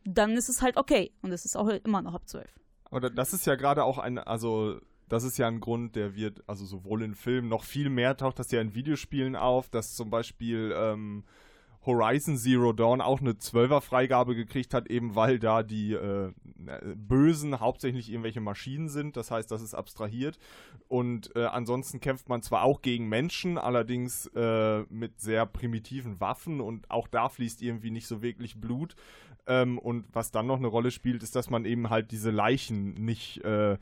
Dann 0.04 0.32
ist 0.32 0.48
es 0.48 0.62
halt 0.62 0.76
okay 0.76 1.12
und 1.22 1.32
es 1.32 1.44
ist 1.44 1.56
auch 1.56 1.68
immer 1.68 2.02
noch 2.02 2.14
ab 2.14 2.28
12. 2.28 2.48
Aber 2.84 3.10
das 3.10 3.32
ist 3.32 3.46
ja 3.46 3.54
gerade 3.54 3.84
auch 3.84 3.98
ein, 3.98 4.18
also 4.18 4.80
das 5.08 5.24
ist 5.24 5.38
ja 5.38 5.46
ein 5.46 5.60
Grund, 5.60 5.94
der 5.94 6.14
wird, 6.14 6.42
also 6.48 6.64
sowohl 6.64 7.02
in 7.02 7.14
Filmen 7.14 7.48
noch 7.48 7.64
viel 7.64 7.90
mehr 7.90 8.16
taucht 8.16 8.38
das 8.38 8.50
ja 8.50 8.60
in 8.60 8.74
Videospielen 8.74 9.36
auf, 9.36 9.68
dass 9.68 9.94
zum 9.94 10.10
Beispiel 10.10 10.74
ähm, 10.76 11.24
Horizon 11.84 12.36
Zero 12.36 12.72
Dawn 12.72 13.00
auch 13.00 13.20
eine 13.20 13.32
12er 13.32 13.80
Freigabe 13.80 14.34
gekriegt 14.34 14.72
hat, 14.72 14.88
eben 14.88 15.16
weil 15.16 15.38
da 15.38 15.62
die 15.62 15.94
äh, 15.94 16.32
Bösen 16.94 17.58
hauptsächlich 17.58 18.10
irgendwelche 18.10 18.40
Maschinen 18.40 18.88
sind, 18.88 19.16
das 19.16 19.30
heißt, 19.30 19.50
das 19.50 19.62
ist 19.62 19.74
abstrahiert. 19.74 20.38
Und 20.88 21.34
äh, 21.34 21.46
ansonsten 21.46 22.00
kämpft 22.00 22.28
man 22.28 22.42
zwar 22.42 22.62
auch 22.62 22.82
gegen 22.82 23.08
Menschen, 23.08 23.58
allerdings 23.58 24.26
äh, 24.34 24.82
mit 24.90 25.20
sehr 25.20 25.46
primitiven 25.46 26.20
Waffen 26.20 26.60
und 26.60 26.90
auch 26.90 27.08
da 27.08 27.28
fließt 27.28 27.62
irgendwie 27.62 27.90
nicht 27.90 28.06
so 28.06 28.22
wirklich 28.22 28.60
Blut. 28.60 28.94
Ähm, 29.46 29.78
und 29.78 30.04
was 30.12 30.30
dann 30.30 30.46
noch 30.46 30.58
eine 30.58 30.68
Rolle 30.68 30.92
spielt, 30.92 31.22
ist, 31.22 31.34
dass 31.34 31.50
man 31.50 31.64
eben 31.64 31.90
halt 31.90 32.12
diese 32.12 32.30
Leichen 32.30 32.94
nicht 32.94 33.44
äh, 33.44 33.76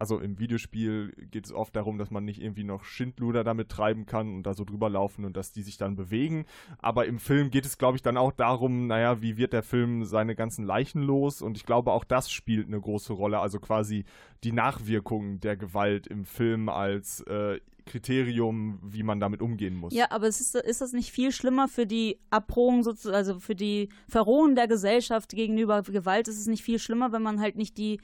also 0.00 0.18
im 0.18 0.38
Videospiel 0.38 1.12
geht 1.30 1.44
es 1.44 1.52
oft 1.52 1.76
darum, 1.76 1.98
dass 1.98 2.10
man 2.10 2.24
nicht 2.24 2.40
irgendwie 2.40 2.64
noch 2.64 2.84
Schindluder 2.84 3.44
damit 3.44 3.68
treiben 3.68 4.06
kann 4.06 4.34
und 4.34 4.44
da 4.44 4.54
so 4.54 4.64
drüber 4.64 4.88
laufen 4.88 5.26
und 5.26 5.36
dass 5.36 5.52
die 5.52 5.62
sich 5.62 5.76
dann 5.76 5.94
bewegen. 5.94 6.46
Aber 6.78 7.04
im 7.04 7.18
Film 7.18 7.50
geht 7.50 7.66
es, 7.66 7.76
glaube 7.76 7.96
ich, 7.96 8.02
dann 8.02 8.16
auch 8.16 8.32
darum, 8.32 8.86
naja, 8.86 9.20
wie 9.20 9.36
wird 9.36 9.52
der 9.52 9.62
Film 9.62 10.04
seine 10.04 10.34
ganzen 10.34 10.64
Leichen 10.64 11.02
los? 11.02 11.42
Und 11.42 11.58
ich 11.58 11.66
glaube, 11.66 11.92
auch 11.92 12.04
das 12.04 12.30
spielt 12.30 12.66
eine 12.66 12.80
große 12.80 13.12
Rolle. 13.12 13.40
Also 13.40 13.60
quasi 13.60 14.06
die 14.42 14.52
Nachwirkung 14.52 15.38
der 15.40 15.58
Gewalt 15.58 16.06
im 16.06 16.24
Film 16.24 16.70
als 16.70 17.20
äh, 17.26 17.60
Kriterium, 17.84 18.78
wie 18.82 19.02
man 19.02 19.20
damit 19.20 19.42
umgehen 19.42 19.74
muss. 19.74 19.92
Ja, 19.92 20.10
aber 20.12 20.28
ist, 20.28 20.54
ist 20.54 20.80
das 20.80 20.92
nicht 20.94 21.12
viel 21.12 21.30
schlimmer 21.30 21.68
für 21.68 21.86
die 21.86 22.18
Abrohung, 22.30 22.86
also 22.86 23.38
für 23.38 23.54
die 23.54 23.90
Verrohung 24.08 24.54
der 24.54 24.66
Gesellschaft 24.66 25.32
gegenüber 25.32 25.82
Gewalt? 25.82 26.26
Ist 26.26 26.40
es 26.40 26.46
nicht 26.46 26.62
viel 26.62 26.78
schlimmer, 26.78 27.12
wenn 27.12 27.22
man 27.22 27.38
halt 27.38 27.56
nicht 27.56 27.76
die, 27.76 28.00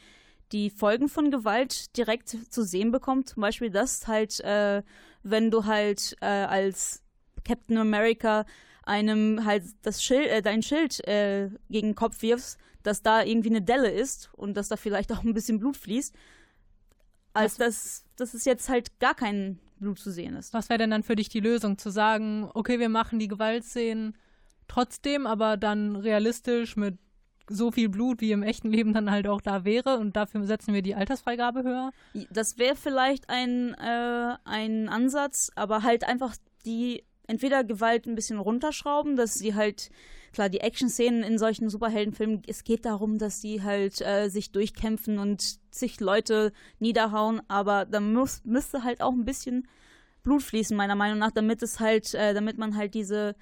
die 0.52 0.70
Folgen 0.70 1.08
von 1.08 1.30
Gewalt 1.30 1.96
direkt 1.96 2.28
zu 2.52 2.62
sehen 2.62 2.90
bekommt? 2.90 3.28
Zum 3.30 3.40
Beispiel 3.40 3.70
das 3.70 4.06
halt, 4.06 4.40
äh, 4.40 4.82
wenn 5.22 5.50
du 5.50 5.64
halt 5.64 6.16
äh, 6.20 6.26
als 6.26 7.02
Captain 7.44 7.78
America 7.78 8.44
einem 8.82 9.44
halt 9.44 9.64
das 9.82 10.02
Schild, 10.02 10.28
äh, 10.28 10.42
dein 10.42 10.62
Schild 10.62 11.06
äh, 11.06 11.50
gegen 11.68 11.88
den 11.88 11.94
Kopf 11.94 12.22
wirfst, 12.22 12.58
dass 12.82 13.02
da 13.02 13.22
irgendwie 13.22 13.50
eine 13.50 13.62
Delle 13.62 13.90
ist 13.90 14.30
und 14.34 14.56
dass 14.56 14.68
da 14.68 14.76
vielleicht 14.76 15.12
auch 15.14 15.24
ein 15.24 15.34
bisschen 15.34 15.58
Blut 15.58 15.76
fließt, 15.76 16.14
als 17.34 17.56
dass, 17.56 18.04
dass 18.16 18.32
es 18.32 18.44
jetzt 18.44 18.68
halt 18.68 18.98
gar 19.00 19.14
kein 19.14 19.58
Blut 19.78 19.98
zu 19.98 20.10
sehen 20.10 20.36
ist. 20.36 20.54
Was 20.54 20.68
wäre 20.68 20.78
denn 20.78 20.90
dann 20.90 21.02
für 21.02 21.16
dich 21.16 21.28
die 21.28 21.40
Lösung, 21.40 21.76
zu 21.76 21.90
sagen, 21.90 22.48
okay, 22.54 22.78
wir 22.78 22.88
machen 22.88 23.18
die 23.18 23.28
Gewaltszenen 23.28 24.16
trotzdem, 24.68 25.26
aber 25.26 25.56
dann 25.56 25.96
realistisch 25.96 26.76
mit 26.76 26.98
so 27.48 27.70
viel 27.70 27.88
Blut, 27.88 28.20
wie 28.20 28.32
im 28.32 28.42
echten 28.42 28.70
Leben 28.70 28.92
dann 28.92 29.10
halt 29.10 29.26
auch 29.28 29.40
da 29.40 29.64
wäre 29.64 29.98
und 29.98 30.16
dafür 30.16 30.44
setzen 30.44 30.74
wir 30.74 30.82
die 30.82 30.94
Altersfreigabe 30.94 31.62
höher? 31.62 31.90
Das 32.30 32.58
wäre 32.58 32.76
vielleicht 32.76 33.28
ein, 33.28 33.74
äh, 33.74 34.36
ein 34.44 34.88
Ansatz, 34.88 35.50
aber 35.54 35.82
halt 35.82 36.04
einfach 36.04 36.34
die 36.64 37.04
entweder 37.26 37.64
Gewalt 37.64 38.06
ein 38.06 38.14
bisschen 38.14 38.38
runterschrauben, 38.38 39.16
dass 39.16 39.34
sie 39.34 39.54
halt, 39.54 39.90
klar, 40.32 40.48
die 40.48 40.60
Action-Szenen 40.60 41.22
in 41.22 41.38
solchen 41.38 41.68
Superheldenfilmen, 41.68 42.42
es 42.46 42.64
geht 42.64 42.84
darum, 42.84 43.18
dass 43.18 43.40
sie 43.40 43.62
halt 43.62 44.00
äh, 44.00 44.28
sich 44.28 44.52
durchkämpfen 44.52 45.18
und 45.18 45.58
sich 45.70 46.00
Leute 46.00 46.52
niederhauen, 46.78 47.42
aber 47.48 47.84
da 47.84 48.00
muss, 48.00 48.42
müsste 48.44 48.84
halt 48.84 49.02
auch 49.02 49.12
ein 49.12 49.24
bisschen 49.24 49.66
Blut 50.22 50.42
fließen, 50.42 50.76
meiner 50.76 50.96
Meinung 50.96 51.18
nach, 51.18 51.30
damit 51.30 51.62
es 51.62 51.80
halt, 51.80 52.14
äh, 52.14 52.34
damit 52.34 52.58
man 52.58 52.76
halt 52.76 52.94
diese, 52.94 53.34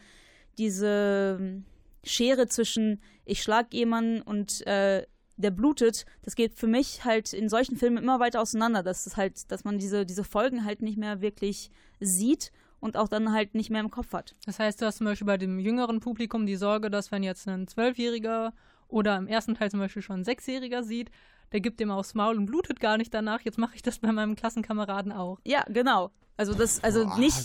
diese 0.58 1.62
Schere 2.04 2.46
zwischen 2.46 3.00
ich 3.24 3.42
schlag 3.42 3.72
jemanden 3.72 4.22
und 4.22 4.66
äh, 4.66 5.06
der 5.36 5.50
blutet, 5.50 6.06
das 6.22 6.36
geht 6.36 6.54
für 6.54 6.66
mich 6.66 7.04
halt 7.04 7.32
in 7.32 7.48
solchen 7.48 7.76
Filmen 7.76 7.98
immer 7.98 8.20
weiter 8.20 8.40
auseinander, 8.40 8.82
dass 8.82 9.06
es 9.06 9.16
halt, 9.16 9.50
dass 9.50 9.64
man 9.64 9.78
diese, 9.78 10.06
diese 10.06 10.24
Folgen 10.24 10.64
halt 10.64 10.82
nicht 10.82 10.96
mehr 10.96 11.20
wirklich 11.20 11.70
sieht 12.00 12.52
und 12.80 12.96
auch 12.96 13.08
dann 13.08 13.32
halt 13.32 13.54
nicht 13.54 13.70
mehr 13.70 13.80
im 13.80 13.90
Kopf 13.90 14.12
hat. 14.12 14.36
Das 14.46 14.58
heißt, 14.58 14.80
du 14.80 14.86
hast 14.86 14.98
zum 14.98 15.06
Beispiel 15.06 15.26
bei 15.26 15.38
dem 15.38 15.58
jüngeren 15.58 16.00
Publikum 16.00 16.46
die 16.46 16.56
Sorge, 16.56 16.90
dass 16.90 17.10
wenn 17.10 17.22
jetzt 17.22 17.48
ein 17.48 17.66
Zwölfjähriger 17.66 18.52
oder 18.88 19.16
im 19.16 19.26
ersten 19.26 19.54
Teil 19.54 19.70
zum 19.70 19.80
Beispiel 19.80 20.02
schon 20.02 20.20
ein 20.20 20.24
Sechsjähriger 20.24 20.82
sieht, 20.82 21.10
der 21.52 21.60
gibt 21.60 21.80
dem 21.80 21.90
aufs 21.90 22.14
Maul 22.14 22.36
und 22.36 22.46
blutet 22.46 22.80
gar 22.80 22.96
nicht 22.96 23.12
danach. 23.14 23.40
Jetzt 23.40 23.58
mache 23.58 23.74
ich 23.74 23.82
das 23.82 23.98
bei 23.98 24.12
meinem 24.12 24.36
Klassenkameraden 24.36 25.12
auch. 25.12 25.40
Ja, 25.44 25.64
genau. 25.68 26.10
Also 26.36 26.52
das, 26.52 26.82
also 26.82 27.04
nicht, 27.16 27.38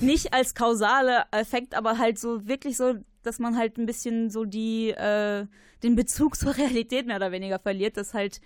nicht 0.00 0.32
als 0.32 0.54
kausale 0.54 1.24
Effekt, 1.32 1.74
aber 1.74 1.98
halt 1.98 2.18
so 2.18 2.46
wirklich 2.46 2.76
so, 2.76 2.94
dass 3.22 3.38
man 3.38 3.56
halt 3.56 3.78
ein 3.78 3.86
bisschen 3.86 4.30
so 4.30 4.44
die, 4.44 4.90
äh, 4.90 5.46
den 5.82 5.94
Bezug 5.94 6.36
zur 6.38 6.56
Realität 6.56 7.06
mehr 7.06 7.16
oder 7.16 7.32
weniger 7.32 7.58
verliert, 7.58 7.96
dass 7.96 8.14
halt 8.14 8.40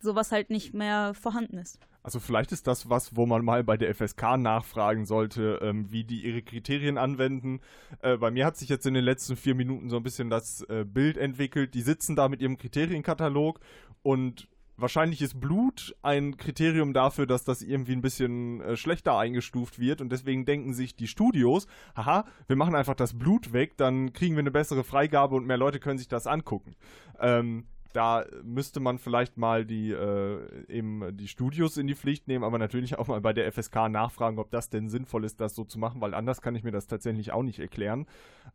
sowas 0.00 0.32
halt 0.32 0.50
nicht 0.50 0.74
mehr 0.74 1.14
vorhanden 1.14 1.58
ist. 1.58 1.78
Also 2.04 2.20
vielleicht 2.20 2.52
ist 2.52 2.66
das 2.66 2.90
was, 2.90 3.16
wo 3.16 3.24
man 3.24 3.42
mal 3.42 3.64
bei 3.64 3.78
der 3.78 3.94
FSK 3.94 4.36
nachfragen 4.36 5.06
sollte, 5.06 5.58
ähm, 5.62 5.90
wie 5.90 6.04
die 6.04 6.22
ihre 6.22 6.42
Kriterien 6.42 6.98
anwenden. 6.98 7.60
Äh, 8.02 8.18
bei 8.18 8.30
mir 8.30 8.44
hat 8.44 8.58
sich 8.58 8.68
jetzt 8.68 8.86
in 8.86 8.92
den 8.92 9.04
letzten 9.04 9.36
vier 9.36 9.54
Minuten 9.54 9.88
so 9.88 9.96
ein 9.96 10.02
bisschen 10.02 10.28
das 10.28 10.60
äh, 10.68 10.84
Bild 10.84 11.16
entwickelt. 11.16 11.72
Die 11.72 11.80
sitzen 11.80 12.14
da 12.14 12.28
mit 12.28 12.42
ihrem 12.42 12.58
Kriterienkatalog 12.58 13.58
und 14.02 14.48
wahrscheinlich 14.76 15.22
ist 15.22 15.40
Blut 15.40 15.94
ein 16.02 16.36
Kriterium 16.36 16.92
dafür, 16.92 17.26
dass 17.26 17.44
das 17.44 17.62
irgendwie 17.62 17.92
ein 17.92 18.00
bisschen 18.00 18.60
äh, 18.60 18.76
schlechter 18.76 19.18
eingestuft 19.18 19.78
wird 19.78 20.00
und 20.00 20.10
deswegen 20.10 20.44
denken 20.44 20.74
sich 20.74 20.96
die 20.96 21.08
Studios, 21.08 21.66
haha, 21.96 22.24
wir 22.46 22.56
machen 22.56 22.74
einfach 22.74 22.94
das 22.94 23.18
Blut 23.18 23.52
weg, 23.52 23.76
dann 23.76 24.12
kriegen 24.12 24.34
wir 24.34 24.40
eine 24.40 24.50
bessere 24.50 24.84
Freigabe 24.84 25.36
und 25.36 25.46
mehr 25.46 25.56
Leute 25.56 25.80
können 25.80 25.98
sich 25.98 26.08
das 26.08 26.26
angucken. 26.26 26.74
Ähm, 27.20 27.66
da 27.92 28.26
müsste 28.42 28.80
man 28.80 28.98
vielleicht 28.98 29.36
mal 29.36 29.64
die, 29.64 29.92
äh, 29.92 30.66
eben 30.68 31.16
die 31.16 31.28
Studios 31.28 31.76
in 31.76 31.86
die 31.86 31.94
Pflicht 31.94 32.26
nehmen, 32.26 32.42
aber 32.42 32.58
natürlich 32.58 32.98
auch 32.98 33.06
mal 33.06 33.20
bei 33.20 33.32
der 33.32 33.50
FSK 33.52 33.88
nachfragen, 33.88 34.40
ob 34.40 34.50
das 34.50 34.68
denn 34.68 34.88
sinnvoll 34.88 35.24
ist, 35.24 35.40
das 35.40 35.54
so 35.54 35.62
zu 35.62 35.78
machen, 35.78 36.00
weil 36.00 36.12
anders 36.12 36.42
kann 36.42 36.56
ich 36.56 36.64
mir 36.64 36.72
das 36.72 36.88
tatsächlich 36.88 37.30
auch 37.30 37.44
nicht 37.44 37.60
erklären. 37.60 38.06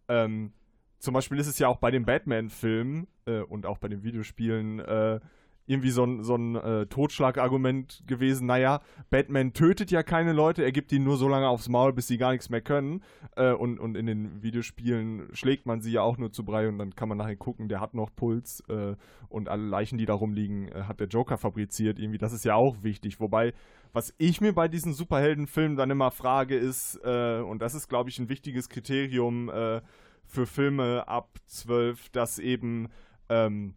Ähm, 0.09 0.51
zum 0.99 1.13
Beispiel 1.13 1.39
ist 1.39 1.47
es 1.47 1.57
ja 1.57 1.69
auch 1.69 1.77
bei 1.77 1.89
den 1.89 2.05
Batman-Filmen 2.05 3.07
äh, 3.25 3.39
und 3.39 3.65
auch 3.65 3.77
bei 3.77 3.87
den 3.87 4.03
Videospielen 4.03 4.79
äh, 4.79 5.21
irgendwie 5.69 5.91
so 5.91 6.03
ein, 6.03 6.23
so 6.23 6.35
ein 6.35 6.55
äh, 6.55 6.87
Totschlagargument 6.87 8.01
gewesen, 8.07 8.47
naja, 8.47 8.81
Batman 9.11 9.53
tötet 9.53 9.91
ja 9.91 10.01
keine 10.01 10.33
Leute, 10.33 10.63
er 10.63 10.71
gibt 10.71 10.91
ihnen 10.91 11.05
nur 11.05 11.15
so 11.17 11.29
lange 11.29 11.47
aufs 11.47 11.69
Maul, 11.69 11.93
bis 11.93 12.07
sie 12.07 12.17
gar 12.17 12.31
nichts 12.31 12.49
mehr 12.49 12.61
können. 12.61 13.03
Äh, 13.35 13.51
und, 13.51 13.79
und 13.79 13.95
in 13.95 14.07
den 14.07 14.41
Videospielen 14.41 15.27
schlägt 15.31 15.67
man 15.67 15.81
sie 15.81 15.91
ja 15.91 16.01
auch 16.01 16.17
nur 16.17 16.31
zu 16.31 16.43
Brei 16.43 16.67
und 16.67 16.79
dann 16.79 16.95
kann 16.95 17.07
man 17.07 17.19
nachher 17.19 17.35
gucken, 17.35 17.69
der 17.69 17.81
hat 17.81 17.93
noch 17.93 18.09
Puls 18.15 18.63
äh, 18.67 18.95
und 19.29 19.47
alle 19.47 19.61
Leichen, 19.61 19.99
die 19.99 20.07
da 20.07 20.15
rumliegen, 20.15 20.69
äh, 20.69 20.85
hat 20.87 20.99
der 20.99 21.07
Joker 21.07 21.37
fabriziert. 21.37 21.99
Irgendwie, 21.99 22.17
das 22.17 22.33
ist 22.33 22.45
ja 22.45 22.55
auch 22.55 22.81
wichtig. 22.81 23.19
Wobei, 23.19 23.53
was 23.93 24.15
ich 24.17 24.41
mir 24.41 24.53
bei 24.53 24.67
diesen 24.67 24.93
Superheldenfilmen 24.93 25.77
dann 25.77 25.91
immer 25.91 26.09
frage, 26.09 26.57
ist, 26.57 26.99
äh, 27.03 27.41
und 27.41 27.61
das 27.61 27.75
ist, 27.75 27.89
glaube 27.89 28.09
ich, 28.09 28.17
ein 28.17 28.27
wichtiges 28.27 28.69
Kriterium 28.69 29.49
äh, 29.49 29.81
für 30.25 30.47
Filme 30.47 31.07
ab 31.07 31.29
12, 31.45 32.09
dass 32.09 32.39
eben 32.39 32.87
ähm, 33.29 33.75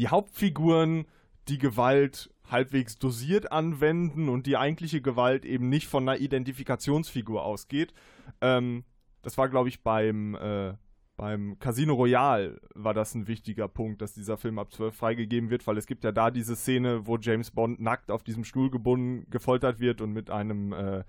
die 0.00 0.08
Hauptfiguren 0.08 1.04
die 1.48 1.58
Gewalt 1.58 2.30
halbwegs 2.50 2.96
dosiert 2.96 3.52
anwenden 3.52 4.30
und 4.30 4.46
die 4.46 4.56
eigentliche 4.56 5.02
Gewalt 5.02 5.44
eben 5.44 5.68
nicht 5.68 5.88
von 5.88 6.08
einer 6.08 6.18
Identifikationsfigur 6.18 7.44
ausgeht. 7.44 7.92
Ähm, 8.40 8.84
das 9.20 9.36
war, 9.36 9.50
glaube 9.50 9.68
ich, 9.68 9.82
beim, 9.82 10.34
äh, 10.36 10.72
beim 11.18 11.58
Casino 11.58 11.92
Royale 11.92 12.58
war 12.74 12.94
das 12.94 13.14
ein 13.14 13.28
wichtiger 13.28 13.68
Punkt, 13.68 14.00
dass 14.00 14.14
dieser 14.14 14.38
Film 14.38 14.58
ab 14.58 14.72
12 14.72 14.96
freigegeben 14.96 15.50
wird, 15.50 15.66
weil 15.66 15.76
es 15.76 15.86
gibt 15.86 16.02
ja 16.02 16.12
da 16.12 16.30
diese 16.30 16.56
Szene, 16.56 17.06
wo 17.06 17.18
James 17.18 17.50
Bond 17.50 17.78
nackt 17.78 18.10
auf 18.10 18.22
diesem 18.22 18.44
Stuhl 18.44 18.70
gebunden, 18.70 19.26
gefoltert 19.28 19.80
wird 19.80 20.00
und 20.00 20.14
mit 20.14 20.30
einem, 20.30 20.72
äh, 20.72 21.04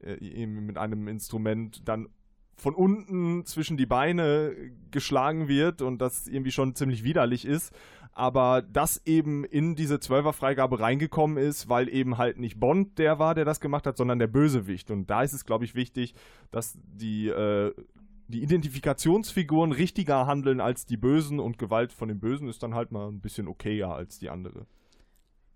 äh, 0.00 0.46
mit 0.46 0.78
einem 0.78 1.06
Instrument 1.06 1.88
dann 1.88 2.08
von 2.56 2.74
unten 2.74 3.44
zwischen 3.44 3.76
die 3.76 3.86
Beine 3.86 4.54
geschlagen 4.90 5.46
wird 5.46 5.82
und 5.82 5.98
das 5.98 6.26
irgendwie 6.26 6.52
schon 6.52 6.74
ziemlich 6.74 7.04
widerlich 7.04 7.44
ist. 7.44 7.72
Aber 8.18 8.62
das 8.62 9.02
eben 9.04 9.44
in 9.44 9.74
diese 9.74 10.00
Zwölfer-Freigabe 10.00 10.80
reingekommen 10.80 11.36
ist, 11.36 11.68
weil 11.68 11.86
eben 11.90 12.16
halt 12.16 12.38
nicht 12.38 12.58
Bond 12.58 12.98
der 12.98 13.18
war, 13.18 13.34
der 13.34 13.44
das 13.44 13.60
gemacht 13.60 13.86
hat, 13.86 13.98
sondern 13.98 14.18
der 14.18 14.26
Bösewicht. 14.26 14.90
Und 14.90 15.10
da 15.10 15.22
ist 15.22 15.34
es, 15.34 15.44
glaube 15.44 15.66
ich, 15.66 15.74
wichtig, 15.74 16.14
dass 16.50 16.78
die, 16.82 17.28
äh, 17.28 17.74
die 18.28 18.42
Identifikationsfiguren 18.42 19.70
richtiger 19.70 20.26
handeln 20.26 20.62
als 20.62 20.86
die 20.86 20.96
Bösen 20.96 21.38
und 21.38 21.58
Gewalt 21.58 21.92
von 21.92 22.08
den 22.08 22.18
Bösen 22.18 22.48
ist 22.48 22.62
dann 22.62 22.74
halt 22.74 22.90
mal 22.90 23.06
ein 23.06 23.20
bisschen 23.20 23.48
okayer 23.48 23.94
als 23.94 24.18
die 24.18 24.30
andere. 24.30 24.64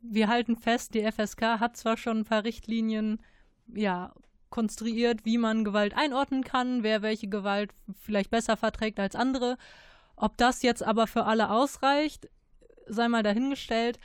Wir 0.03 0.29
halten 0.29 0.57
fest, 0.57 0.93
die 0.93 1.11
FSK 1.11 1.61
hat 1.61 1.79
zwar 1.79 1.97
schon 1.97 2.19
ein 2.19 2.25
paar 2.25 2.45
Richtlinien, 2.45 3.23
ja, 3.69 4.13
konstruiert, 4.51 5.25
wie 5.25 5.39
man 5.39 5.65
Gewalt 5.65 5.97
einordnen 5.97 6.45
kann, 6.45 6.83
wer 6.83 7.01
welche 7.01 7.29
Gewalt 7.29 7.73
vielleicht 7.99 8.31
besser 8.31 8.59
verträgt 8.59 9.01
als 9.01 9.17
andere. 9.17 9.57
Ob 10.15 10.37
das 10.37 10.61
jetzt 10.61 10.83
aber 10.83 11.07
für 11.07 11.25
alle 11.25 11.51
ausreicht, 11.51 12.29
sei 12.87 13.09
mal 13.09 13.23
dahingestellt. 13.23 13.99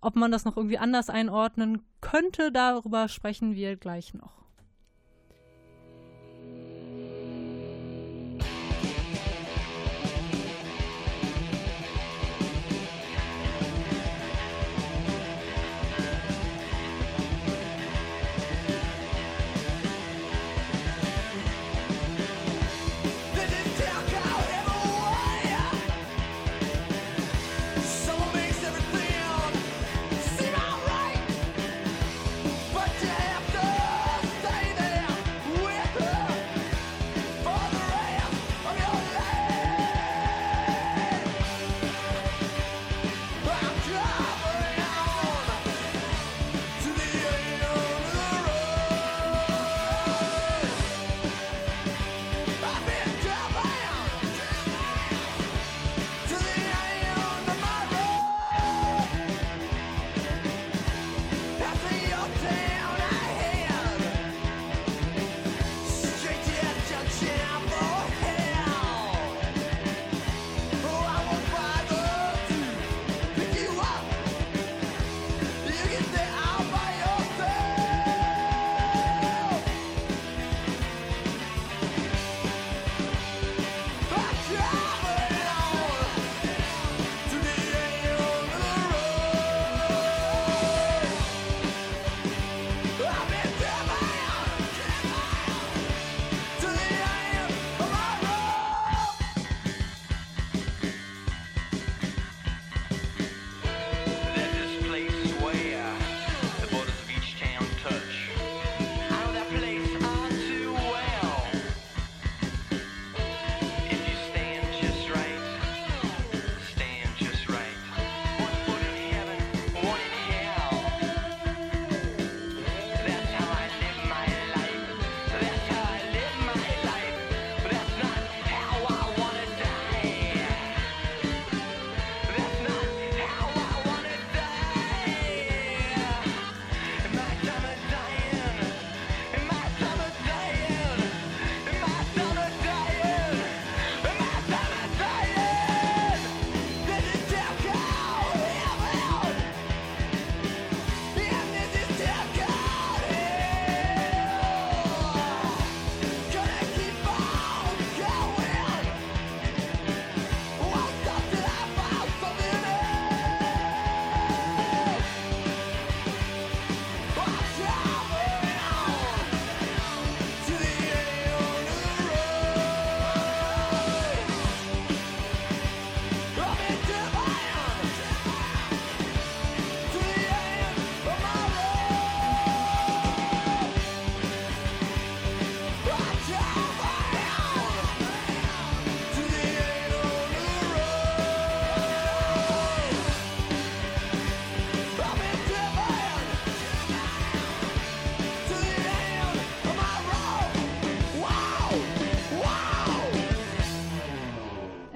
Ob 0.00 0.14
man 0.16 0.30
das 0.30 0.44
noch 0.44 0.56
irgendwie 0.56 0.78
anders 0.78 1.10
einordnen 1.10 1.82
könnte, 2.00 2.52
darüber 2.52 3.08
sprechen 3.08 3.54
wir 3.54 3.76
gleich 3.76 4.14
noch. 4.14 4.47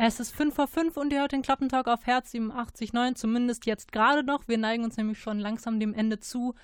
Es 0.05 0.19
ist 0.19 0.35
5 0.35 0.53
vor 0.53 0.67
5 0.67 0.97
und 0.97 1.13
ihr 1.13 1.21
hört 1.21 1.31
den 1.31 1.43
Klappentalk 1.43 1.87
auf 1.87 2.07
Herz 2.07 2.35
87.9, 2.35 3.15
zumindest 3.15 3.67
jetzt 3.67 3.93
gerade 3.93 4.25
noch. 4.25 4.49
Wir 4.49 4.59
neigen 4.59 4.83
uns 4.83 4.97
nämlich 4.97 5.21
schon 5.21 5.39
langsam 5.39 5.79
dem 5.79 5.95
Ende 5.95 6.19
zu. 6.19 6.57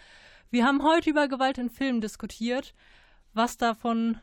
Wir 0.51 0.65
haben 0.65 0.83
heute 0.83 1.11
über 1.11 1.29
Gewalt 1.29 1.57
in 1.57 1.71
Filmen 1.71 2.01
diskutiert, 2.01 2.75
was 3.35 3.57
davon 3.57 4.19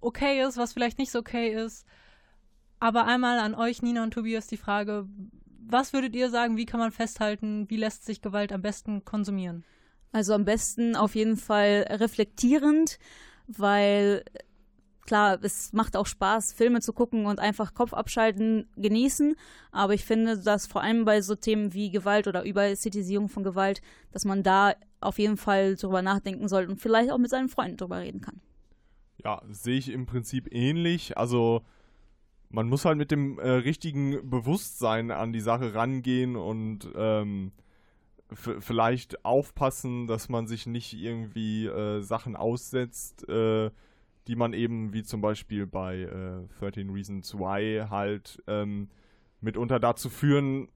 okay 0.00 0.40
ist, 0.46 0.56
was 0.56 0.72
vielleicht 0.72 1.00
nicht 1.00 1.10
so 1.10 1.18
okay 1.18 1.52
ist. 1.52 1.84
Aber 2.78 3.08
einmal 3.08 3.40
an 3.40 3.56
euch, 3.56 3.82
Nina 3.82 4.04
und 4.04 4.14
Tobias, 4.14 4.46
die 4.46 4.56
Frage, 4.56 5.08
was 5.66 5.92
würdet 5.92 6.14
ihr 6.14 6.30
sagen, 6.30 6.56
wie 6.56 6.66
kann 6.66 6.78
man 6.78 6.92
festhalten, 6.92 7.68
wie 7.70 7.76
lässt 7.76 8.04
sich 8.04 8.22
Gewalt 8.22 8.52
am 8.52 8.62
besten 8.62 9.04
konsumieren? 9.04 9.64
Also 10.12 10.32
am 10.32 10.44
besten 10.44 10.94
auf 10.94 11.16
jeden 11.16 11.38
Fall 11.38 11.86
reflektierend, 11.90 13.00
weil 13.48 14.22
klar, 15.10 15.40
es 15.42 15.72
macht 15.72 15.96
auch 15.96 16.06
Spaß, 16.06 16.52
Filme 16.52 16.80
zu 16.80 16.92
gucken 16.92 17.26
und 17.26 17.40
einfach 17.40 17.74
Kopf 17.74 17.92
abschalten, 17.92 18.68
genießen. 18.76 19.34
Aber 19.72 19.92
ich 19.92 20.04
finde, 20.04 20.38
dass 20.38 20.68
vor 20.68 20.82
allem 20.82 21.04
bei 21.04 21.20
so 21.20 21.34
Themen 21.34 21.74
wie 21.74 21.90
Gewalt 21.90 22.28
oder 22.28 22.44
Überästhetisierung 22.44 23.28
von 23.28 23.42
Gewalt, 23.42 23.82
dass 24.12 24.24
man 24.24 24.44
da 24.44 24.72
auf 25.00 25.18
jeden 25.18 25.36
Fall 25.36 25.74
drüber 25.74 26.00
nachdenken 26.00 26.46
sollte 26.46 26.70
und 26.70 26.80
vielleicht 26.80 27.10
auch 27.10 27.18
mit 27.18 27.28
seinen 27.28 27.48
Freunden 27.48 27.76
drüber 27.76 27.98
reden 27.98 28.20
kann. 28.20 28.40
Ja, 29.24 29.42
sehe 29.50 29.78
ich 29.78 29.88
im 29.88 30.06
Prinzip 30.06 30.54
ähnlich. 30.54 31.18
Also 31.18 31.62
man 32.48 32.68
muss 32.68 32.84
halt 32.84 32.96
mit 32.96 33.10
dem 33.10 33.40
äh, 33.40 33.50
richtigen 33.50 34.30
Bewusstsein 34.30 35.10
an 35.10 35.32
die 35.32 35.40
Sache 35.40 35.74
rangehen 35.74 36.36
und 36.36 36.88
ähm, 36.94 37.50
vielleicht 38.32 39.24
aufpassen, 39.24 40.06
dass 40.06 40.28
man 40.28 40.46
sich 40.46 40.66
nicht 40.66 40.92
irgendwie 40.92 41.66
äh, 41.66 42.00
Sachen 42.00 42.36
aussetzt, 42.36 43.28
äh, 43.28 43.72
die 44.30 44.36
man 44.36 44.52
eben, 44.52 44.92
wie 44.92 45.02
zum 45.02 45.20
Beispiel 45.20 45.66
bei 45.66 46.02
äh, 46.02 46.60
13 46.60 46.88
Reasons 46.90 47.34
Why, 47.34 47.88
halt 47.90 48.40
ähm, 48.46 48.88
mitunter 49.40 49.80
dazu 49.80 50.08
führen, 50.08 50.68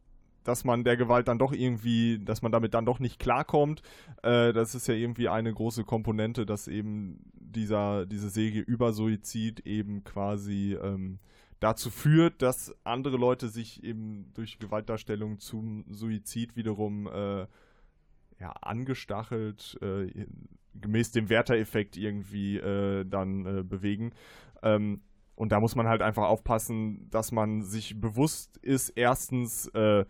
dass 0.42 0.64
man 0.64 0.82
der 0.82 0.96
Gewalt 0.96 1.28
dann 1.28 1.38
doch 1.38 1.52
irgendwie, 1.52 2.18
dass 2.18 2.42
man 2.42 2.50
damit 2.50 2.74
dann 2.74 2.84
doch 2.84 2.98
nicht 2.98 3.20
klarkommt. 3.20 3.80
Äh, 4.24 4.52
das 4.52 4.74
ist 4.74 4.88
ja 4.88 4.94
irgendwie 4.94 5.28
eine 5.28 5.54
große 5.54 5.84
Komponente, 5.84 6.46
dass 6.46 6.66
eben 6.66 7.20
dieser, 7.32 8.06
diese 8.06 8.28
Säge 8.28 8.58
über 8.58 8.92
Suizid 8.92 9.60
eben 9.60 10.02
quasi 10.02 10.76
ähm, 10.82 11.20
dazu 11.60 11.90
führt, 11.90 12.42
dass 12.42 12.74
andere 12.82 13.18
Leute 13.18 13.48
sich 13.48 13.84
eben 13.84 14.32
durch 14.34 14.58
Gewaltdarstellung 14.58 15.38
zum 15.38 15.84
Suizid 15.88 16.56
wiederum 16.56 17.06
äh, 17.06 17.46
ja, 18.40 18.50
angestachelt, 18.62 19.78
äh, 19.80 20.26
gemäß 20.80 21.12
dem 21.12 21.28
Werter-Effekt 21.28 21.96
irgendwie 21.96 22.56
äh, 22.56 23.04
dann 23.04 23.46
äh, 23.46 23.62
bewegen. 23.62 24.12
Ähm, 24.62 25.00
und 25.36 25.50
da 25.50 25.60
muss 25.60 25.74
man 25.74 25.88
halt 25.88 26.02
einfach 26.02 26.24
aufpassen, 26.24 27.08
dass 27.10 27.32
man 27.32 27.62
sich 27.62 28.00
bewusst 28.00 28.56
ist, 28.58 28.90
erstens, 28.90 29.66
äh, 29.68 30.04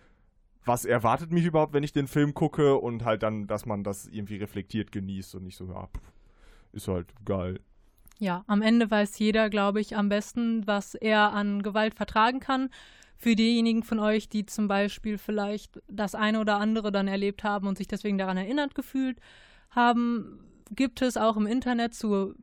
was 0.64 0.84
erwartet 0.84 1.32
mich 1.32 1.44
überhaupt, 1.44 1.72
wenn 1.72 1.82
ich 1.82 1.92
den 1.92 2.06
Film 2.06 2.34
gucke 2.34 2.76
und 2.76 3.04
halt 3.04 3.22
dann, 3.22 3.46
dass 3.46 3.66
man 3.66 3.84
das 3.84 4.06
irgendwie 4.06 4.36
reflektiert 4.36 4.92
genießt 4.92 5.34
und 5.34 5.44
nicht 5.44 5.56
so, 5.56 5.66
ja, 5.66 5.86
pff, 5.86 6.12
ist 6.72 6.88
halt 6.88 7.12
geil. 7.24 7.60
Ja, 8.18 8.44
am 8.46 8.62
Ende 8.62 8.90
weiß 8.90 9.18
jeder, 9.18 9.50
glaube 9.50 9.80
ich, 9.80 9.96
am 9.96 10.08
besten, 10.08 10.66
was 10.66 10.94
er 10.94 11.32
an 11.32 11.62
Gewalt 11.62 11.94
vertragen 11.94 12.40
kann. 12.40 12.70
Für 13.16 13.34
diejenigen 13.34 13.82
von 13.82 13.98
euch, 14.00 14.28
die 14.28 14.46
zum 14.46 14.68
Beispiel 14.68 15.18
vielleicht 15.18 15.80
das 15.88 16.14
eine 16.14 16.40
oder 16.40 16.58
andere 16.58 16.92
dann 16.92 17.08
erlebt 17.08 17.44
haben 17.44 17.66
und 17.66 17.78
sich 17.78 17.88
deswegen 17.88 18.18
daran 18.18 18.36
erinnert 18.36 18.74
gefühlt 18.74 19.18
haben, 19.70 20.40
gibt 20.70 21.02
es 21.02 21.16
auch 21.16 21.36
im 21.36 21.46
Internet 21.46 21.94
zu 21.94 22.34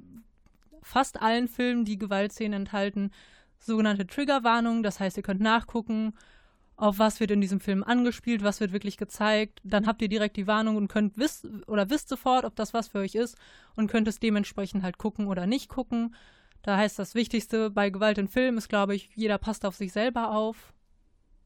fast 0.81 1.21
allen 1.21 1.47
Filmen, 1.47 1.85
die 1.85 1.97
Gewaltszenen 1.97 2.61
enthalten, 2.61 3.11
sogenannte 3.59 4.07
Triggerwarnungen. 4.07 4.83
Das 4.83 4.99
heißt, 4.99 5.17
ihr 5.17 5.23
könnt 5.23 5.41
nachgucken, 5.41 6.13
auf 6.75 6.97
was 6.97 7.19
wird 7.19 7.29
in 7.29 7.41
diesem 7.41 7.59
Film 7.59 7.83
angespielt, 7.83 8.43
was 8.43 8.59
wird 8.59 8.71
wirklich 8.71 8.97
gezeigt. 8.97 9.61
Dann 9.63 9.85
habt 9.85 10.01
ihr 10.01 10.09
direkt 10.09 10.35
die 10.37 10.47
Warnung 10.47 10.77
und 10.77 10.87
könnt 10.87 11.17
wiss 11.17 11.47
oder 11.67 11.89
wisst 11.89 12.09
sofort, 12.09 12.43
ob 12.43 12.55
das 12.55 12.73
was 12.73 12.87
für 12.87 12.99
euch 12.99 13.13
ist 13.13 13.37
und 13.75 13.89
könnt 13.89 14.07
es 14.07 14.19
dementsprechend 14.19 14.81
halt 14.81 14.97
gucken 14.97 15.27
oder 15.27 15.45
nicht 15.45 15.69
gucken. 15.69 16.15
Da 16.63 16.77
heißt 16.77 16.97
das 16.97 17.15
Wichtigste 17.15 17.69
bei 17.69 17.89
Gewalt 17.89 18.17
in 18.17 18.27
Film 18.27 18.57
ist, 18.57 18.67
glaube 18.67 18.95
ich, 18.95 19.09
jeder 19.15 19.37
passt 19.37 19.65
auf 19.65 19.75
sich 19.75 19.91
selber 19.91 20.31
auf 20.31 20.73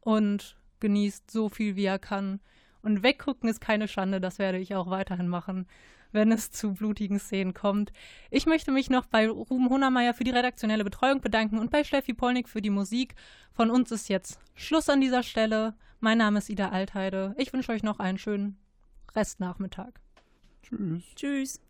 und 0.01 0.57
genießt 0.79 1.29
so 1.29 1.49
viel, 1.49 1.75
wie 1.75 1.85
er 1.85 1.99
kann. 1.99 2.39
Und 2.81 3.03
weggucken 3.03 3.49
ist 3.49 3.59
keine 3.59 3.87
Schande, 3.87 4.21
das 4.21 4.39
werde 4.39 4.59
ich 4.59 4.75
auch 4.75 4.89
weiterhin 4.89 5.27
machen, 5.27 5.67
wenn 6.15 6.31
es 6.31 6.49
zu 6.49 6.73
blutigen 6.73 7.19
Szenen 7.19 7.53
kommt. 7.53 7.91
Ich 8.31 8.47
möchte 8.47 8.71
mich 8.71 8.89
noch 8.89 9.05
bei 9.05 9.29
Ruben 9.29 9.69
Honermeier 9.69 10.15
für 10.15 10.23
die 10.23 10.31
redaktionelle 10.31 10.83
Betreuung 10.83 11.21
bedanken 11.21 11.59
und 11.59 11.69
bei 11.69 11.83
Steffi 11.83 12.13
Polnick 12.13 12.49
für 12.49 12.61
die 12.61 12.71
Musik. 12.71 13.13
Von 13.51 13.69
uns 13.69 13.91
ist 13.91 14.09
jetzt 14.09 14.39
Schluss 14.55 14.89
an 14.89 15.01
dieser 15.01 15.21
Stelle. 15.21 15.75
Mein 15.99 16.17
Name 16.17 16.39
ist 16.39 16.49
Ida 16.49 16.69
Altheide. 16.69 17.35
Ich 17.37 17.53
wünsche 17.53 17.71
euch 17.71 17.83
noch 17.83 17.99
einen 17.99 18.17
schönen 18.17 18.57
Restnachmittag. 19.15 19.91
Tschüss. 20.63 21.03
Tschüss. 21.15 21.65